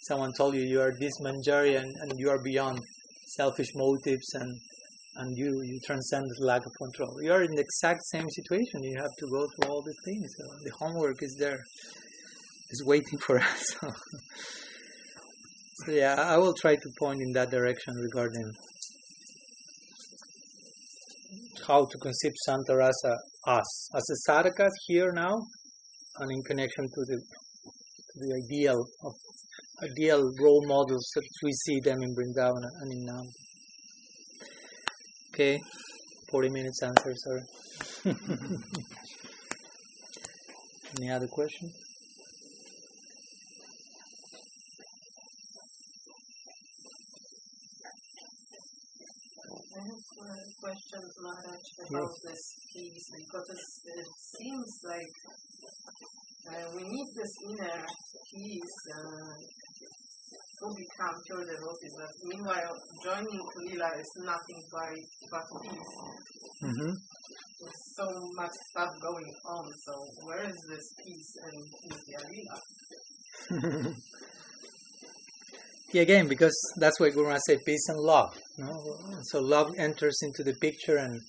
someone 0.07 0.33
told 0.33 0.55
you 0.55 0.61
you 0.61 0.81
are 0.81 0.93
this 0.99 1.13
Manjari 1.21 1.77
and, 1.77 1.91
and 2.01 2.11
you 2.17 2.29
are 2.29 2.41
beyond 2.43 2.79
selfish 3.37 3.69
motives 3.75 4.33
and 4.33 4.51
and 5.17 5.37
you, 5.37 5.61
you 5.63 5.79
transcend 5.85 6.25
the 6.37 6.45
lack 6.45 6.61
of 6.65 6.71
control. 6.77 7.21
You 7.21 7.31
are 7.31 7.41
in 7.41 7.55
the 7.55 7.61
exact 7.61 8.01
same 8.11 8.29
situation. 8.29 8.83
You 8.83 8.97
have 9.01 9.15
to 9.19 9.27
go 9.31 9.47
through 9.47 9.71
all 9.71 9.81
the 9.81 9.93
things. 10.03 10.29
So 10.37 10.43
the 10.63 10.71
homework 10.77 11.23
is 11.23 11.37
there, 11.39 11.57
is 12.69 12.83
waiting 12.85 13.19
for 13.19 13.39
us. 13.51 13.75
so 15.85 15.91
yeah, 15.91 16.15
I 16.15 16.37
will 16.37 16.53
try 16.53 16.75
to 16.75 16.89
point 16.99 17.21
in 17.21 17.31
that 17.31 17.49
direction 17.49 17.93
regarding 17.95 18.51
how 21.67 21.85
to 21.85 21.97
conceive 21.97 22.33
Santa 22.45 22.75
Rasa 22.75 23.15
us 23.47 23.95
as 23.95 24.03
a 24.09 24.31
sadhakas 24.31 24.71
here 24.87 25.11
now, 25.11 25.35
and 26.19 26.31
in 26.31 26.41
connection 26.43 26.83
to 26.83 27.05
the 27.07 27.17
to 27.17 28.19
the 28.19 28.41
ideal 28.43 28.79
of 29.03 29.13
ideal 29.83 30.23
role 30.41 30.63
models 30.67 31.05
that 31.15 31.23
we 31.43 31.51
see 31.51 31.79
them 31.81 32.01
in 32.01 32.15
Vrindavan 32.15 32.63
and 32.81 32.91
in 32.91 33.05
Nam. 33.05 33.25
Okay, 35.33 35.59
40 36.31 36.49
minutes 36.49 36.81
answer, 36.81 37.13
sorry. 37.15 37.43
Any 40.97 41.11
other 41.11 41.27
question? 41.27 41.69
About 51.89 52.09
this 52.25 52.43
peace 52.73 53.05
because 53.13 53.49
it 53.53 54.07
seems 54.37 54.69
like 54.89 55.13
uh, 56.49 56.65
we 56.75 56.81
need 56.81 57.07
this 57.15 57.33
inner 57.49 57.85
peace 58.33 58.77
uh, 58.95 59.33
to 60.59 60.65
become 60.81 61.15
pure 61.27 61.45
devotees. 61.45 61.93
But 61.99 62.11
meanwhile, 62.23 62.73
joining 63.03 63.37
to 63.37 63.57
Lila 63.69 63.89
is 63.99 64.11
nothing 64.25 64.61
but, 64.71 64.89
but 65.31 65.45
peace. 65.61 65.93
hmm 66.61 66.93
There's 67.59 67.83
so 67.97 68.07
much 68.35 68.55
stuff 68.71 68.89
going 69.01 69.31
on. 69.45 69.65
So 69.85 69.93
where 70.25 70.43
is 70.43 70.59
this 70.69 70.85
peace 71.05 71.31
and 71.45 71.57
Nitya 71.91 72.21
Lila? 72.31 73.93
Yeah, 75.93 76.01
again, 76.01 76.27
because 76.27 76.57
that's 76.77 76.99
why 76.99 77.09
Guru 77.09 77.37
said 77.47 77.59
peace 77.65 77.87
and 77.87 77.99
love. 77.99 78.37
No? 78.57 78.97
So 79.23 79.39
love 79.39 79.71
enters 79.77 80.17
into 80.23 80.43
the 80.43 80.53
picture, 80.55 80.97
and 80.97 81.21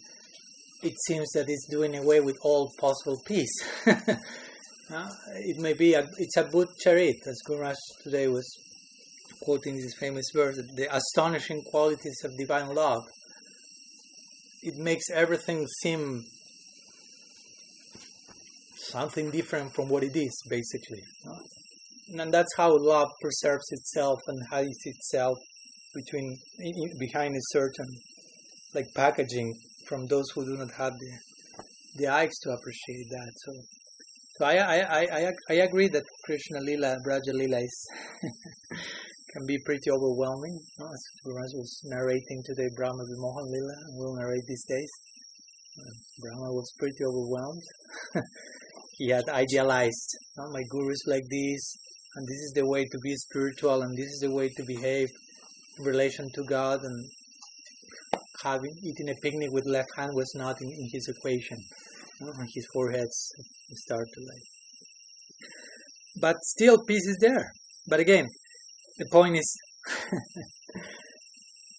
it 0.86 0.94
seems 1.06 1.30
that 1.32 1.46
it's 1.48 1.66
doing 1.68 1.96
away 1.96 2.20
with 2.20 2.36
all 2.42 2.70
possible 2.78 3.20
peace. 3.26 3.56
Uh, 4.88 5.08
it 5.34 5.58
may 5.58 5.72
be 5.72 5.94
a, 5.94 6.06
it's 6.16 6.36
a 6.36 6.44
good 6.44 6.68
charit, 6.84 7.16
as 7.26 7.42
Guru 7.44 7.58
Maharaj 7.58 7.76
today 8.04 8.28
was 8.28 8.46
quoting 9.42 9.74
this 9.78 9.94
famous 9.98 10.26
verse, 10.32 10.56
the 10.76 10.86
astonishing 10.94 11.60
qualities 11.72 12.20
of 12.24 12.30
divine 12.38 12.72
love. 12.72 13.02
It 14.62 14.76
makes 14.76 15.10
everything 15.12 15.66
seem 15.82 16.22
something 18.76 19.32
different 19.32 19.74
from 19.74 19.88
what 19.88 20.04
it 20.04 20.14
is, 20.14 20.34
basically. 20.48 21.02
And 22.16 22.32
that's 22.32 22.54
how 22.56 22.70
love 22.78 23.08
preserves 23.20 23.66
itself 23.72 24.20
and 24.28 24.38
hides 24.52 24.78
itself 24.84 25.36
between 25.96 26.36
in, 26.60 26.72
in- 26.76 26.98
behind 27.00 27.34
a 27.34 27.40
certain 27.50 27.88
like 28.72 28.86
packaging 28.94 29.52
from 29.86 30.06
those 30.06 30.28
who 30.34 30.44
do 30.44 30.56
not 30.58 30.72
have 30.76 30.92
the 30.92 31.12
the 31.96 32.08
eyes 32.08 32.34
to 32.42 32.50
appreciate 32.50 33.08
that. 33.10 33.32
So, 33.44 33.52
so 34.36 34.44
I 34.44 34.56
I, 34.56 35.00
I, 35.00 35.32
I, 35.48 35.54
agree 35.64 35.88
that 35.88 36.04
Krishna 36.26 36.60
Lila, 36.60 36.96
Braja 37.04 37.32
Lila 37.32 37.58
is 37.58 37.76
can 39.32 39.46
be 39.46 39.56
pretty 39.64 39.90
overwhelming. 39.90 40.56
As 40.80 41.02
Guruji 41.24 41.56
was 41.56 41.80
narrating 41.84 42.42
today, 42.44 42.68
Brahma 42.76 43.02
Vimohan 43.10 43.46
Lila, 43.54 43.76
will 43.96 44.16
narrate 44.16 44.44
these 44.46 44.64
days. 44.68 44.92
Uh, 45.78 45.92
Brahma 46.20 46.52
was 46.52 46.72
pretty 46.78 47.02
overwhelmed. 47.04 47.66
he 48.98 49.08
had 49.08 49.28
idealized, 49.28 50.08
"Oh, 50.38 50.50
my 50.52 50.62
guru 50.70 50.90
is 50.90 51.04
like 51.06 51.26
this, 51.30 51.64
and 52.16 52.26
this 52.28 52.40
is 52.46 52.52
the 52.56 52.66
way 52.66 52.84
to 52.84 52.98
be 53.02 53.14
spiritual, 53.16 53.82
and 53.82 53.96
this 53.96 54.10
is 54.16 54.20
the 54.20 54.34
way 54.34 54.48
to 54.48 54.64
behave 54.66 55.08
in 55.78 55.84
relation 55.84 56.26
to 56.34 56.42
God, 56.44 56.80
and 56.82 56.98
having 58.46 58.74
eating 58.88 59.08
a 59.10 59.16
picnic 59.22 59.50
with 59.50 59.66
left 59.66 59.90
hand 59.96 60.12
was 60.14 60.30
not 60.36 60.56
in, 60.62 60.68
in 60.68 60.88
his 60.92 61.08
equation. 61.14 61.58
his 62.54 62.66
forehead 62.72 63.08
started 63.84 64.10
to 64.14 64.20
like. 64.30 64.46
But 66.20 66.36
still, 66.54 66.78
peace 66.86 67.06
is 67.06 67.18
there. 67.20 67.50
But 67.88 68.00
again, 68.00 68.26
the 68.98 69.06
point 69.10 69.36
is, 69.36 69.48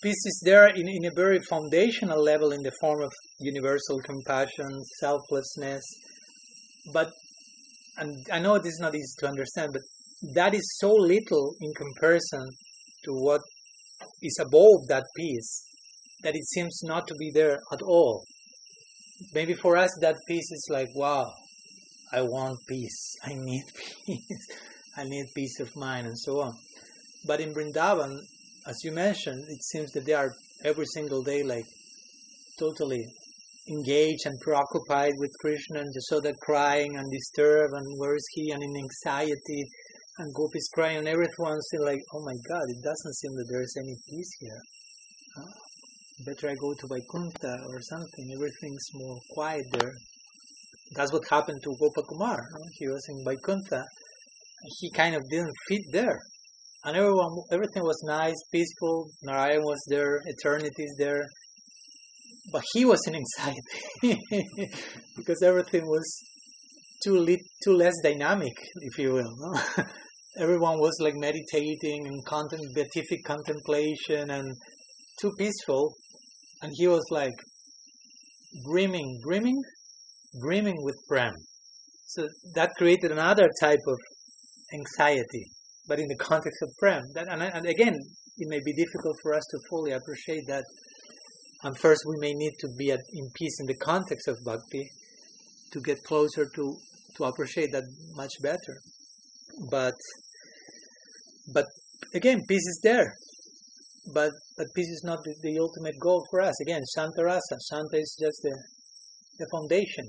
peace 0.03 0.24
is 0.32 0.41
there 0.45 0.68
in, 0.68 0.88
in 0.88 1.05
a 1.05 1.15
very 1.15 1.39
foundational 1.49 2.22
level 2.22 2.51
in 2.51 2.61
the 2.63 2.76
form 2.82 3.01
of 3.01 3.11
universal 3.39 3.99
compassion, 4.01 4.70
selflessness. 4.99 5.84
But, 6.93 7.09
and 7.97 8.13
I 8.32 8.39
know 8.39 8.57
this 8.57 8.74
is 8.74 8.80
not 8.82 8.95
easy 8.95 9.15
to 9.20 9.28
understand, 9.28 9.70
but 9.74 9.82
that 10.36 10.53
is 10.53 10.78
so 10.82 10.91
little 10.91 11.55
in 11.61 11.72
comparison 11.74 12.45
to 13.05 13.11
what 13.26 13.41
is 14.22 14.38
above 14.39 14.88
that 14.89 15.03
peace 15.15 15.66
that 16.24 16.36
it 16.36 16.45
seems 16.45 16.82
not 16.84 17.07
to 17.07 17.15
be 17.15 17.32
there 17.34 17.57
at 17.72 17.82
all. 17.82 18.24
Maybe 19.34 19.53
for 19.53 19.78
us, 19.78 19.91
that 20.01 20.18
peace 20.28 20.51
is 20.51 20.68
like, 20.72 20.89
wow, 20.95 21.32
I 22.11 22.22
want 22.22 22.59
peace. 22.68 23.15
I 23.24 23.34
need 23.34 23.63
peace. 24.05 24.47
I 24.95 25.03
need 25.03 25.26
peace 25.36 25.59
of 25.59 25.76
mind, 25.76 26.07
and 26.07 26.18
so 26.18 26.41
on. 26.41 26.53
But 27.26 27.39
in 27.39 27.53
Vrindavan, 27.53 28.18
as 28.65 28.78
you 28.84 28.91
mentioned, 28.91 29.45
it 29.47 29.63
seems 29.63 29.91
that 29.91 30.05
they 30.05 30.13
are 30.13 30.34
every 30.63 30.86
single 30.93 31.22
day 31.22 31.43
like 31.43 31.65
totally 32.59 33.05
engaged 33.70 34.26
and 34.26 34.34
preoccupied 34.41 35.13
with 35.18 35.32
Krishna, 35.41 35.80
and 35.82 35.93
so 35.99 36.20
they're 36.20 36.34
crying 36.41 36.95
and 36.95 37.11
disturbed, 37.11 37.74
and 37.74 37.86
where 37.97 38.15
is 38.15 38.26
he, 38.32 38.51
and 38.51 38.63
in 38.63 38.74
anxiety, 38.76 39.63
and 40.20 40.34
Gopi's 40.34 40.70
crying, 40.74 40.97
and 40.97 41.07
everyone's 41.07 41.70
like, 41.80 41.99
oh 42.13 42.24
my 42.24 42.36
God, 42.49 42.63
it 42.70 42.82
doesn't 42.84 43.15
seem 43.15 43.34
that 43.36 43.47
there 43.51 43.61
is 43.61 43.78
any 43.78 43.95
peace 44.09 44.32
here. 44.39 44.61
Huh? 45.36 45.66
Better 46.26 46.49
I 46.49 46.55
go 46.59 46.74
to 46.74 46.88
Vaikuntha 46.88 47.53
or 47.70 47.82
something. 47.82 48.32
Everything's 48.34 48.88
more 48.93 49.18
quiet 49.34 49.65
there. 49.72 49.91
That's 50.95 51.13
what 51.13 51.24
happened 51.30 51.61
to 51.63 51.70
Gopakumar. 51.70 52.38
no? 52.38 52.61
He 52.80 52.88
was 52.88 53.05
in 53.09 53.24
Vaikuntha. 53.24 53.84
He 54.80 54.89
kind 54.91 55.15
of 55.15 55.22
didn't 55.30 55.53
fit 55.68 55.82
there. 55.91 56.18
And 56.86 56.95
everyone, 56.95 57.30
everything 57.51 57.84
was 57.84 58.01
nice, 58.07 58.36
peaceful. 58.51 59.05
Narayan 59.24 59.61
was 59.61 59.84
there, 59.89 60.20
eternity 60.26 60.84
is 60.84 60.95
there. 60.97 61.24
But 62.51 62.63
he 62.74 62.86
was 62.86 63.05
in 63.07 63.15
anxiety 63.15 64.18
because 65.18 65.43
everything 65.43 65.86
was 65.86 66.05
too 67.03 67.20
lit, 67.20 67.41
too 67.63 67.74
less 67.74 67.93
dynamic, 68.01 68.53
if 68.76 68.97
you 68.97 69.13
will. 69.13 69.32
No? 69.38 69.84
Everyone 70.39 70.80
was 70.80 70.93
like 70.99 71.15
meditating 71.15 72.07
and 72.07 72.26
content, 72.26 72.61
beatific 72.74 73.24
contemplation 73.26 74.32
and 74.32 74.47
too 75.20 75.32
peaceful. 75.38 75.93
And 76.62 76.72
he 76.76 76.88
was 76.88 77.05
like 77.12 77.34
brimming, 78.66 79.20
brimming, 79.24 79.62
brimming 80.41 80.78
with 80.80 80.95
prem. 81.08 81.34
So 82.08 82.28
that 82.55 82.72
created 82.78 83.12
another 83.12 83.49
type 83.60 83.80
of 83.88 83.97
anxiety, 84.74 85.45
but 85.88 85.99
in 85.99 86.08
the 86.08 86.16
context 86.16 86.60
of 86.64 86.70
prem. 86.80 87.03
That, 87.14 87.28
and, 87.30 87.41
and 87.43 87.66
again, 87.66 87.95
it 88.38 88.47
may 88.49 88.60
be 88.64 88.74
difficult 88.74 89.18
for 89.22 89.34
us 89.34 89.43
to 89.51 89.60
fully 89.70 89.91
appreciate 89.91 90.43
that. 90.47 90.64
And 91.64 91.78
first, 91.78 92.01
we 92.08 92.16
may 92.20 92.34
need 92.34 92.53
to 92.60 92.68
be 92.78 92.91
at, 92.91 92.99
in 93.14 93.30
peace 93.36 93.58
in 93.60 93.66
the 93.66 93.78
context 93.78 94.28
of 94.28 94.38
bhakti 94.45 94.89
to 95.72 95.82
get 95.82 96.03
closer 96.03 96.47
to 96.55 96.78
to 97.16 97.24
appreciate 97.24 97.72
that 97.72 97.84
much 98.16 98.34
better. 98.41 98.76
But 99.72 99.95
but 101.51 101.66
again, 102.14 102.41
peace 102.47 102.68
is 102.68 102.80
there. 102.84 103.12
But 104.14 104.32
but 104.58 104.68
peace 104.76 104.89
is 104.89 105.03
not 105.03 105.20
the, 105.24 105.34
the 105.43 105.60
ultimate 105.60 105.95
goal 106.01 106.26
for 106.30 106.41
us. 106.41 106.60
Again, 106.62 106.82
Shanta 106.95 107.24
Rasa. 107.24 107.58
Shanta 107.70 107.97
is 107.97 108.18
just 108.20 108.39
the 108.43 108.55
the 109.39 109.47
foundation. 109.51 110.05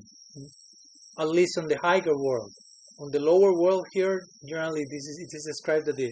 At 1.19 1.29
least 1.29 1.59
on 1.59 1.67
the 1.67 1.79
higher 1.83 2.17
world. 2.17 2.53
On 3.01 3.11
the 3.11 3.21
lower 3.21 3.53
world 3.55 3.85
here, 3.93 4.21
generally 4.49 4.85
this 4.85 5.05
is 5.11 5.19
it 5.21 5.37
is 5.37 5.45
described 5.53 5.87
that 5.87 5.97
the 5.97 6.11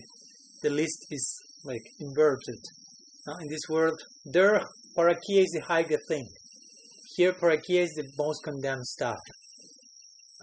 the 0.62 0.70
list 0.70 1.06
is 1.10 1.24
like 1.64 1.82
inverted. 2.00 2.60
Uh, 3.28 3.36
in 3.42 3.48
this 3.48 3.68
world, 3.68 4.00
there 4.32 4.60
parakia 4.96 5.42
is 5.46 5.52
the 5.52 5.62
higher 5.66 5.98
thing. 6.08 6.26
Here, 7.16 7.32
parakia 7.32 7.82
is 7.82 7.92
the 7.96 8.06
most 8.18 8.44
condemned 8.44 8.86
stuff, 8.86 9.18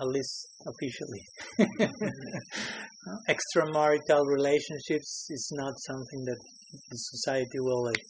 at 0.01 0.07
least 0.07 0.47
officially. 0.71 1.23
Extramarital 3.29 4.25
relationships 4.27 5.27
is 5.29 5.51
not 5.55 5.73
something 5.87 6.25
that 6.25 6.37
the 6.73 6.97
society 6.97 7.59
will 7.59 7.85
like 7.85 8.03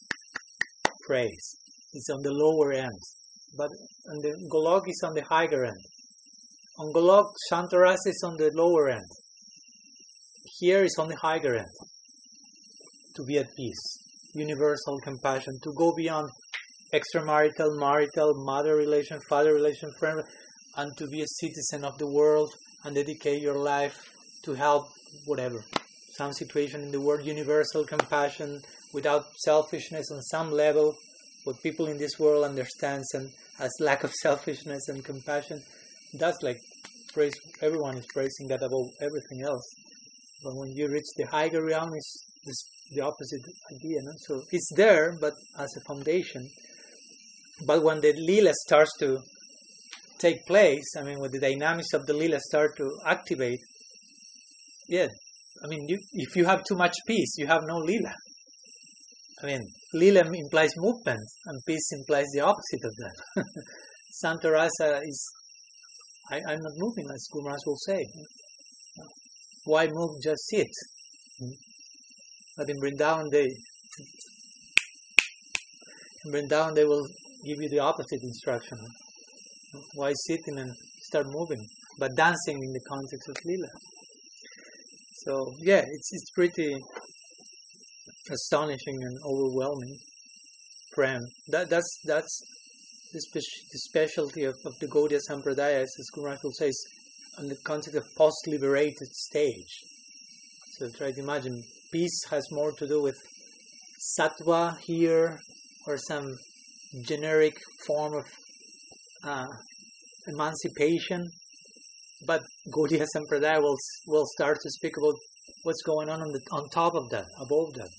praise. 1.06 1.56
It's 1.92 2.08
on 2.10 2.22
the 2.22 2.32
lower 2.32 2.72
end, 2.72 2.98
but 3.56 3.68
on 4.10 4.18
the 4.22 4.32
Golok 4.52 4.88
is 4.88 5.00
on 5.04 5.14
the 5.14 5.22
higher 5.22 5.64
end. 5.64 5.84
On 6.78 6.92
Golok, 6.92 7.26
Shantaras 7.50 8.06
is 8.06 8.22
on 8.24 8.36
the 8.38 8.50
lower 8.54 8.88
end. 8.88 9.10
Here 10.58 10.82
is 10.82 10.96
on 10.98 11.08
the 11.08 11.16
higher 11.16 11.54
end. 11.56 11.74
To 13.16 13.22
be 13.24 13.38
at 13.38 13.54
peace, 13.56 13.84
universal 14.34 14.98
compassion, 15.04 15.54
to 15.62 15.72
go 15.76 15.92
beyond 15.96 16.28
extramarital, 16.92 17.78
marital, 17.78 18.32
mother 18.44 18.76
relation, 18.76 19.18
father 19.28 19.54
relation, 19.54 19.90
friend, 19.98 20.22
and 20.76 20.96
to 20.96 21.06
be 21.06 21.20
a 21.20 21.26
citizen 21.40 21.84
of 21.84 21.98
the 21.98 22.10
world 22.10 22.50
and 22.84 22.94
dedicate 22.94 23.40
your 23.40 23.58
life 23.58 23.96
to 24.44 24.54
help 24.54 24.86
whatever 25.26 25.64
some 26.16 26.32
situation 26.32 26.82
in 26.82 26.90
the 26.90 27.00
world. 27.00 27.26
Universal 27.26 27.84
compassion 27.84 28.60
without 28.92 29.24
selfishness 29.38 30.10
on 30.10 30.22
some 30.22 30.50
level, 30.52 30.94
what 31.44 31.62
people 31.62 31.86
in 31.86 31.98
this 31.98 32.18
world 32.18 32.44
understands 32.44 33.12
and 33.14 33.30
as 33.58 33.70
lack 33.80 34.04
of 34.04 34.12
selfishness 34.12 34.88
and 34.88 35.04
compassion. 35.04 35.60
That's 36.14 36.42
like 36.42 36.58
praise. 37.12 37.34
Everyone 37.62 37.96
is 37.96 38.06
praising 38.12 38.48
that 38.48 38.62
above 38.62 38.88
everything 39.00 39.42
else. 39.44 39.66
But 40.42 40.54
when 40.56 40.70
you 40.72 40.88
reach 40.88 41.10
the 41.16 41.26
higher 41.26 41.64
realm, 41.64 41.90
it's 41.94 42.24
this, 42.44 42.60
the 42.92 43.02
opposite 43.02 43.42
idea. 43.74 43.98
No? 44.02 44.12
So 44.26 44.42
it's 44.50 44.70
there, 44.76 45.16
but 45.20 45.34
as 45.58 45.70
a 45.76 45.94
foundation. 45.94 46.48
But 47.66 47.82
when 47.82 48.00
the 48.00 48.12
lila 48.12 48.52
starts 48.66 48.90
to 48.98 49.20
take 50.18 50.44
place, 50.46 50.84
I 50.98 51.02
mean, 51.02 51.18
when 51.20 51.30
the 51.30 51.40
dynamics 51.40 51.92
of 51.92 52.06
the 52.06 52.14
lila 52.14 52.40
start 52.40 52.76
to 52.78 52.90
activate, 53.06 53.60
yeah, 54.88 55.08
I 55.64 55.66
mean, 55.66 55.86
you, 55.88 55.98
if 56.12 56.36
you 56.36 56.44
have 56.44 56.62
too 56.64 56.76
much 56.76 56.94
peace, 57.06 57.36
you 57.38 57.46
have 57.46 57.62
no 57.66 57.76
lila. 57.78 58.14
I 59.42 59.46
mean, 59.46 59.62
lila 59.94 60.20
implies 60.20 60.72
movement, 60.76 61.24
and 61.46 61.60
peace 61.66 61.88
implies 61.92 62.26
the 62.34 62.40
opposite 62.40 62.84
of 62.84 62.92
that. 62.98 63.44
Santa 64.12 64.50
Rasa 64.50 65.00
is, 65.02 65.32
I, 66.30 66.36
am 66.36 66.58
not 66.60 66.72
moving, 66.76 67.06
as 67.12 67.28
Guru 67.32 67.56
will 67.66 67.76
say. 67.76 68.04
Why 69.64 69.88
move? 69.90 70.10
Just 70.22 70.42
sit. 70.50 70.68
But 72.56 72.68
in 72.68 72.76
Vrindavan, 72.76 73.24
they 73.32 73.48
in 76.24 76.32
Vrindavan 76.32 76.74
they 76.74 76.84
will 76.84 77.04
give 77.44 77.60
you 77.60 77.68
the 77.70 77.78
opposite 77.78 78.20
instruction. 78.22 78.78
Why 79.94 80.12
sitting 80.26 80.58
and 80.58 80.70
start 81.02 81.26
moving? 81.28 81.64
But 81.98 82.10
dancing 82.16 82.56
in 82.62 82.72
the 82.72 82.80
context 82.88 83.28
of 83.30 83.36
lila. 83.44 83.68
So 85.24 85.46
yeah, 85.60 85.82
it's 85.86 86.10
it's 86.12 86.30
pretty 86.30 86.76
astonishing 88.30 88.98
and 89.02 89.16
overwhelming. 89.24 89.96
Prem. 90.92 91.20
That 91.48 91.70
that's 91.70 92.00
that's 92.04 92.40
the, 93.12 93.20
spe- 93.20 93.70
the 93.72 93.78
specialty 93.78 94.44
of, 94.44 94.54
of 94.64 94.74
the 94.80 94.86
Gaudiya 94.86 95.20
Sampradaya, 95.28 95.82
as 95.82 96.10
Guru 96.12 96.36
says, 96.58 96.76
on 97.38 97.48
the 97.48 97.56
concept 97.64 97.96
of 97.96 98.04
post-liberated 98.16 99.08
stage. 99.12 99.80
So 100.78 100.88
try 100.90 101.12
to 101.12 101.20
imagine 101.20 101.62
peace 101.92 102.24
has 102.30 102.44
more 102.50 102.72
to 102.72 102.86
do 102.86 103.00
with 103.02 103.16
sattva 104.18 104.76
here 104.80 105.38
or 105.86 105.96
some 105.96 106.34
generic 107.06 107.56
form 107.86 108.14
of 108.14 108.24
uh, 109.24 109.46
emancipation, 110.26 111.24
but 112.26 112.42
Gaudiya 112.72 113.06
Sampradaya 113.14 113.60
will, 113.60 113.76
will 114.06 114.26
start 114.38 114.56
to 114.62 114.70
speak 114.70 114.96
about 114.96 115.14
what's 115.64 115.82
going 115.82 116.08
on 116.08 116.22
on, 116.22 116.32
the, 116.32 116.40
on 116.52 116.68
top 116.70 116.94
of 116.94 117.10
that, 117.10 117.26
above 117.38 117.74
that. 117.74 117.90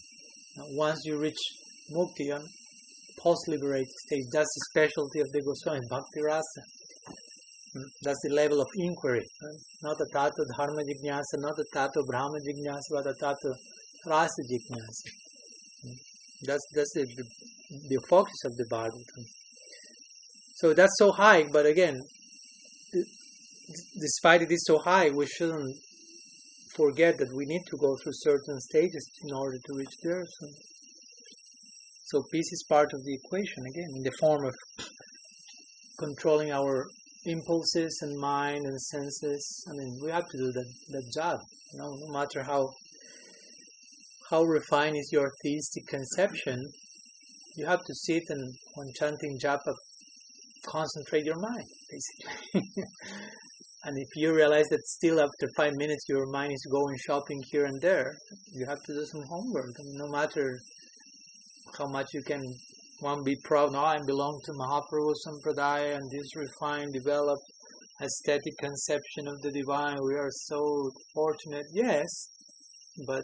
Now, 0.58 0.66
once 0.72 1.02
you 1.06 1.20
reach 1.20 1.38
mukti, 1.92 2.34
on 2.34 2.42
post-liberated 3.20 3.88
stage, 4.08 4.26
that's 4.32 4.50
the 4.56 4.66
specialty 4.72 5.20
of 5.20 5.28
the 5.32 5.42
Goswami, 5.42 5.82
Bhakti 5.90 6.22
Rasa. 6.24 6.62
Hmm, 7.76 7.84
that's 8.04 8.20
the 8.24 8.34
level 8.34 8.60
of 8.62 8.68
inquiry, 8.78 9.22
not 9.84 9.98
the 9.98 10.08
tato 10.14 10.44
dharma 10.58 10.82
jignasa, 10.82 11.38
not 11.38 11.56
the 11.58 11.66
tato 11.74 12.04
brahma 12.08 12.40
jignasa, 12.48 12.90
but 12.92 13.04
the 13.04 13.16
tato 13.20 13.54
rasa 14.08 14.42
jignasa. 14.50 15.10
Hmm, 15.84 15.98
that's 16.48 16.66
that's 16.74 16.94
the, 16.96 17.06
the, 17.06 17.24
the 17.90 18.00
focus 18.10 18.46
of 18.46 18.56
the 18.56 18.66
Bhagavatam. 18.72 19.26
So 20.56 20.74
that's 20.74 20.98
so 20.98 21.12
high, 21.12 21.44
but 21.52 21.66
again, 21.66 22.00
despite 24.00 24.42
it 24.42 24.52
is 24.52 24.66
so 24.66 24.80
high, 24.80 25.10
we 25.10 25.26
shouldn't 25.26 25.76
forget 26.76 27.18
that 27.18 27.34
we 27.34 27.46
need 27.46 27.64
to 27.68 27.78
go 27.78 27.96
through 28.04 28.14
certain 28.14 28.60
stages 28.60 29.10
in 29.24 29.36
order 29.36 29.58
to 29.58 29.74
reach 29.78 29.96
there. 30.04 30.24
So, 30.40 30.48
so 32.08 32.24
peace 32.32 32.52
is 32.52 32.66
part 32.70 32.90
of 32.94 33.04
the 33.04 33.14
equation 33.16 33.64
again, 33.72 33.90
in 33.96 34.04
the 34.04 34.12
form 34.20 34.46
of 34.46 34.54
controlling 35.98 36.52
our 36.52 36.86
impulses 37.26 38.00
and 38.02 38.20
mind 38.20 38.66
and 38.66 38.80
senses. 38.80 39.66
I 39.70 39.74
mean, 39.78 40.00
we 40.04 40.12
have 40.12 40.26
to 40.26 40.38
do 40.38 40.52
that 40.52 40.70
that 40.90 41.12
job. 41.14 41.40
You 41.74 41.80
know, 41.80 41.92
no 42.06 42.14
matter 42.14 42.44
how 42.44 42.70
how 44.30 44.44
refined 44.44 44.98
is 44.98 45.10
your 45.12 45.32
theistic 45.44 45.88
conception, 45.88 46.62
you 47.58 47.66
have 47.66 47.80
to 47.80 47.94
sit 47.94 48.24
and 48.30 48.54
when 48.76 48.88
chanting 49.00 49.38
japa, 49.42 49.74
concentrate 50.66 51.26
your 51.26 51.40
mind, 51.40 51.68
basically. 51.90 52.84
And 53.86 53.96
if 54.00 54.08
you 54.16 54.34
realize 54.34 54.66
that 54.72 54.82
still 54.84 55.20
after 55.20 55.48
five 55.56 55.74
minutes 55.76 56.06
your 56.10 56.26
mind 56.32 56.52
is 56.52 56.68
going 56.72 56.98
shopping 57.06 57.40
here 57.52 57.66
and 57.66 57.80
there, 57.82 58.16
you 58.52 58.66
have 58.66 58.82
to 58.82 58.94
do 58.94 59.06
some 59.06 59.22
homework. 59.30 59.68
Mean, 59.78 59.98
no 59.98 60.08
matter 60.08 60.58
how 61.78 61.86
much 61.90 62.08
you 62.12 62.24
can, 62.24 62.42
one, 63.02 63.24
be 63.24 63.36
proud, 63.44 63.74
no, 63.74 63.86
I 63.86 64.00
belong 64.08 64.40
to 64.46 64.52
Mahaprabhu 64.54 65.14
Sampradaya 65.24 65.98
and 65.98 66.10
this 66.12 66.36
refined, 66.36 66.94
developed, 66.94 67.44
aesthetic 68.02 68.58
conception 68.60 69.28
of 69.28 69.40
the 69.44 69.52
divine. 69.52 69.98
We 70.04 70.16
are 70.16 70.32
so 70.32 70.90
fortunate. 71.14 71.66
Yes, 71.72 72.10
but 73.06 73.22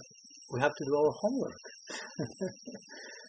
we 0.51 0.61
have 0.61 0.73
to 0.77 0.85
do 0.85 0.95
our 0.95 1.11
homework. 1.21 1.61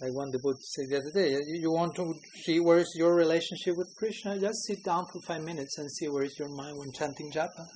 like 0.00 0.12
one 0.12 0.30
devotee 0.30 0.58
said 0.60 0.86
the 0.90 0.96
other 0.96 1.12
day, 1.14 1.36
you, 1.46 1.70
want 1.70 1.94
to 1.96 2.12
see 2.42 2.58
where 2.58 2.78
is 2.78 2.92
your 2.96 3.14
relationship 3.14 3.76
with 3.76 3.94
Krishna? 3.96 4.38
Just 4.38 4.64
sit 4.66 4.82
down 4.84 5.04
for 5.12 5.20
five 5.26 5.42
minutes 5.42 5.78
and 5.78 5.90
see 5.90 6.08
where 6.08 6.24
is 6.24 6.36
your 6.38 6.48
mind 6.48 6.78
when 6.78 6.92
chanting 6.92 7.30
japa. 7.30 7.66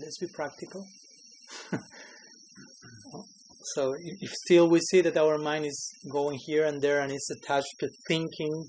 Let's 0.00 0.18
be 0.18 0.26
practical. 0.34 0.84
so 3.74 3.94
if 4.20 4.30
still 4.30 4.68
we 4.68 4.80
see 4.80 5.00
that 5.02 5.16
our 5.16 5.38
mind 5.38 5.66
is 5.66 5.94
going 6.10 6.38
here 6.46 6.66
and 6.66 6.82
there 6.82 7.00
and 7.00 7.12
it's 7.12 7.30
attached 7.30 7.74
to 7.80 7.88
thinking 8.08 8.64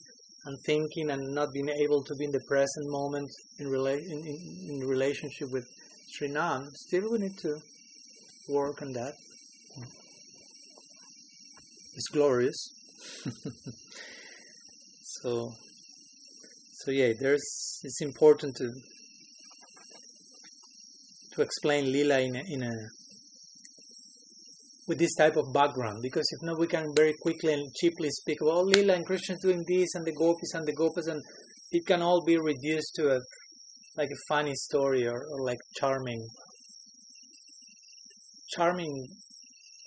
and 0.45 0.58
thinking 0.66 1.10
and 1.10 1.34
not 1.34 1.49
being 1.54 1.70
able 1.70 2.04
to 2.04 2.14
be 2.16 2.26
in 2.26 2.32
the 2.32 2.43
present 2.47 2.86
moment 2.88 3.30
in, 3.60 3.68
rela- 3.68 3.97
in, 3.97 4.26
in, 4.28 4.38
in 4.70 4.88
relationship 4.88 5.49
with 5.51 5.66
Srinam, 6.14 6.68
still 6.74 7.12
we 7.12 7.20
need 7.20 7.38
to 7.39 7.58
work 8.49 8.82
on 8.82 8.91
that 8.91 9.14
is 11.95 12.09
glorious. 12.11 12.69
so, 15.21 15.51
so 16.73 16.91
yeah, 16.91 17.13
there's 17.19 17.79
it's 17.83 18.01
important 18.01 18.55
to 18.57 18.69
to 21.33 21.41
explain 21.41 21.91
lila 21.91 22.19
in 22.19 22.35
a, 22.35 22.43
in 22.47 22.63
a 22.63 22.73
with 24.87 24.99
this 24.99 25.15
type 25.15 25.35
of 25.35 25.51
background 25.53 25.99
because 26.01 26.25
if 26.31 26.45
not 26.45 26.59
we 26.59 26.67
can 26.67 26.85
very 26.95 27.13
quickly 27.21 27.53
and 27.53 27.73
cheaply 27.75 28.09
speak 28.09 28.37
about 28.41 28.53
oh, 28.53 28.61
lila 28.61 28.93
and 28.93 29.05
Krishna 29.05 29.35
doing 29.41 29.63
this 29.67 29.95
and 29.95 30.05
the 30.05 30.13
gopis 30.13 30.53
and 30.53 30.67
the 30.67 30.75
gopas 30.75 31.07
and 31.11 31.21
it 31.71 31.85
can 31.87 32.01
all 32.01 32.23
be 32.23 32.37
reduced 32.37 32.93
to 32.95 33.15
a 33.15 33.19
like 33.97 34.09
a 34.09 34.21
funny 34.27 34.53
story 34.53 35.07
or, 35.07 35.17
or 35.31 35.45
like 35.45 35.57
charming 35.79 36.27
charming 38.55 39.07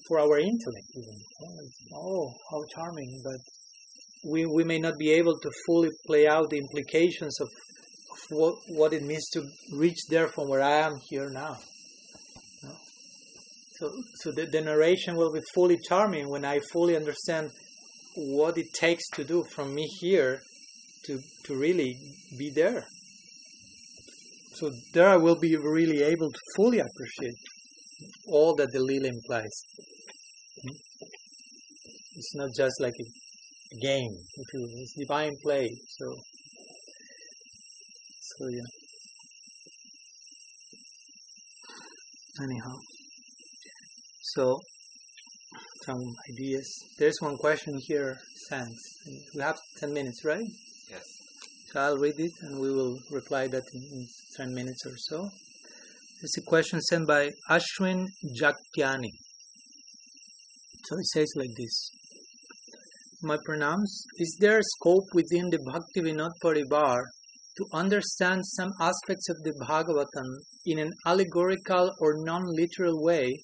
for 0.06 0.18
our 0.18 0.38
intellect 0.38 0.88
even. 0.94 1.18
Oh, 1.94 2.30
how 2.50 2.62
charming! 2.74 3.20
But 3.24 3.40
we 4.30 4.46
we 4.46 4.64
may 4.64 4.78
not 4.78 4.96
be 4.98 5.10
able 5.10 5.38
to 5.38 5.50
fully 5.66 5.90
play 6.06 6.26
out 6.26 6.50
the 6.50 6.58
implications 6.58 7.40
of, 7.40 7.48
of 8.12 8.20
what 8.30 8.54
what 8.68 8.92
it 8.92 9.02
means 9.02 9.28
to 9.30 9.42
reach 9.72 9.98
there 10.10 10.28
from 10.28 10.48
where 10.48 10.62
I 10.62 10.78
am 10.86 10.94
here 11.08 11.28
now. 11.30 11.56
So 13.78 13.92
so 14.20 14.32
the, 14.32 14.46
the 14.46 14.62
narration 14.62 15.16
will 15.16 15.32
be 15.32 15.42
fully 15.54 15.78
charming 15.88 16.30
when 16.30 16.44
I 16.44 16.60
fully 16.72 16.96
understand 16.96 17.50
what 18.16 18.56
it 18.56 18.72
takes 18.72 19.04
to 19.14 19.24
do 19.24 19.44
from 19.54 19.74
me 19.74 19.86
here 20.00 20.40
to 21.04 21.20
to 21.44 21.54
really 21.54 21.98
be 22.38 22.50
there. 22.50 22.84
So 24.54 24.70
there 24.94 25.08
I 25.08 25.18
will 25.18 25.38
be 25.38 25.54
really 25.56 26.02
able 26.02 26.30
to 26.30 26.40
fully 26.56 26.78
appreciate 26.78 27.36
all 28.28 28.54
that 28.56 28.72
the 28.72 28.80
lila 28.80 29.08
implies. 29.08 29.54
It's 32.18 32.34
not 32.34 32.48
just 32.56 32.80
like 32.80 32.94
a 32.98 33.76
game, 33.82 34.10
if 34.10 34.46
you 34.54 34.68
It's 34.80 34.94
divine 34.98 35.34
play. 35.42 35.68
So, 35.98 36.06
so 38.22 38.48
yeah. 38.48 38.70
Anyhow, 42.42 42.76
so 44.22 44.58
some 45.84 46.00
ideas. 46.32 46.66
There's 46.98 47.18
one 47.20 47.36
question 47.36 47.74
here, 47.86 48.16
Sans. 48.48 48.78
We 49.34 49.42
have 49.42 49.58
ten 49.78 49.92
minutes, 49.92 50.24
right? 50.24 50.46
Yes. 50.90 51.04
So 51.70 51.80
I'll 51.80 51.98
read 51.98 52.18
it 52.18 52.32
and 52.40 52.60
we 52.60 52.72
will 52.72 52.96
reply 53.10 53.48
that 53.48 53.64
in, 53.74 53.82
in 53.82 54.06
ten 54.38 54.54
minutes 54.54 54.86
or 54.86 54.96
so. 54.96 55.28
It's 56.22 56.38
a 56.38 56.42
question 56.42 56.80
sent 56.80 57.06
by 57.06 57.30
Ashwin 57.50 58.06
Jakyani. 58.40 59.12
So 60.84 60.96
it 60.96 61.06
says 61.08 61.28
like 61.36 61.50
this 61.58 61.90
My 63.26 63.38
pranams, 63.38 64.04
is 64.18 64.36
there 64.38 64.60
scope 64.62 65.08
within 65.12 65.50
the 65.50 65.58
Bhakti 65.58 66.00
Vinod 66.00 66.30
Paribar 66.40 67.06
to 67.56 67.66
understand 67.72 68.46
some 68.46 68.70
aspects 68.80 69.28
of 69.28 69.42
the 69.42 69.52
Bhagavatam 69.66 70.28
in 70.64 70.78
an 70.78 70.92
allegorical 71.04 71.90
or 71.98 72.14
non 72.18 72.44
literal 72.46 73.02
way, 73.02 73.42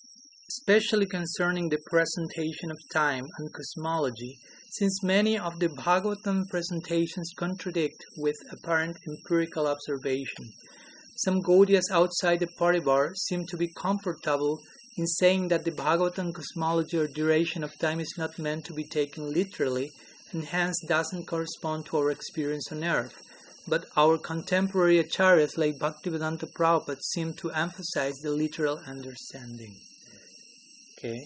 especially 0.49 1.07
concerning 1.07 1.69
the 1.69 1.81
presentation 1.91 2.71
of 2.71 2.79
time 2.93 3.25
and 3.39 3.53
cosmology, 3.53 4.37
since 4.71 5.03
many 5.03 5.37
of 5.37 5.59
the 5.59 5.71
Bhagavatam 5.71 6.49
presentations 6.49 7.33
contradict 7.37 8.05
with 8.19 8.37
apparent 8.53 8.97
empirical 9.09 9.67
observation? 9.67 10.47
Some 11.17 11.43
Gaudiyas 11.43 11.91
outside 11.91 12.39
the 12.39 12.49
Paribar 12.57 13.17
seem 13.17 13.47
to 13.47 13.57
be 13.57 13.73
comfortable 13.77 14.61
in 14.97 15.07
saying 15.07 15.49
that 15.49 15.65
the 15.65 15.71
Bhagavatam 15.71 16.35
cosmology 16.35 16.99
or 16.99 17.07
duration 17.07 17.65
of 17.65 17.79
time 17.79 18.01
is 18.01 18.15
not 18.19 18.39
meant 18.39 18.65
to 18.67 18.75
be 18.75 18.85
taken 18.85 19.33
literally 19.33 19.91
and 20.33 20.45
hence 20.45 20.79
doesn't 20.87 21.27
correspond 21.27 21.87
to 21.87 21.97
our 21.99 22.11
experience 22.11 22.71
on 22.73 22.85
earth. 22.85 23.23
But 23.69 23.87
our 23.97 24.19
contemporary 24.19 25.03
acharyas 25.03 25.57
like 25.57 25.79
Bhaktivedanta 25.79 26.51
Prabhupada 26.53 27.01
seem 27.01 27.33
to 27.35 27.51
emphasize 27.53 28.15
the 28.23 28.33
literal 28.33 28.81
understanding. 28.87 29.77
Okay, 30.99 31.21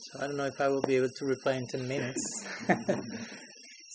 so 0.00 0.20
I 0.22 0.26
don't 0.26 0.36
know 0.36 0.46
if 0.46 0.60
I 0.60 0.68
will 0.68 0.82
be 0.82 0.96
able 0.96 1.10
to 1.16 1.26
reply 1.26 1.52
in 1.52 1.66
10 1.66 1.86
minutes. 1.86 2.46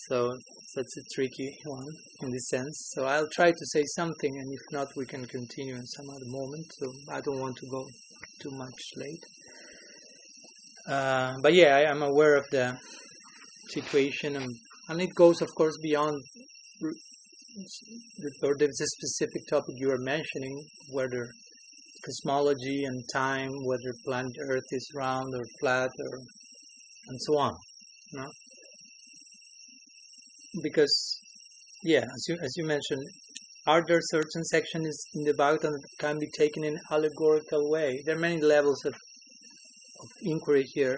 so 0.09 0.32
that's 0.75 0.97
a 0.97 1.15
tricky 1.15 1.57
one 1.65 1.88
in 2.21 2.32
this 2.32 2.49
sense. 2.49 2.91
So 2.93 3.05
I'll 3.05 3.30
try 3.34 3.51
to 3.51 3.65
say 3.73 3.84
something, 3.95 4.38
and 4.38 4.53
if 4.53 4.61
not, 4.71 4.89
we 4.95 5.05
can 5.05 5.25
continue 5.25 5.75
in 5.75 5.86
some 5.86 6.09
other 6.09 6.25
moment. 6.28 6.65
So 6.80 6.91
I 7.11 7.21
don't 7.21 7.39
want 7.39 7.57
to 7.57 7.67
go 7.71 7.84
too 8.41 8.51
much 8.51 8.81
late. 8.95 9.25
Uh, 10.88 11.33
but 11.41 11.53
yeah, 11.53 11.75
I 11.75 11.91
am 11.91 12.01
aware 12.01 12.35
of 12.35 12.45
the 12.51 12.77
situation, 13.69 14.35
and, 14.35 14.47
and 14.89 15.01
it 15.01 15.13
goes, 15.15 15.41
of 15.41 15.49
course, 15.55 15.77
beyond 15.81 16.21
or 18.43 18.55
there's 18.57 18.81
a 18.81 18.88
specific 18.88 19.41
topic 19.49 19.75
you 19.77 19.91
are 19.91 19.97
mentioning, 19.97 20.63
whether 20.91 21.27
cosmology 22.05 22.83
and 22.85 23.03
time, 23.11 23.49
whether 23.63 23.91
planet 24.05 24.31
Earth 24.47 24.69
is 24.71 24.88
round 24.95 25.33
or 25.33 25.43
flat, 25.59 25.89
or 25.89 26.19
and 27.07 27.19
so 27.21 27.38
on. 27.39 27.53
No? 28.13 28.27
Because, 30.61 31.19
yeah, 31.83 32.03
as 32.03 32.25
you 32.27 32.38
as 32.41 32.53
you 32.57 32.65
mentioned, 32.65 33.03
are 33.68 33.84
there 33.86 33.99
certain 34.01 34.45
sections 34.45 34.97
in 35.13 35.24
the 35.26 35.34
Bhagavatam 35.34 35.74
that 35.74 35.97
can 35.99 36.20
be 36.20 36.30
taken 36.38 36.63
in 36.63 36.80
allegorical 36.89 37.70
way? 37.70 38.01
There 38.05 38.15
are 38.15 38.20
many 38.20 38.41
levels 38.41 38.86
of, 38.86 38.93
of 38.93 40.09
inquiry 40.22 40.63
here. 40.74 40.97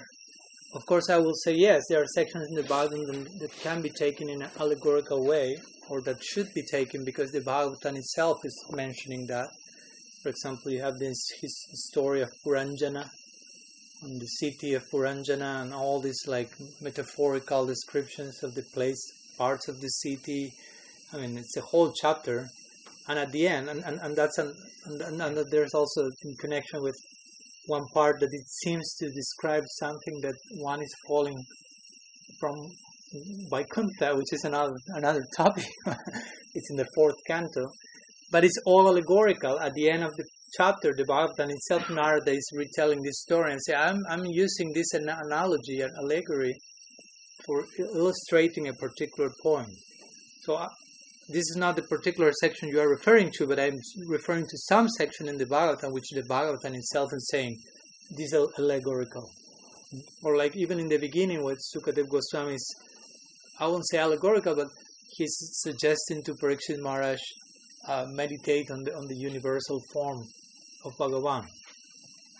Of 0.76 0.86
course, 0.86 1.10
I 1.10 1.18
will 1.18 1.34
say 1.34 1.56
yes. 1.56 1.82
There 1.90 2.00
are 2.00 2.06
sections 2.14 2.46
in 2.48 2.56
the 2.56 2.70
Bhagavatam 2.70 3.28
that 3.40 3.52
can 3.64 3.82
be 3.82 3.90
taken 3.90 4.30
in 4.30 4.44
an 4.44 4.52
allegorical 4.60 5.26
way, 5.26 5.58
or 5.90 6.00
that 6.02 6.24
should 6.24 6.54
be 6.54 6.62
taken 6.62 7.04
because 7.04 7.32
the 7.32 7.42
Bhagavatam 7.42 7.98
itself 7.98 8.38
is 8.46 8.56
mentioning 8.72 9.26
that. 9.26 9.50
For 10.22 10.30
example, 10.30 10.72
you 10.72 10.82
have 10.82 11.00
this 11.00 11.18
his 11.42 11.56
story 11.90 12.22
of 12.22 12.30
Puranjana, 12.46 13.10
and 14.04 14.22
the 14.22 14.28
city 14.28 14.76
of 14.76 14.84
Puranjana, 14.92 15.64
and 15.64 15.74
all 15.74 16.00
these 16.00 16.28
like 16.28 16.52
metaphorical 16.82 17.66
descriptions 17.66 18.44
of 18.44 18.54
the 18.54 18.64
place, 18.76 19.02
parts 19.40 19.68
of 19.68 19.82
the 19.82 19.90
city. 19.90 20.54
I 21.12 21.18
mean, 21.18 21.36
it's 21.36 21.58
a 21.58 21.62
whole 21.62 21.92
chapter. 22.00 22.48
And 23.10 23.18
at 23.18 23.32
the 23.32 23.48
end, 23.48 23.70
and, 23.70 23.84
and, 23.84 24.00
and 24.04 24.16
that's 24.16 24.38
an, 24.38 24.54
and, 24.86 25.02
and, 25.02 25.22
and 25.22 25.46
there's 25.52 25.74
also 25.74 26.04
in 26.04 26.36
connection 26.40 26.80
with 26.84 26.96
one 27.66 27.84
part 27.92 28.20
that 28.20 28.30
it 28.32 28.48
seems 28.64 28.96
to 29.00 29.10
describe 29.10 29.64
something 29.80 30.20
that 30.22 30.36
one 30.60 30.80
is 30.80 30.94
falling 31.08 31.36
from 32.40 32.56
Vaikuntha, 33.50 34.16
which 34.16 34.32
is 34.32 34.44
another 34.44 34.76
another 34.90 35.24
topic. 35.38 35.66
it's 36.54 36.70
in 36.70 36.78
the 36.78 36.88
fourth 36.96 37.16
canto, 37.26 37.66
but 38.32 38.44
it's 38.44 38.60
all 38.68 38.88
allegorical. 38.88 39.60
At 39.60 39.74
the 39.74 39.90
end 39.90 40.04
of 40.04 40.16
the 40.16 40.26
chapter, 40.56 40.94
the 40.96 41.06
Bhagavatam 41.06 41.50
itself, 41.50 41.90
Narada 41.90 42.32
is 42.32 42.48
retelling 42.56 43.02
this 43.02 43.22
story 43.22 43.52
and 43.54 43.60
say, 43.66 43.74
"I'm 43.74 44.00
I'm 44.08 44.26
using 44.26 44.72
this 44.74 44.94
an- 44.94 45.10
analogy, 45.10 45.82
an 45.82 45.92
allegory, 45.98 46.54
for 47.48 47.66
illustrating 47.80 48.68
a 48.68 48.74
particular 48.74 49.32
point." 49.42 49.74
So. 50.44 50.56
Uh, 50.56 50.68
This 51.32 51.50
is 51.52 51.56
not 51.58 51.76
the 51.76 51.84
particular 51.84 52.32
section 52.42 52.70
you 52.70 52.80
are 52.80 52.90
referring 52.90 53.32
to, 53.38 53.46
but 53.46 53.60
I'm 53.60 53.78
referring 54.08 54.46
to 54.46 54.58
some 54.68 54.90
section 54.90 55.28
in 55.28 55.38
the 55.38 55.46
Bhagavatam, 55.46 55.94
which 55.94 56.10
the 56.12 56.24
Bhagavatam 56.24 56.76
itself 56.76 57.10
is 57.14 57.30
saying 57.30 57.56
this 58.18 58.34
is 58.34 58.48
allegorical. 58.58 59.30
Or 60.24 60.38
like 60.38 60.56
even 60.56 60.80
in 60.80 60.88
the 60.88 60.98
beginning 60.98 61.44
with 61.44 61.60
Sukadev 61.74 62.08
Goswami's 62.10 62.66
I 63.60 63.68
won't 63.68 63.88
say 63.88 63.98
allegorical, 63.98 64.56
but 64.56 64.70
he's 65.18 65.36
suggesting 65.64 66.24
to 66.24 66.34
Parikshit 66.34 66.80
Maharaj 66.80 67.20
uh, 67.88 68.06
meditate 68.08 68.72
on 68.72 68.84
the 68.84 68.96
on 68.96 69.06
the 69.08 69.16
universal 69.16 69.82
form 69.94 70.24
of 70.86 70.94
Bhagavan. 70.98 71.46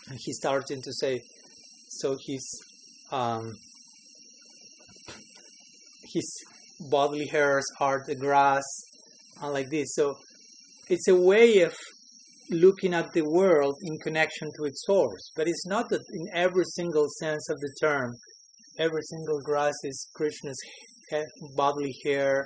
And 0.08 0.18
he's 0.24 0.38
starting 0.38 0.82
to 0.82 0.92
say, 0.92 1.20
so 1.88 2.16
he's, 2.26 2.48
um, 3.12 3.52
his 6.12 6.44
bodily 6.90 7.26
hairs 7.26 7.66
are 7.80 8.02
the 8.06 8.14
grass, 8.14 8.64
and 9.42 9.52
like 9.52 9.70
this. 9.70 9.94
So 9.94 10.16
it's 10.88 11.08
a 11.08 11.14
way 11.14 11.60
of 11.60 11.74
looking 12.50 12.94
at 12.94 13.12
the 13.12 13.22
world 13.22 13.76
in 13.82 13.96
connection 13.98 14.48
to 14.56 14.64
its 14.64 14.82
source, 14.84 15.30
but 15.36 15.46
it's 15.48 15.66
not 15.66 15.88
that 15.90 16.02
in 16.12 16.26
every 16.34 16.64
single 16.64 17.06
sense 17.20 17.48
of 17.48 17.58
the 17.58 17.72
term, 17.80 18.12
every 18.78 19.02
single 19.02 19.40
grass 19.44 19.74
is 19.84 20.08
Krishna's 20.14 20.58
bodily 21.56 21.94
hair, 22.04 22.44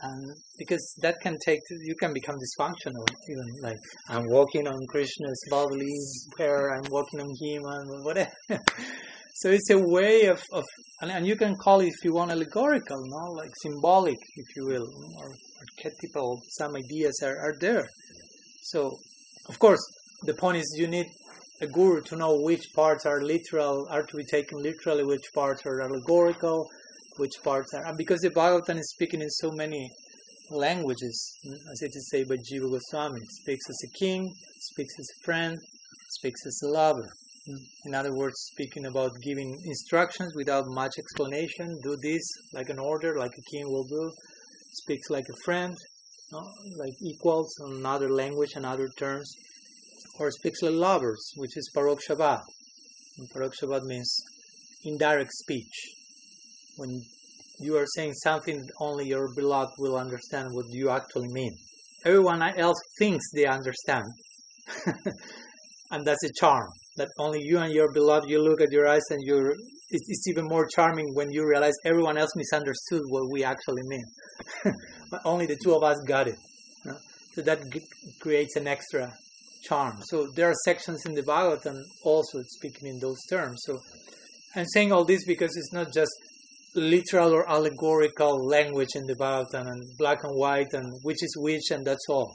and 0.00 0.30
because 0.58 0.94
that 1.02 1.16
can 1.22 1.36
take 1.44 1.60
you 1.70 1.94
can 1.96 2.12
become 2.12 2.34
dysfunctional 2.34 3.06
even 3.30 3.44
like 3.62 3.78
i'm 4.08 4.24
walking 4.28 4.66
on 4.66 4.78
krishna's 4.88 5.40
bodily 5.50 5.94
hair 6.38 6.74
i'm 6.74 6.90
walking 6.90 7.20
on 7.20 7.30
him 7.40 7.62
and 7.64 8.04
whatever 8.04 8.30
so 9.34 9.50
it's 9.50 9.70
a 9.70 9.78
way 9.78 10.26
of, 10.26 10.42
of 10.52 10.64
and, 11.00 11.10
and, 11.10 11.26
you 11.26 11.36
can 11.36 11.54
call 11.56 11.80
it 11.80 11.88
if 11.88 12.04
you 12.04 12.14
want 12.14 12.30
allegorical 12.30 13.00
no? 13.06 13.32
Like 13.32 13.50
symbolic 13.62 14.18
if 14.36 14.56
you 14.56 14.66
will 14.66 14.88
or 15.18 15.28
archetypal 15.62 16.40
some 16.58 16.76
ideas 16.76 17.20
are, 17.22 17.38
are 17.38 17.54
there. 17.60 17.86
So 18.62 18.96
of 19.48 19.58
course 19.58 19.82
the 20.22 20.34
point 20.34 20.58
is 20.58 20.76
you 20.78 20.88
need 20.88 21.06
a 21.60 21.66
guru 21.66 22.00
to 22.02 22.16
know 22.16 22.36
which 22.40 22.64
parts 22.74 23.06
are 23.06 23.20
literal 23.22 23.86
are 23.90 24.02
to 24.02 24.16
be 24.16 24.24
taken 24.24 24.58
literally 24.58 25.04
which 25.04 25.26
parts 25.34 25.62
are 25.66 25.82
allegorical 25.82 26.66
which 27.16 27.34
parts 27.42 27.72
are, 27.74 27.86
and 27.86 27.96
because 27.96 28.20
the 28.20 28.30
Bhagavatam 28.30 28.78
is 28.78 28.90
speaking 28.90 29.22
in 29.22 29.30
so 29.30 29.50
many 29.52 29.88
languages, 30.50 31.38
as 31.72 31.82
it 31.82 31.92
is 31.94 32.08
said 32.10 32.28
by 32.28 32.36
Jiva 32.36 32.70
Goswami, 32.70 33.20
speaks 33.40 33.68
as 33.68 33.80
a 33.84 33.98
king, 33.98 34.32
speaks 34.60 34.94
as 34.98 35.08
a 35.08 35.24
friend, 35.24 35.56
speaks 36.10 36.40
as 36.46 36.60
a 36.64 36.68
lover. 36.68 37.08
In 37.46 37.94
other 37.94 38.14
words, 38.14 38.36
speaking 38.52 38.86
about 38.86 39.10
giving 39.22 39.54
instructions 39.66 40.34
without 40.34 40.64
much 40.68 40.92
explanation, 40.98 41.78
do 41.82 41.94
this 42.02 42.22
like 42.54 42.70
an 42.70 42.78
order, 42.78 43.18
like 43.18 43.32
a 43.32 43.50
king 43.50 43.66
will 43.66 43.84
do, 43.84 44.10
speaks 44.72 45.10
like 45.10 45.26
a 45.30 45.36
friend, 45.44 45.76
no? 46.32 46.38
like 46.78 46.94
equals 47.02 47.52
another 47.66 48.08
language 48.08 48.52
and 48.56 48.64
other 48.64 48.88
terms, 48.98 49.30
or 50.18 50.30
speaks 50.30 50.62
like 50.62 50.72
lovers, 50.72 51.32
which 51.36 51.54
is 51.56 51.70
parokshabad. 51.76 52.40
And 53.18 53.28
parokshabad 53.30 53.82
means 53.82 54.16
indirect 54.84 55.32
speech, 55.32 55.74
when 56.78 57.02
you 57.60 57.76
are 57.76 57.86
saying 57.94 58.14
something 58.14 58.66
only 58.80 59.06
your 59.06 59.28
beloved 59.36 59.74
will 59.78 59.96
understand 59.96 60.48
what 60.52 60.64
you 60.70 60.88
actually 60.88 61.28
mean. 61.28 61.52
Everyone 62.06 62.42
else 62.42 62.80
thinks 62.98 63.24
they 63.34 63.46
understand. 63.46 64.04
and 65.90 66.06
that's 66.06 66.24
a 66.24 66.30
charm. 66.40 66.68
That 66.96 67.08
only 67.18 67.40
you 67.42 67.58
and 67.58 67.72
your 67.72 67.92
beloved, 67.92 68.30
you 68.30 68.40
look 68.40 68.60
at 68.60 68.70
your 68.70 68.86
eyes 68.86 69.02
and 69.10 69.20
you're, 69.24 69.50
it's, 69.90 70.06
it's 70.08 70.28
even 70.28 70.44
more 70.46 70.66
charming 70.66 71.12
when 71.14 71.28
you 71.30 71.44
realize 71.44 71.74
everyone 71.84 72.16
else 72.16 72.30
misunderstood 72.36 73.02
what 73.08 73.24
we 73.32 73.42
actually 73.42 73.82
mean. 73.86 74.04
but 75.10 75.20
only 75.24 75.46
the 75.46 75.58
two 75.62 75.74
of 75.74 75.82
us 75.82 75.98
got 76.06 76.28
it. 76.28 76.38
So 77.34 77.42
that 77.42 77.60
g- 77.72 77.82
creates 78.20 78.54
an 78.54 78.68
extra 78.68 79.12
charm. 79.64 79.98
So 80.04 80.28
there 80.36 80.48
are 80.48 80.54
sections 80.64 81.04
in 81.04 81.14
the 81.14 81.22
Bhagavatam 81.22 81.82
also 82.04 82.42
speaking 82.46 82.88
in 82.88 83.00
those 83.00 83.18
terms. 83.28 83.60
So 83.66 83.80
I'm 84.54 84.66
saying 84.66 84.92
all 84.92 85.04
this 85.04 85.24
because 85.26 85.56
it's 85.56 85.72
not 85.72 85.92
just 85.92 86.12
literal 86.76 87.32
or 87.34 87.48
allegorical 87.50 88.46
language 88.46 88.90
in 88.94 89.06
the 89.06 89.16
Bhagavatam 89.16 89.66
and 89.66 89.82
black 89.98 90.22
and 90.22 90.32
white 90.36 90.72
and 90.72 90.86
which 91.02 91.22
is 91.22 91.34
which 91.38 91.70
and 91.72 91.84
that's 91.84 92.06
all. 92.08 92.32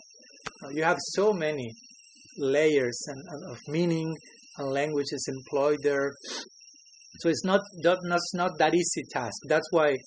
You 0.71 0.83
have 0.83 0.97
so 0.99 1.31
many 1.31 1.73
layers 2.37 2.99
and, 3.07 3.21
and, 3.29 3.51
of 3.51 3.57
meaning 3.67 4.15
and 4.59 4.69
languages 4.71 5.27
employed 5.27 5.79
there. 5.83 6.11
So 7.19 7.29
it's 7.29 7.43
not 7.43 7.61
that 7.83 7.97
that's 8.03 8.33
not 8.33 8.51
that 8.59 8.75
easy 8.75 9.03
task. 9.11 9.37
That's 9.47 9.67
why 9.71 9.97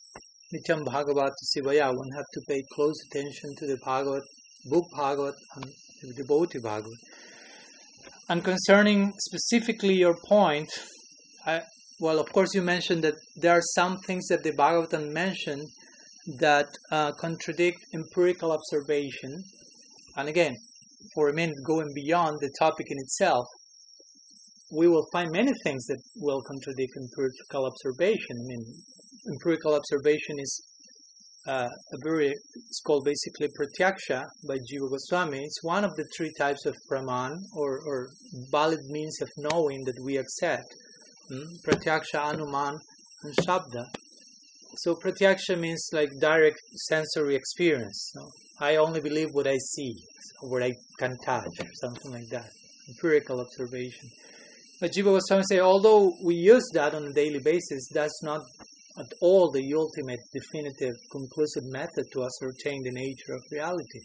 Nityam 0.55 0.85
Bhagavat 0.85 1.33
Sevaya 1.51 1.89
one 1.89 2.11
have 2.15 2.31
to 2.35 2.41
pay 2.49 2.63
close 2.75 2.99
attention 3.07 3.51
to 3.59 3.67
the 3.67 3.79
Bhagavat, 3.85 4.23
book 4.67 4.85
Bhagavat 4.97 5.35
and 5.57 5.65
the 6.03 6.15
devotee 6.23 6.59
Bhagavat. 6.59 6.99
And 8.29 8.45
concerning 8.45 9.13
specifically 9.19 9.95
your 9.95 10.17
point, 10.29 10.71
I, 11.47 11.63
well, 12.01 12.19
of 12.19 12.33
course, 12.33 12.55
you 12.55 12.63
mentioned 12.63 13.03
that 13.05 13.15
there 13.37 13.53
are 13.53 13.63
some 13.75 13.99
things 14.07 14.27
that 14.29 14.43
the 14.43 14.53
Bhagavatam 14.53 15.13
mentioned 15.13 15.67
that 16.39 16.69
uh, 16.91 17.13
contradict 17.13 17.79
empirical 17.95 18.53
observation. 18.53 19.43
And 20.17 20.29
again, 20.29 20.55
for 21.15 21.29
a 21.29 21.35
minute, 21.35 21.57
going 21.67 21.89
beyond 21.95 22.39
the 22.41 22.51
topic 22.59 22.87
in 22.89 22.99
itself, 22.99 23.45
we 24.73 24.89
will 24.89 25.07
find 25.13 25.31
many 25.31 25.53
things 25.65 25.85
that 25.87 26.01
will 26.17 26.41
contradict 26.43 26.93
empirical 26.97 27.67
observation. 27.67 28.37
I 28.41 28.47
mean, 28.47 28.65
empirical 29.35 29.75
observation 29.75 30.37
is 30.39 30.67
uh, 31.47 31.67
a 31.67 31.97
very, 32.05 32.29
it's 32.29 32.81
called 32.87 33.05
basically 33.05 33.49
pratyaksha 33.49 34.25
by 34.49 34.57
Jiva 34.57 34.89
Goswami. 34.89 35.41
It's 35.41 35.63
one 35.63 35.85
of 35.85 35.95
the 35.97 36.07
three 36.17 36.33
types 36.39 36.65
of 36.67 36.75
praman 36.91 37.33
or, 37.55 37.81
or 37.85 38.09
valid 38.51 38.79
means 38.89 39.21
of 39.21 39.29
knowing 39.37 39.83
that 39.85 39.97
we 40.05 40.17
accept 40.17 40.65
hmm? 41.29 41.43
pratyaksha, 41.67 42.33
anuman, 42.33 42.77
and 43.25 43.35
shabda. 43.47 43.85
So 44.77 44.95
pratyaksha 44.95 45.59
means 45.59 45.87
like 45.93 46.09
direct 46.19 46.59
sensory 46.89 47.35
experience. 47.35 48.13
No? 48.15 48.31
I 48.61 48.77
only 48.77 49.01
believe 49.01 49.29
what 49.33 49.47
I 49.47 49.59
see, 49.59 49.95
what 50.43 50.63
I 50.63 50.73
can 50.99 51.17
touch, 51.27 51.55
or 51.61 51.69
something 51.83 52.13
like 52.13 52.29
that. 52.31 52.49
Empirical 52.89 53.41
observation. 53.41 54.09
But 54.83 54.91
Jiva 54.91 55.13
was 55.13 55.23
trying 55.29 55.43
to 55.43 55.47
say, 55.49 55.61
although 55.61 56.13
we 56.25 56.35
use 56.35 56.69
that 56.75 56.93
on 56.93 57.05
a 57.05 57.13
daily 57.13 57.39
basis, 57.39 57.89
that's 57.95 58.21
not 58.25 58.41
at 58.99 59.07
all 59.21 59.49
the 59.53 59.63
ultimate, 59.77 60.19
definitive, 60.35 60.97
conclusive 61.13 61.63
method 61.67 62.05
to 62.13 62.25
ascertain 62.25 62.83
the 62.83 62.91
nature 62.91 63.33
of 63.33 63.41
reality. 63.53 64.01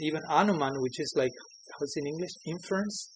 Even 0.00 0.22
Anuman, 0.28 0.72
which 0.82 0.98
is 0.98 1.14
like, 1.16 1.30
how's 1.78 1.94
in 1.98 2.08
English? 2.08 2.32
Inference? 2.48 3.12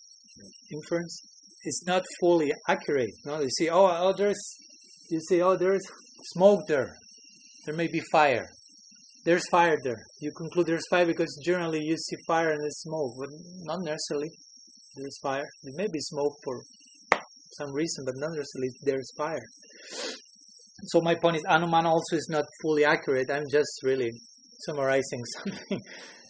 Inference? 0.72 1.20
Is 1.64 1.82
not 1.88 2.04
fully 2.20 2.52
accurate. 2.68 3.14
No, 3.24 3.40
you 3.40 3.50
see, 3.50 3.68
oh, 3.68 3.88
oh, 3.90 4.14
there's, 4.16 4.40
you 5.10 5.18
see, 5.28 5.42
oh, 5.42 5.56
there's 5.56 5.82
smoke 6.34 6.68
there. 6.68 6.94
There 7.66 7.74
may 7.74 7.88
be 7.88 8.00
fire. 8.12 8.46
There's 9.24 9.48
fire 9.48 9.76
there. 9.82 10.02
You 10.20 10.30
conclude 10.36 10.68
there's 10.68 10.86
fire 10.88 11.04
because 11.04 11.36
generally 11.44 11.80
you 11.82 11.96
see 11.96 12.16
fire 12.28 12.50
and 12.52 12.60
there's 12.60 12.80
smoke, 12.82 13.14
but 13.18 13.28
not 13.64 13.80
necessarily 13.82 14.30
there's 14.96 15.18
fire. 15.22 15.46
There 15.62 15.74
may 15.76 15.86
be 15.92 16.00
smoke 16.00 16.34
for 16.44 16.60
some 17.58 17.72
reason, 17.72 18.04
but 18.04 18.14
nonetheless, 18.16 18.48
there's 18.82 19.10
fire. 19.16 19.44
So 20.84 21.00
my 21.00 21.14
point 21.14 21.36
is, 21.36 21.44
Anuman 21.48 21.84
also 21.84 22.16
is 22.16 22.28
not 22.30 22.44
fully 22.62 22.84
accurate. 22.84 23.30
I'm 23.30 23.44
just 23.50 23.82
really 23.82 24.10
summarizing 24.66 25.24
something. 25.38 25.80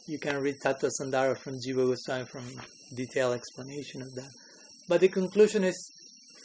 you 0.06 0.18
can 0.18 0.40
read 0.40 0.56
Tattva 0.64 0.90
Sandarbha 1.00 1.38
from 1.38 1.54
Jiva 1.54 1.86
Goswami 1.86 2.24
from 2.24 2.44
detailed 2.96 3.34
explanation 3.34 4.02
of 4.02 4.12
that. 4.14 4.30
But 4.88 5.00
the 5.00 5.08
conclusion 5.08 5.62
is, 5.64 5.76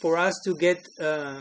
for 0.00 0.16
us 0.16 0.34
to 0.44 0.54
get 0.54 0.86
uh, 1.00 1.40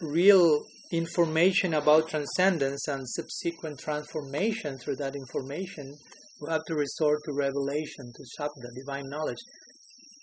real 0.00 0.60
information 0.92 1.74
about 1.74 2.08
transcendence 2.08 2.86
and 2.86 3.08
subsequent 3.08 3.80
transformation 3.80 4.78
through 4.78 4.96
that 4.96 5.16
information, 5.16 5.92
we 6.40 6.50
have 6.50 6.64
to 6.66 6.74
resort 6.74 7.18
to 7.24 7.32
revelation, 7.32 8.12
to 8.14 8.22
Shabda, 8.38 8.68
divine 8.76 9.08
knowledge 9.08 9.38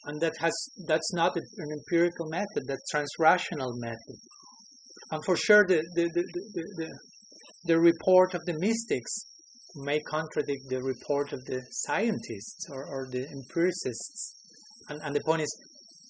and 0.05 0.21
that 0.21 0.33
has 0.39 0.53
that's 0.87 1.13
not 1.13 1.35
an 1.35 1.69
empirical 1.71 2.27
method 2.29 2.63
that's 2.67 2.91
transrational 2.93 3.71
method 3.77 4.17
and 5.11 5.21
for 5.25 5.35
sure 5.35 5.63
the 5.67 5.81
the, 5.95 6.09
the, 6.13 6.23
the, 6.53 6.63
the, 6.77 6.89
the 7.65 7.79
report 7.79 8.33
of 8.33 8.41
the 8.45 8.57
mystics 8.59 9.25
may 9.75 9.99
contradict 10.01 10.63
the 10.69 10.81
report 10.81 11.31
of 11.31 11.39
the 11.45 11.61
scientists 11.71 12.67
or, 12.69 12.85
or 12.85 13.07
the 13.11 13.25
empiricists 13.29 14.35
and, 14.89 14.99
and 15.03 15.15
the 15.15 15.21
point 15.25 15.41
is 15.41 15.55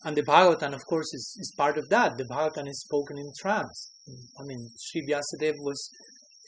and 0.03 0.17
the 0.17 0.23
Bhagavatam, 0.23 0.73
of 0.73 0.83
course, 0.87 1.13
is, 1.13 1.37
is 1.39 1.53
part 1.55 1.77
of 1.77 1.87
that. 1.89 2.17
The 2.17 2.25
Bhagavatam 2.25 2.67
is 2.67 2.81
spoken 2.81 3.19
in 3.19 3.31
trance. 3.39 3.93
I 4.39 4.43
mean, 4.45 4.67
Sri 4.79 5.05
Vyasadeva 5.07 5.57
was 5.59 5.91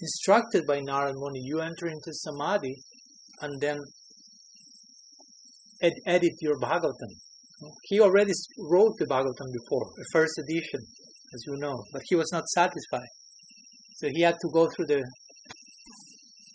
instructed 0.01 0.63
by 0.67 0.79
Narad 0.79 1.13
Muni, 1.15 1.41
you 1.43 1.59
enter 1.59 1.87
into 1.87 2.11
samadhi 2.11 2.75
and 3.41 3.61
then 3.61 3.77
ed- 5.81 6.01
edit 6.05 6.33
your 6.41 6.57
Bhagavatam. 6.59 7.13
He 7.84 7.99
already 7.99 8.34
wrote 8.57 8.93
the 8.97 9.05
Bhagavatam 9.05 9.49
before, 9.61 9.88
the 9.95 10.05
first 10.11 10.34
edition, 10.39 10.80
as 11.34 11.43
you 11.47 11.57
know, 11.57 11.84
but 11.91 12.01
he 12.09 12.16
was 12.16 12.32
not 12.32 12.47
satisfied. 12.49 13.07
So 13.95 14.09
he 14.09 14.22
had 14.22 14.36
to 14.41 14.49
go 14.53 14.68
through 14.76 14.88
the 14.88 15.03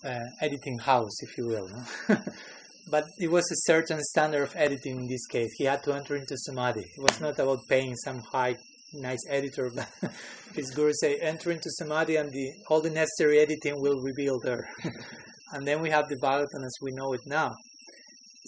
uh, 0.05 0.21
editing 0.41 0.79
house, 0.79 1.23
if 1.23 1.37
you 1.39 1.47
will. 1.47 1.69
No? 1.69 2.17
but 2.91 3.05
it 3.19 3.31
was 3.31 3.45
a 3.51 3.73
certain 3.73 4.01
standard 4.03 4.43
of 4.43 4.57
editing 4.57 4.97
in 4.97 5.09
this 5.09 5.27
case. 5.27 5.51
He 5.57 5.65
had 5.65 5.83
to 5.85 5.93
enter 5.93 6.17
into 6.17 6.37
samadhi. 6.37 6.81
It 6.81 7.03
was 7.03 7.21
not 7.21 7.39
about 7.39 7.61
paying 7.69 7.95
some 7.97 8.21
high, 8.21 8.57
nice 8.95 9.25
editor. 9.29 9.71
But 9.75 10.11
his 10.55 10.71
guru 10.71 10.93
say, 11.01 11.19
enter 11.21 11.51
into 11.51 11.71
samadhi, 11.71 12.17
and 12.17 12.33
the 12.33 12.53
all 12.69 12.81
the 12.81 12.91
necessary 12.91 13.39
editing 13.41 13.75
will 13.77 14.01
reveal 14.01 14.39
there. 14.43 14.65
and 15.53 15.67
then 15.67 15.81
we 15.81 15.91
have 15.91 16.09
the 16.09 16.17
Bhagavatam 16.17 16.65
as 16.65 16.77
we 16.81 16.91
know 16.93 17.13
it 17.13 17.21
now 17.27 17.53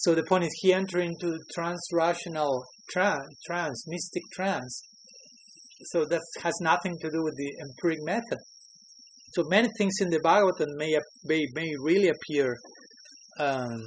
so 0.01 0.15
the 0.15 0.23
point 0.23 0.45
is 0.45 0.51
he 0.63 0.73
entered 0.73 1.03
into 1.03 1.39
trans-rational 1.55 2.65
trance, 2.91 3.29
trance, 3.47 3.85
mystic 3.87 4.23
trance. 4.33 4.83
So 5.85 6.07
that 6.07 6.23
has 6.43 6.55
nothing 6.63 6.97
to 7.03 7.11
do 7.11 7.23
with 7.23 7.35
the 7.37 7.53
empiric 7.61 7.99
method. 8.03 8.39
So 9.35 9.45
many 9.49 9.69
things 9.77 9.95
in 10.01 10.09
the 10.09 10.21
Bhagavatam 10.21 10.69
may 10.77 10.99
may, 11.25 11.45
may 11.55 11.71
really 11.83 12.09
appear 12.09 12.57
um, 13.39 13.83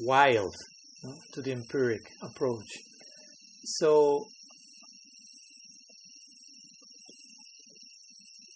wild 0.00 0.54
to 1.34 1.40
the 1.40 1.52
empiric 1.52 2.02
approach. 2.22 2.70
So 3.64 4.24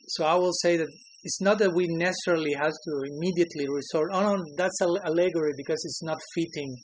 so 0.08 0.24
I 0.24 0.34
will 0.34 0.52
say 0.52 0.76
that 0.78 0.88
it's 1.22 1.40
not 1.40 1.58
that 1.58 1.74
we 1.74 1.86
necessarily 1.88 2.54
have 2.54 2.72
to 2.72 3.02
immediately 3.14 3.68
resort. 3.68 4.10
Oh 4.12 4.36
no, 4.36 4.44
that's 4.56 4.80
allegory 4.80 5.52
because 5.56 5.84
it's 5.84 6.02
not 6.02 6.18
fitting. 6.34 6.76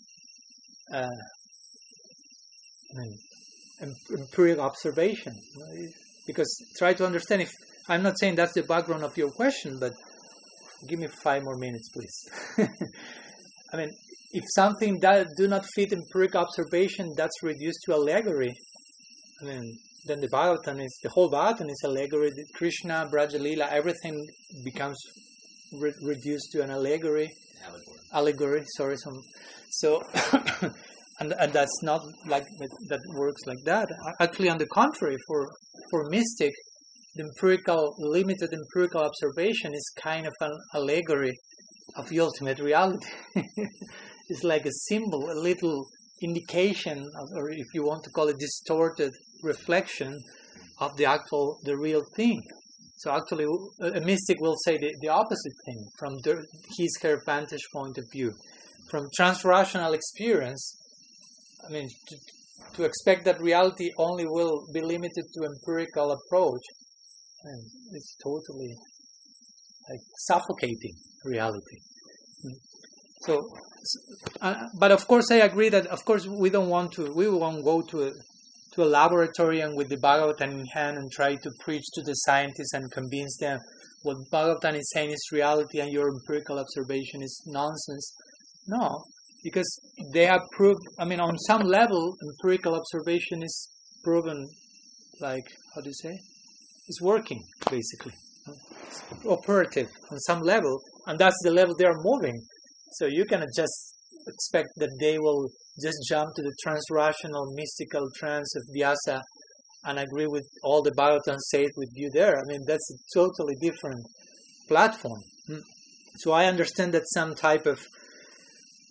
Uh, 0.92 1.08
empirical 4.10 4.64
observation. 4.64 5.34
Because 6.26 6.48
try 6.78 6.92
to 6.94 7.06
understand. 7.06 7.42
If 7.42 7.52
I'm 7.88 8.02
not 8.02 8.18
saying 8.18 8.34
that's 8.34 8.54
the 8.54 8.62
background 8.62 9.04
of 9.04 9.16
your 9.16 9.30
question, 9.30 9.78
but 9.80 9.92
give 10.88 10.98
me 10.98 11.08
five 11.22 11.42
more 11.44 11.56
minutes, 11.56 11.88
please. 11.90 12.68
I 13.72 13.76
mean, 13.76 13.90
if 14.32 14.44
something 14.54 14.98
that 15.00 15.26
do 15.36 15.48
not 15.48 15.64
fit 15.74 15.92
empirical 15.92 16.40
observation, 16.40 17.12
that's 17.16 17.42
reduced 17.42 17.78
to 17.86 17.94
allegory. 17.94 18.52
I 19.42 19.44
mean, 19.44 19.76
then 20.06 20.20
the 20.20 20.28
Bhagavatam 20.28 20.84
is 20.84 20.98
the 21.02 21.10
whole 21.10 21.30
Bhagavatam 21.30 21.70
is 21.70 21.82
allegory. 21.84 22.30
Krishna, 22.54 23.08
Brajalila, 23.12 23.68
everything 23.70 24.24
becomes 24.64 24.98
re- 25.80 25.94
reduced 26.02 26.52
to 26.52 26.62
an 26.62 26.70
allegory. 26.70 27.30
Allegory. 27.64 27.96
Allegory. 28.12 28.64
Sorry, 28.76 28.96
some. 28.96 29.20
So, 29.70 30.02
and, 31.20 31.34
and 31.38 31.52
that's 31.52 31.82
not 31.82 32.02
like 32.26 32.44
that, 32.58 32.70
that 32.88 33.00
works 33.14 33.42
like 33.46 33.62
that. 33.64 33.88
Actually, 34.20 34.48
on 34.48 34.58
the 34.58 34.66
contrary, 34.66 35.16
for 35.26 35.48
for 35.90 36.08
mystic, 36.10 36.52
the 37.16 37.24
empirical, 37.24 37.94
limited 37.98 38.50
empirical 38.52 39.02
observation 39.02 39.74
is 39.74 39.92
kind 40.00 40.26
of 40.26 40.34
an 40.40 40.52
allegory 40.74 41.32
of 41.96 42.08
the 42.08 42.20
ultimate 42.20 42.58
reality. 42.58 43.08
it's 44.28 44.44
like 44.44 44.66
a 44.66 44.72
symbol, 44.88 45.30
a 45.30 45.38
little 45.38 45.86
indication, 46.22 46.98
of, 46.98 47.28
or 47.36 47.50
if 47.50 47.66
you 47.74 47.82
want 47.84 48.04
to 48.04 48.10
call 48.10 48.28
it 48.28 48.38
distorted 48.38 49.12
reflection 49.42 50.18
of 50.78 50.96
the 50.96 51.06
actual, 51.06 51.58
the 51.64 51.76
real 51.76 52.02
thing. 52.16 52.40
So 52.98 53.10
actually, 53.12 53.46
a 53.80 54.00
mystic 54.00 54.38
will 54.40 54.56
say 54.64 54.78
the, 54.78 54.90
the 55.02 55.08
opposite 55.08 55.56
thing 55.66 55.84
from 55.98 56.14
the, 56.24 56.44
his 56.78 56.98
her 57.02 57.20
vantage 57.24 57.66
point 57.72 57.98
of 57.98 58.04
view. 58.10 58.32
From 58.90 59.08
transrational 59.18 59.94
experience, 59.94 60.76
I 61.66 61.72
mean, 61.72 61.88
to, 62.08 62.16
to 62.74 62.84
expect 62.84 63.24
that 63.24 63.40
reality 63.40 63.90
only 63.98 64.24
will 64.26 64.64
be 64.72 64.80
limited 64.80 65.24
to 65.34 65.44
empirical 65.44 66.12
approach, 66.12 66.62
and 67.44 67.62
it's 67.92 68.16
totally 68.22 68.74
like 69.88 70.00
suffocating 70.28 70.94
reality. 71.24 71.78
So, 73.22 73.42
uh, 74.40 74.54
but 74.78 74.90
of 74.90 75.06
course, 75.06 75.30
I 75.30 75.36
agree 75.36 75.68
that 75.68 75.86
of 75.86 76.04
course 76.04 76.26
we 76.26 76.50
don't 76.50 76.68
want 76.68 76.92
to. 76.92 77.12
We 77.12 77.28
won't 77.28 77.64
go 77.64 77.82
to 77.82 78.12
to 78.76 78.84
a 78.84 78.84
laboratory 78.84 79.60
and 79.60 79.76
with 79.76 79.88
the 79.88 79.96
Bhagavatam 79.96 80.52
in 80.52 80.66
hand 80.74 80.98
and 80.98 81.10
try 81.10 81.34
to 81.34 81.50
preach 81.60 81.84
to 81.94 82.02
the 82.02 82.12
scientists 82.12 82.74
and 82.74 82.92
convince 82.92 83.36
them 83.38 83.58
what 84.02 84.16
Bhagavatam 84.32 84.74
is 84.74 84.90
saying 84.92 85.10
is 85.10 85.28
reality 85.32 85.80
and 85.80 85.90
your 85.90 86.08
empirical 86.08 86.58
observation 86.58 87.22
is 87.22 87.42
nonsense. 87.46 88.14
No, 88.68 89.02
because 89.42 89.80
they 90.12 90.26
have 90.26 90.42
proved. 90.52 90.80
I 90.98 91.04
mean, 91.04 91.20
on 91.20 91.36
some 91.38 91.62
level, 91.62 92.14
empirical 92.22 92.74
observation 92.74 93.42
is 93.42 93.68
proven. 94.04 94.46
Like 95.20 95.46
how 95.74 95.80
do 95.80 95.88
you 95.88 95.94
say? 95.94 96.18
It's 96.88 97.00
working 97.00 97.42
basically. 97.70 98.12
It's 98.86 99.02
operative 99.26 99.88
on 100.10 100.18
some 100.20 100.40
level, 100.40 100.78
and 101.06 101.18
that's 101.18 101.38
the 101.42 101.50
level 101.50 101.74
they 101.76 101.86
are 101.86 102.00
moving. 102.02 102.38
So 102.92 103.06
you 103.06 103.24
cannot 103.24 103.48
just 103.56 103.94
expect 104.28 104.68
that 104.76 104.90
they 105.00 105.18
will 105.18 105.48
just 105.82 105.98
jump 106.08 106.34
to 106.34 106.42
the 106.42 106.54
transrational 106.66 107.46
mystical 107.54 108.08
trance 108.16 108.54
of 108.56 108.62
Vyasa 108.74 109.22
and 109.84 109.98
agree 109.98 110.26
with 110.26 110.46
all 110.62 110.82
the 110.82 110.90
Bhagavatam 110.90 111.38
said 111.38 111.68
with 111.76 111.90
you 111.94 112.10
there. 112.12 112.36
I 112.36 112.42
mean, 112.46 112.60
that's 112.66 112.90
a 112.90 113.18
totally 113.18 113.54
different 113.60 114.00
platform. 114.68 115.20
Hmm. 115.46 115.60
So 116.16 116.32
I 116.32 116.46
understand 116.46 116.92
that 116.94 117.04
some 117.12 117.34
type 117.34 117.66
of, 117.66 117.86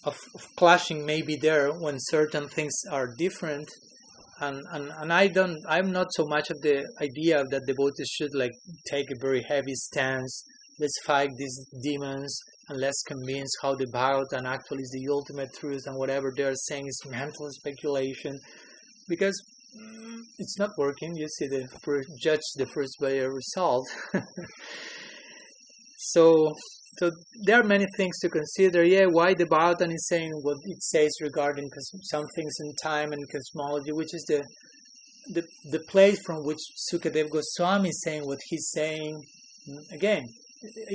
of, 0.03 0.17
of 0.35 0.55
clashing 0.55 1.05
may 1.05 1.21
be 1.21 1.35
there 1.35 1.71
when 1.71 1.95
certain 1.99 2.47
things 2.47 2.73
are 2.91 3.13
different. 3.17 3.69
And, 4.39 4.61
and, 4.71 4.91
and 4.99 5.11
I 5.11 5.27
don't, 5.27 5.57
I'm 5.67 5.91
not 5.91 6.07
so 6.11 6.25
much 6.27 6.49
of 6.49 6.61
the 6.61 6.85
idea 7.01 7.43
that 7.49 7.63
devotees 7.65 8.09
should 8.09 8.35
like 8.35 8.51
take 8.87 9.07
a 9.11 9.19
very 9.19 9.43
heavy 9.47 9.75
stance. 9.75 10.45
Let's 10.79 10.99
fight 11.05 11.29
these 11.37 11.57
demons 11.83 12.37
and 12.69 12.79
let's 12.79 13.03
convince 13.03 13.51
how 13.61 13.75
the 13.75 13.85
Bhagavatam 13.85 14.45
actually 14.45 14.81
is 14.81 14.91
the 14.91 15.11
ultimate 15.11 15.53
truth 15.53 15.83
and 15.85 15.97
whatever 15.97 16.31
they're 16.35 16.55
saying 16.55 16.87
is 16.87 17.01
mental 17.09 17.47
speculation 17.49 18.39
because 19.07 19.39
mm, 19.77 20.17
it's 20.39 20.57
not 20.57 20.71
working. 20.77 21.15
You 21.15 21.27
see, 21.27 21.47
the 21.47 21.67
first, 21.83 22.09
judge 22.21 22.41
the 22.55 22.65
first 22.65 22.95
by 22.99 23.11
a 23.11 23.29
result. 23.29 23.87
so, 25.97 26.51
so 26.97 27.11
there 27.43 27.59
are 27.59 27.63
many 27.63 27.85
things 27.97 28.17
to 28.19 28.29
consider. 28.29 28.83
Yeah, 28.83 29.05
why 29.05 29.33
the 29.35 29.45
Bhagavatam 29.45 29.93
is 29.93 30.07
saying 30.07 30.31
what 30.41 30.57
it 30.63 30.81
says 30.81 31.11
regarding 31.21 31.69
some 32.03 32.25
things 32.35 32.53
in 32.61 32.73
time 32.81 33.11
and 33.11 33.21
cosmology, 33.31 33.91
which 33.91 34.13
is 34.13 34.25
the 34.27 34.43
the 35.33 35.43
the 35.71 35.79
place 35.89 36.19
from 36.25 36.37
which 36.43 36.59
Sukadev 36.91 37.29
Goswami 37.29 37.89
is 37.89 38.01
saying 38.03 38.25
what 38.25 38.39
he's 38.49 38.69
saying. 38.71 39.21
Again, 39.91 40.23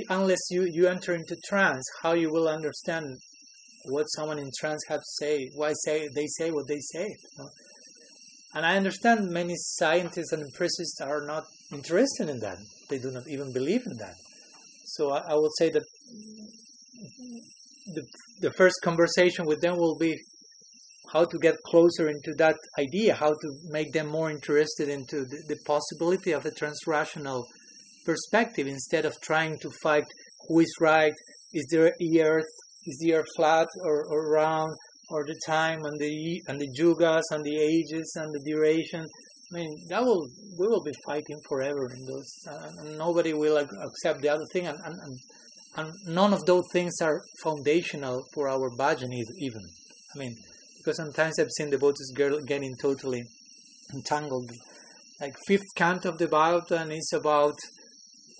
unless 0.09 0.39
you 0.49 0.67
you 0.71 0.87
enter 0.87 1.13
into 1.13 1.35
trance, 1.47 1.85
how 2.01 2.13
you 2.13 2.31
will 2.31 2.47
understand 2.47 3.05
what 3.85 4.05
someone 4.15 4.39
in 4.39 4.49
trance 4.59 4.81
have 4.87 4.99
to 4.99 5.11
say? 5.19 5.49
Why 5.55 5.73
say 5.85 6.07
they 6.13 6.27
say 6.27 6.51
what 6.51 6.67
they 6.67 6.79
say? 6.79 7.07
You 7.07 7.43
know? 7.43 7.49
And 8.53 8.65
I 8.65 8.75
understand 8.75 9.29
many 9.29 9.53
scientists 9.55 10.33
and 10.33 10.41
empiricists 10.41 10.99
are 11.01 11.25
not 11.25 11.45
interested 11.71 12.29
in 12.29 12.39
that. 12.39 12.57
They 12.89 12.99
do 12.99 13.11
not 13.11 13.27
even 13.27 13.53
believe 13.53 13.83
in 13.85 13.97
that. 13.97 14.15
So 14.85 15.11
I, 15.11 15.19
I 15.29 15.35
would 15.35 15.51
say 15.57 15.69
that 15.69 15.83
the, 17.93 18.03
the 18.41 18.51
first 18.51 18.75
conversation 18.83 19.45
with 19.45 19.61
them 19.61 19.77
will 19.77 19.97
be 19.97 20.17
how 21.13 21.25
to 21.25 21.37
get 21.39 21.55
closer 21.65 22.09
into 22.09 22.33
that 22.37 22.57
idea, 22.79 23.15
how 23.15 23.29
to 23.29 23.49
make 23.69 23.91
them 23.93 24.07
more 24.07 24.29
interested 24.29 24.89
into 24.89 25.25
the, 25.25 25.43
the 25.47 25.57
possibility 25.65 26.31
of 26.31 26.45
a 26.45 26.51
transrational 26.51 27.43
perspective 28.05 28.67
instead 28.67 29.05
of 29.05 29.19
trying 29.21 29.57
to 29.59 29.69
fight 29.83 30.05
who 30.47 30.59
is 30.59 30.73
right, 30.79 31.13
is 31.53 31.65
there 31.71 31.91
the 31.99 32.21
earth, 32.21 32.51
is 32.85 32.97
the 32.99 33.13
earth 33.13 33.27
flat 33.35 33.67
or, 33.83 34.05
or 34.05 34.31
round, 34.31 34.73
or 35.09 35.25
the 35.25 35.39
time 35.45 35.79
and 35.83 35.99
the 35.99 36.41
and 36.47 36.59
the 36.59 36.69
yugas 36.79 37.23
and 37.31 37.43
the 37.43 37.57
ages 37.57 38.13
and 38.15 38.29
the 38.33 38.41
duration. 38.51 39.05
I 39.51 39.57
mean, 39.57 39.75
that 39.89 40.03
will 40.03 40.25
we 40.57 40.67
will 40.67 40.83
be 40.83 40.93
fighting 41.05 41.39
forever 41.49 41.89
in 41.93 42.05
those, 42.05 42.31
uh, 42.49 42.69
and 42.79 42.97
nobody 42.97 43.33
will 43.33 43.57
accept 43.57 44.21
the 44.21 44.29
other 44.29 44.45
thing, 44.53 44.67
and, 44.67 44.79
and, 44.85 44.95
and, 45.05 45.15
and 45.75 45.93
none 46.07 46.33
of 46.33 46.45
those 46.45 46.63
things 46.71 46.93
are 47.01 47.21
foundational 47.43 48.21
for 48.33 48.49
our 48.49 48.69
bhajan 48.79 49.11
even. 49.11 49.61
I 50.15 50.19
mean, 50.19 50.35
because 50.77 50.97
sometimes 50.97 51.37
I've 51.39 51.51
seen 51.57 51.69
the 51.69 51.77
devotees 51.77 52.11
getting 52.47 52.75
totally 52.81 53.23
entangled. 53.93 54.49
Like 55.19 55.35
fifth 55.45 55.75
canto 55.75 56.09
of 56.09 56.17
the 56.17 56.27
Bhagavatam 56.27 56.97
is 56.97 57.13
about 57.13 57.55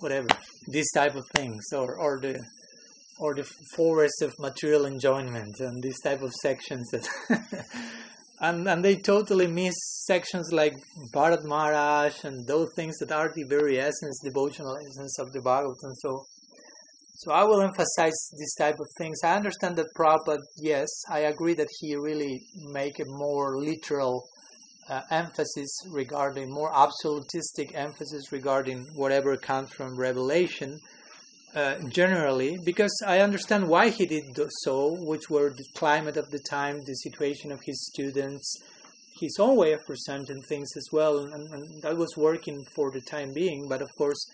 whatever 0.02 0.28
this 0.68 0.92
type 0.92 1.16
of 1.16 1.24
things, 1.36 1.64
or 1.74 1.98
or 1.98 2.20
the 2.20 2.44
or 3.20 3.36
the 3.36 3.48
forest 3.76 4.22
of 4.22 4.34
material 4.40 4.86
enjoyment 4.86 5.60
and 5.60 5.84
these 5.84 6.00
type 6.02 6.22
of 6.22 6.34
sections 6.42 6.90
that 6.92 7.08
and 8.42 8.68
and 8.68 8.84
they 8.84 8.96
totally 8.96 9.48
miss 9.48 9.76
sections 10.08 10.52
like 10.52 10.74
Bharat 11.14 11.44
Maharaj 11.44 12.24
and 12.24 12.48
those 12.48 12.70
things 12.76 12.98
that 12.98 13.12
are 13.12 13.32
the 13.34 13.46
very 13.48 13.80
essence, 13.80 14.20
devotional 14.24 14.76
essence 14.78 15.20
of 15.20 15.32
the 15.32 15.40
Bhagavatam. 15.40 15.94
So 16.04 16.24
so 17.22 17.32
I 17.32 17.44
will 17.44 17.62
emphasize 17.62 18.18
this 18.40 18.56
type 18.56 18.80
of 18.80 18.88
things. 18.98 19.20
I 19.24 19.36
understand 19.36 19.76
that 19.76 19.94
Prabhupada, 19.96 20.40
yes, 20.58 20.90
I 21.08 21.20
agree 21.20 21.54
that 21.54 21.68
he 21.80 21.96
really 21.96 22.42
make 22.74 23.00
a 23.00 23.06
more 23.06 23.60
literal 23.60 24.24
uh, 24.90 25.02
emphasis 25.10 25.72
regarding, 25.90 26.52
more 26.52 26.72
absolutistic 26.76 27.74
emphasis 27.76 28.32
regarding 28.32 28.86
whatever 28.96 29.38
comes 29.38 29.72
from 29.72 29.98
revelation 29.98 30.80
uh, 31.54 31.76
generally, 31.90 32.58
because 32.64 32.92
I 33.06 33.20
understand 33.20 33.68
why 33.68 33.90
he 33.90 34.06
did 34.06 34.24
so, 34.64 34.96
which 35.02 35.30
were 35.30 35.50
the 35.50 35.66
climate 35.76 36.18
of 36.18 36.30
the 36.30 36.40
time, 36.40 36.80
the 36.86 36.96
situation 36.96 37.52
of 37.52 37.60
his 37.66 37.90
students, 37.92 38.56
his 39.20 39.38
own 39.40 39.58
way 39.58 39.74
of 39.74 39.86
presenting 39.86 40.42
things 40.44 40.70
as 40.78 40.88
well, 40.92 41.20
and, 41.20 41.54
and 41.54 41.82
that 41.82 41.98
was 41.98 42.16
working 42.16 42.64
for 42.74 42.90
the 42.92 43.02
time 43.02 43.34
being. 43.34 43.68
But 43.68 43.82
of 43.82 43.90
course, 43.98 44.26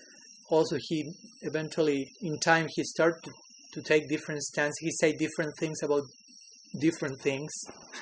also 0.50 0.78
he 0.80 1.12
eventually, 1.42 2.08
in 2.22 2.40
time, 2.40 2.68
he 2.76 2.84
started 2.84 3.24
to, 3.24 3.32
to 3.74 3.82
take 3.82 4.08
different 4.08 4.44
stances. 4.44 4.78
He 4.80 4.92
said 4.92 5.16
different 5.18 5.56
things 5.60 5.82
about 5.84 6.04
different 6.80 7.20
things, 7.22 7.52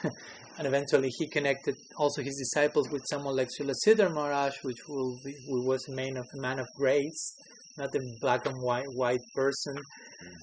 and 0.57 0.67
eventually 0.67 1.09
he 1.17 1.27
connected 1.27 1.75
also 1.97 2.21
his 2.21 2.35
disciples 2.37 2.89
with 2.89 3.03
someone 3.09 3.35
like 3.35 3.49
Srila 3.49 3.73
Sridhar 3.85 4.13
Maharaj, 4.13 4.53
which 4.63 4.77
be, 5.23 5.33
who 5.47 5.65
was 5.65 5.87
a 5.87 5.95
man 5.95 6.17
of 6.17 6.25
man 6.35 6.59
of 6.59 6.67
grace 6.77 7.35
not 7.77 7.93
a 7.95 7.99
black 8.21 8.45
and 8.45 8.55
white 8.61 8.85
white 8.93 9.25
person. 9.35 9.75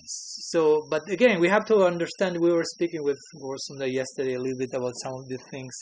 So, 0.04 0.82
but 0.90 1.02
again, 1.08 1.40
we 1.40 1.48
have 1.48 1.64
to 1.66 1.84
understand. 1.84 2.38
We 2.38 2.52
were 2.52 2.64
speaking 2.64 3.02
with 3.02 3.18
Gorsunda 3.40 3.90
yesterday 3.90 4.34
a 4.34 4.40
little 4.40 4.58
bit 4.58 4.74
about 4.74 4.92
some 5.02 5.14
of 5.14 5.28
the 5.28 5.38
things. 5.50 5.74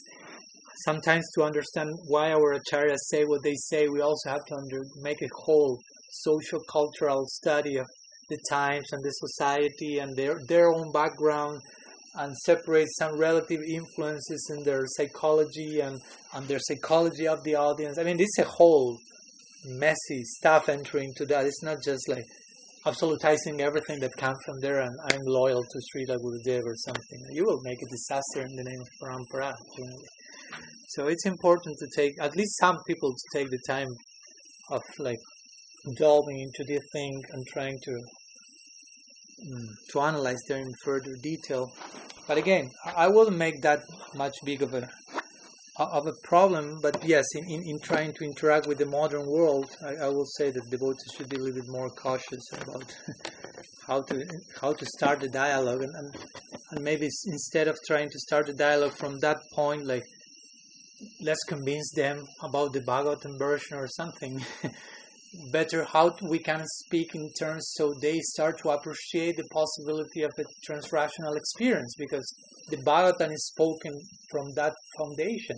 Sometimes 0.84 1.24
to 1.34 1.42
understand 1.42 1.90
why 2.06 2.32
our 2.32 2.58
acharyas 2.58 3.02
say 3.08 3.24
what 3.24 3.42
they 3.42 3.54
say, 3.54 3.88
we 3.88 4.00
also 4.00 4.30
have 4.30 4.44
to 4.46 4.54
under, 4.54 4.80
make 5.02 5.20
a 5.20 5.28
whole 5.44 5.78
social 6.10 6.60
cultural 6.70 7.24
study 7.26 7.76
of 7.76 7.86
the 8.30 8.38
times 8.48 8.86
and 8.92 9.02
the 9.02 9.10
society 9.10 9.98
and 9.98 10.16
their 10.16 10.38
their 10.46 10.68
own 10.68 10.92
background 10.92 11.60
and 12.16 12.36
separate 12.38 12.88
some 12.98 13.16
relative 13.18 13.60
influences 13.68 14.52
in 14.56 14.64
their 14.64 14.82
psychology 14.86 15.80
and, 15.80 16.00
and 16.34 16.46
their 16.48 16.58
psychology 16.58 17.26
of 17.28 17.42
the 17.44 17.54
audience. 17.54 17.98
I 17.98 18.02
mean, 18.02 18.16
this 18.16 18.28
is 18.38 18.44
a 18.44 18.48
whole 18.48 18.98
messy 19.64 20.22
stuff 20.24 20.68
entering 20.68 21.12
to 21.16 21.26
that. 21.26 21.44
It's 21.46 21.62
not 21.62 21.78
just 21.84 22.08
like 22.08 22.24
absolutizing 22.86 23.60
everything 23.60 24.00
that 24.00 24.10
comes 24.16 24.38
from 24.44 24.56
there 24.60 24.80
and 24.80 24.90
I'm 25.12 25.20
loyal 25.26 25.62
to 25.62 25.78
Srila 25.88 26.16
Gurudev 26.16 26.62
or 26.64 26.74
something. 26.86 27.20
You 27.32 27.44
will 27.44 27.60
make 27.62 27.78
a 27.78 27.90
disaster 27.90 28.40
in 28.40 28.56
the 28.56 28.64
name 28.64 28.80
of 28.80 28.88
Parampara. 29.02 29.52
So 30.88 31.06
it's 31.08 31.26
important 31.26 31.76
to 31.78 31.86
take, 31.94 32.12
at 32.20 32.34
least 32.34 32.58
some 32.58 32.76
people 32.88 33.12
to 33.12 33.38
take 33.38 33.50
the 33.50 33.60
time 33.68 33.88
of 34.72 34.80
like 34.98 35.18
delving 35.96 36.40
into 36.40 36.64
this 36.66 36.82
thing 36.92 37.22
and 37.32 37.46
trying 37.52 37.78
to 37.84 37.92
Mm, 39.40 39.68
to 39.90 40.00
analyze 40.00 40.42
them 40.48 40.60
in 40.60 40.74
further 40.84 41.14
detail. 41.22 41.72
But 42.28 42.36
again, 42.36 42.68
I 42.84 43.08
wouldn't 43.08 43.38
make 43.38 43.62
that 43.62 43.80
much 44.14 44.34
big 44.44 44.62
of 44.62 44.74
a 44.74 44.86
of 45.78 46.06
a 46.06 46.12
problem, 46.24 46.78
but 46.82 47.02
yes, 47.08 47.24
in, 47.34 47.44
in, 47.48 47.62
in, 47.64 47.78
trying 47.78 48.12
to 48.12 48.24
interact 48.24 48.66
with 48.66 48.76
the 48.76 48.84
modern 48.84 49.24
world, 49.24 49.64
I, 49.82 50.04
I 50.04 50.08
will 50.08 50.26
say 50.26 50.50
that 50.50 50.68
devotees 50.68 51.10
should 51.16 51.30
be 51.30 51.36
a 51.36 51.38
little 51.38 51.62
bit 51.62 51.70
more 51.70 51.88
cautious 51.88 52.42
about 52.52 52.84
how 53.86 54.02
to 54.02 54.26
how 54.60 54.74
to 54.74 54.84
start 54.84 55.20
the 55.20 55.28
dialogue, 55.28 55.82
and, 55.82 55.94
and, 55.96 56.14
and 56.72 56.84
maybe 56.84 57.08
instead 57.26 57.66
of 57.66 57.78
trying 57.86 58.10
to 58.10 58.18
start 58.18 58.46
the 58.46 58.52
dialogue 58.52 58.92
from 58.92 59.20
that 59.20 59.38
point, 59.54 59.86
like 59.86 60.04
let's 61.22 61.44
convince 61.44 61.90
them 61.92 62.26
about 62.42 62.74
the 62.74 62.80
Bhagavatam 62.80 63.38
version 63.38 63.78
or 63.78 63.88
something. 63.88 64.44
Better 65.52 65.84
how 65.84 66.16
we 66.22 66.40
can 66.40 66.64
speak 66.66 67.14
in 67.14 67.30
terms 67.38 67.70
so 67.76 67.92
they 68.02 68.18
start 68.18 68.58
to 68.58 68.70
appreciate 68.70 69.36
the 69.36 69.46
possibility 69.52 70.22
of 70.22 70.32
a 70.38 70.44
transrational 70.68 71.36
experience 71.36 71.94
because 71.96 72.26
the 72.68 72.78
Bhagavatam 72.78 73.32
is 73.32 73.46
spoken 73.46 73.92
from 74.30 74.52
that 74.56 74.74
foundation. 74.98 75.56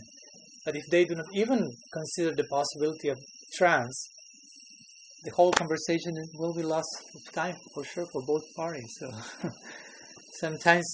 But 0.67 0.77
if 0.77 0.85
they 0.91 1.05
do 1.07 1.15
not 1.15 1.27
even 1.33 1.71
consider 1.93 2.35
the 2.35 2.45
possibility 2.45 3.09
of 3.09 3.19
trance, 3.57 4.09
the 5.25 5.31
whole 5.31 5.53
conversation 5.53 6.15
will 6.35 6.53
be 6.53 6.63
lost 6.63 6.89
of 7.15 7.33
time 7.33 7.57
for 7.75 7.85
sure 7.85 8.07
for 8.13 8.23
both 8.27 8.43
parties. 8.55 8.93
So 8.99 9.11
sometimes 10.41 10.85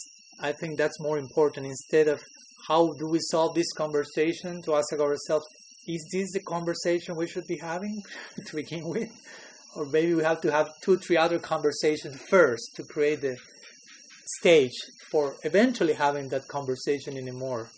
I 0.41 0.53
think 0.53 0.79
that's 0.79 1.01
more 1.01 1.19
important 1.19 1.67
instead 1.67 2.07
of 2.07 2.23
how 2.69 2.93
do 2.99 3.09
we 3.09 3.19
solve 3.21 3.55
this 3.55 3.73
conversation 3.73 4.63
to 4.63 4.75
ask 4.77 4.93
ourselves, 4.93 5.47
is 5.89 6.07
this 6.13 6.33
the 6.33 6.41
conversation 6.41 7.17
we 7.17 7.27
should 7.27 7.47
be 7.47 7.59
having 7.59 8.03
to 8.47 8.57
begin 8.57 8.87
with? 8.87 9.11
Or 9.75 9.87
maybe 9.87 10.15
we 10.15 10.23
have 10.23 10.41
to 10.43 10.53
have 10.53 10.71
two, 10.83 10.99
three 10.99 11.17
other 11.17 11.39
conversations 11.39 12.21
first 12.29 12.77
to 12.77 12.83
create 12.85 13.23
the 13.23 13.37
stage 14.39 14.75
for 15.11 15.37
eventually 15.45 15.95
having 15.95 16.29
that 16.29 16.47
conversation 16.49 17.17
in 17.17 17.29
a 17.29 17.33
more 17.33 17.69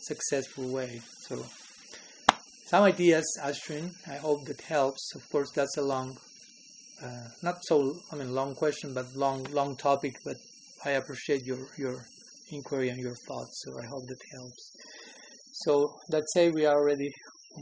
successful 0.00 0.68
way. 0.68 1.00
So, 1.20 1.44
some 2.66 2.84
ideas, 2.84 3.26
Ashwin. 3.42 3.92
I 4.06 4.16
hope 4.16 4.44
that 4.46 4.60
helps. 4.62 5.14
Of 5.14 5.28
course, 5.30 5.50
that's 5.54 5.76
a 5.76 5.82
long, 5.82 6.16
uh, 7.02 7.28
not 7.42 7.56
so, 7.62 7.96
I 8.12 8.16
mean, 8.16 8.34
long 8.34 8.54
question, 8.54 8.94
but 8.94 9.14
long, 9.14 9.44
long 9.52 9.76
topic. 9.76 10.16
But 10.24 10.36
I 10.84 10.90
appreciate 10.90 11.44
your 11.44 11.66
your 11.76 12.04
inquiry 12.50 12.88
and 12.90 13.00
your 13.00 13.16
thoughts. 13.26 13.62
So 13.64 13.78
I 13.82 13.86
hope 13.86 14.06
that 14.06 14.22
helps. 14.32 14.62
So 15.64 15.94
let's 16.10 16.32
say 16.34 16.50
we 16.50 16.66
are 16.66 16.76
already 16.76 17.10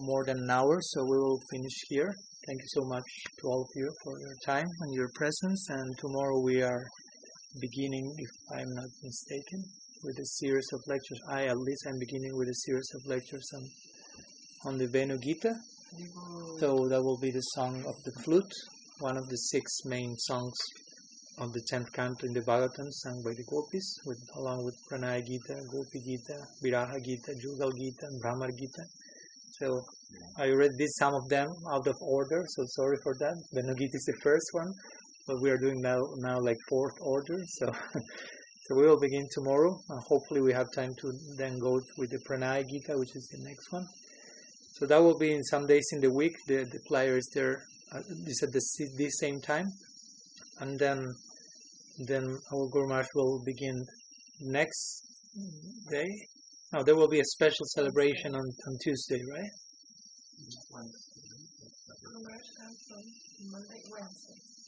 more 0.01 0.25
than 0.25 0.39
an 0.39 0.51
hour, 0.51 0.79
so 0.81 1.03
we 1.03 1.19
will 1.19 1.41
finish 1.51 1.77
here. 1.89 2.13
Thank 2.47 2.61
you 2.61 2.69
so 2.69 2.83
much 2.87 3.09
to 3.41 3.49
all 3.49 3.63
of 3.63 3.69
you 3.75 3.89
for 4.05 4.13
your 4.21 4.37
time 4.45 4.67
and 4.81 4.95
your 4.95 5.09
presence. 5.15 5.67
And 5.71 5.99
tomorrow 5.99 6.41
we 6.43 6.63
are 6.63 6.85
beginning, 7.61 8.07
if 8.19 8.59
I'm 8.59 8.71
not 8.75 8.91
mistaken, 9.03 9.65
with 10.05 10.19
a 10.21 10.27
series 10.41 10.69
of 10.73 10.81
lectures. 10.87 11.21
I, 11.31 11.45
at 11.47 11.57
least, 11.57 11.87
I'm 11.89 11.99
beginning 11.99 12.31
with 12.35 12.49
a 12.49 12.59
series 12.67 12.91
of 12.95 13.01
lectures 13.07 13.49
on, 13.55 13.63
on 14.73 14.79
the 14.79 14.87
Venu 14.87 15.19
Gita. 15.19 15.55
So 16.59 16.87
that 16.89 17.03
will 17.03 17.19
be 17.21 17.31
the 17.31 17.47
song 17.55 17.85
of 17.87 17.95
the 18.05 18.13
flute, 18.23 18.53
one 19.01 19.17
of 19.17 19.29
the 19.29 19.37
six 19.37 19.65
main 19.87 20.15
songs 20.19 20.55
of 21.39 21.53
the 21.53 21.61
tenth 21.69 21.93
canto 21.93 22.27
in 22.27 22.33
the 22.33 22.41
Bhagavatam, 22.41 22.89
sung 22.91 23.23
by 23.25 23.31
the 23.31 23.45
gopis, 23.45 23.97
with, 24.07 24.19
along 24.37 24.65
with 24.65 24.75
Pranaya 24.91 25.21
Gita, 25.21 25.55
Gopi 25.71 26.01
Gita, 26.05 26.39
Viraha 26.65 26.97
Gita, 27.05 27.33
Jugal 27.41 27.71
Gita, 27.73 28.07
and 28.09 28.23
Bhramar 28.23 28.51
Gita. 28.57 28.85
So 29.59 29.81
I 30.39 30.49
read 30.49 30.73
this 30.79 30.97
some 30.99 31.15
of 31.15 31.29
them 31.29 31.49
out 31.73 31.87
of 31.87 31.97
order, 32.03 32.45
so 32.47 32.63
sorry 32.77 32.99
for 33.03 33.15
that. 33.21 33.37
Venu 33.55 33.75
Gita 33.75 33.97
is 33.97 34.05
the 34.05 34.19
first 34.23 34.49
one, 34.53 34.71
but 35.27 35.41
we 35.41 35.51
are 35.51 35.57
doing 35.57 35.81
now 35.81 35.99
now 36.19 36.39
like 36.41 36.59
fourth 36.69 36.93
order. 37.01 37.39
So 37.59 37.73
so 38.65 38.75
we 38.77 38.87
will 38.87 39.01
begin 39.01 39.27
tomorrow. 39.33 39.73
Uh, 39.91 40.01
hopefully, 40.09 40.43
we 40.43 40.53
have 40.53 40.67
time 40.75 40.93
to 41.01 41.13
then 41.39 41.59
go 41.59 41.81
with 41.97 42.11
the 42.11 42.21
Pranaya 42.29 42.65
Gita, 42.69 42.99
which 42.99 43.17
is 43.17 43.27
the 43.33 43.43
next 43.49 43.73
one. 43.73 43.87
So 44.75 44.87
that 44.87 45.03
will 45.03 45.17
be 45.17 45.33
in 45.33 45.43
some 45.45 45.67
days 45.67 45.89
in 45.93 46.01
the 46.01 46.13
week. 46.13 46.37
The 46.49 46.65
the 46.65 46.81
flyer 46.89 47.17
is 47.17 47.31
there. 47.35 47.63
Uh, 47.93 48.01
is 48.27 48.43
at 48.43 48.53
the 48.53 48.61
this 48.99 49.19
same 49.21 49.41
time, 49.41 49.69
and 50.61 50.79
then 50.79 50.99
then 52.07 52.25
our 52.53 52.69
Guru 52.69 52.89
Maharaj 52.89 53.07
will 53.15 53.41
begin 53.47 53.87
next 54.41 55.03
day. 55.91 56.09
There 56.85 56.97
will 56.97 57.09
be 57.09 57.21
a 57.21 57.25
special 57.25 57.67
celebration 57.75 58.35
on, 58.35 58.41
on 58.41 58.73
Tuesday, 58.83 59.21
right? 59.33 59.51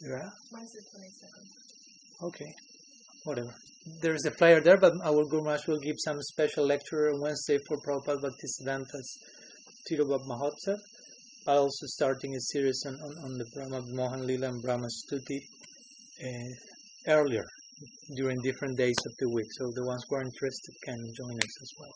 Yeah. 0.00 0.30
Wednesday, 0.52 0.80
22nd. 0.94 2.26
Okay. 2.28 2.52
Whatever. 3.24 3.54
There 4.02 4.14
is 4.14 4.24
a 4.26 4.30
flyer 4.30 4.61
there, 4.61 4.78
but 4.78 4.92
our 5.04 5.24
Guru 5.24 5.42
Maharaj 5.44 5.66
will 5.66 5.80
give 5.80 5.96
some 5.98 6.20
special 6.20 6.66
lecture 6.66 7.11
on 7.11 7.20
Wednesday 7.20 7.59
for 7.66 7.76
Prabhupada 7.78 8.20
Bhaktisiddhanta's 8.22 9.18
Tirobhav 9.90 10.24
Mahotsav. 10.26 10.78
I'll 11.46 11.62
also 11.62 11.86
starting 11.86 12.34
a 12.34 12.40
series 12.40 12.82
on, 12.86 12.94
on, 12.94 13.24
on 13.24 13.38
the 13.38 13.46
Brahma 13.54 13.82
Mohan 13.92 14.26
Lila 14.26 14.48
and 14.48 14.62
Brahma 14.62 14.86
Stuti 14.86 15.40
uh, 16.22 17.12
earlier 17.12 17.44
during 18.16 18.36
different 18.42 18.76
days 18.76 18.96
of 19.06 19.12
the 19.18 19.28
week, 19.34 19.46
so 19.58 19.64
the 19.74 19.86
ones 19.86 20.02
who 20.08 20.16
are 20.16 20.22
interested 20.22 20.74
can 20.84 20.98
join 21.16 21.36
us 21.36 21.54
as 21.62 21.70
well. 21.78 21.94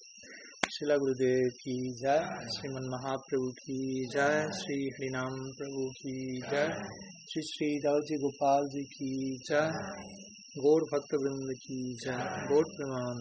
Srila 0.73 0.97
Gurudev 1.03 1.51
ki 1.63 1.77
jai, 2.03 2.23
Sriman 2.55 2.87
Mahaprabhu 2.89 3.51
ki 3.67 4.09
jai, 4.13 4.47
Sri 4.51 4.89
Hrinam 4.97 5.35
Prabhu 5.59 5.85
ki 6.01 6.43
jai, 6.51 6.71
Sri 7.29 7.43
Sri 7.43 7.81
Dalji 7.85 8.17
Gopal 8.23 8.63
ji 8.73 8.87
ki 8.97 9.39
jai, 9.49 9.71
Gaur 10.63 10.81
Bhakta 10.91 11.17
Vrind 11.19 11.51
ki 11.67 11.97
jai, 12.05 12.47
Gaur 12.49 12.65
Praman 12.79 13.19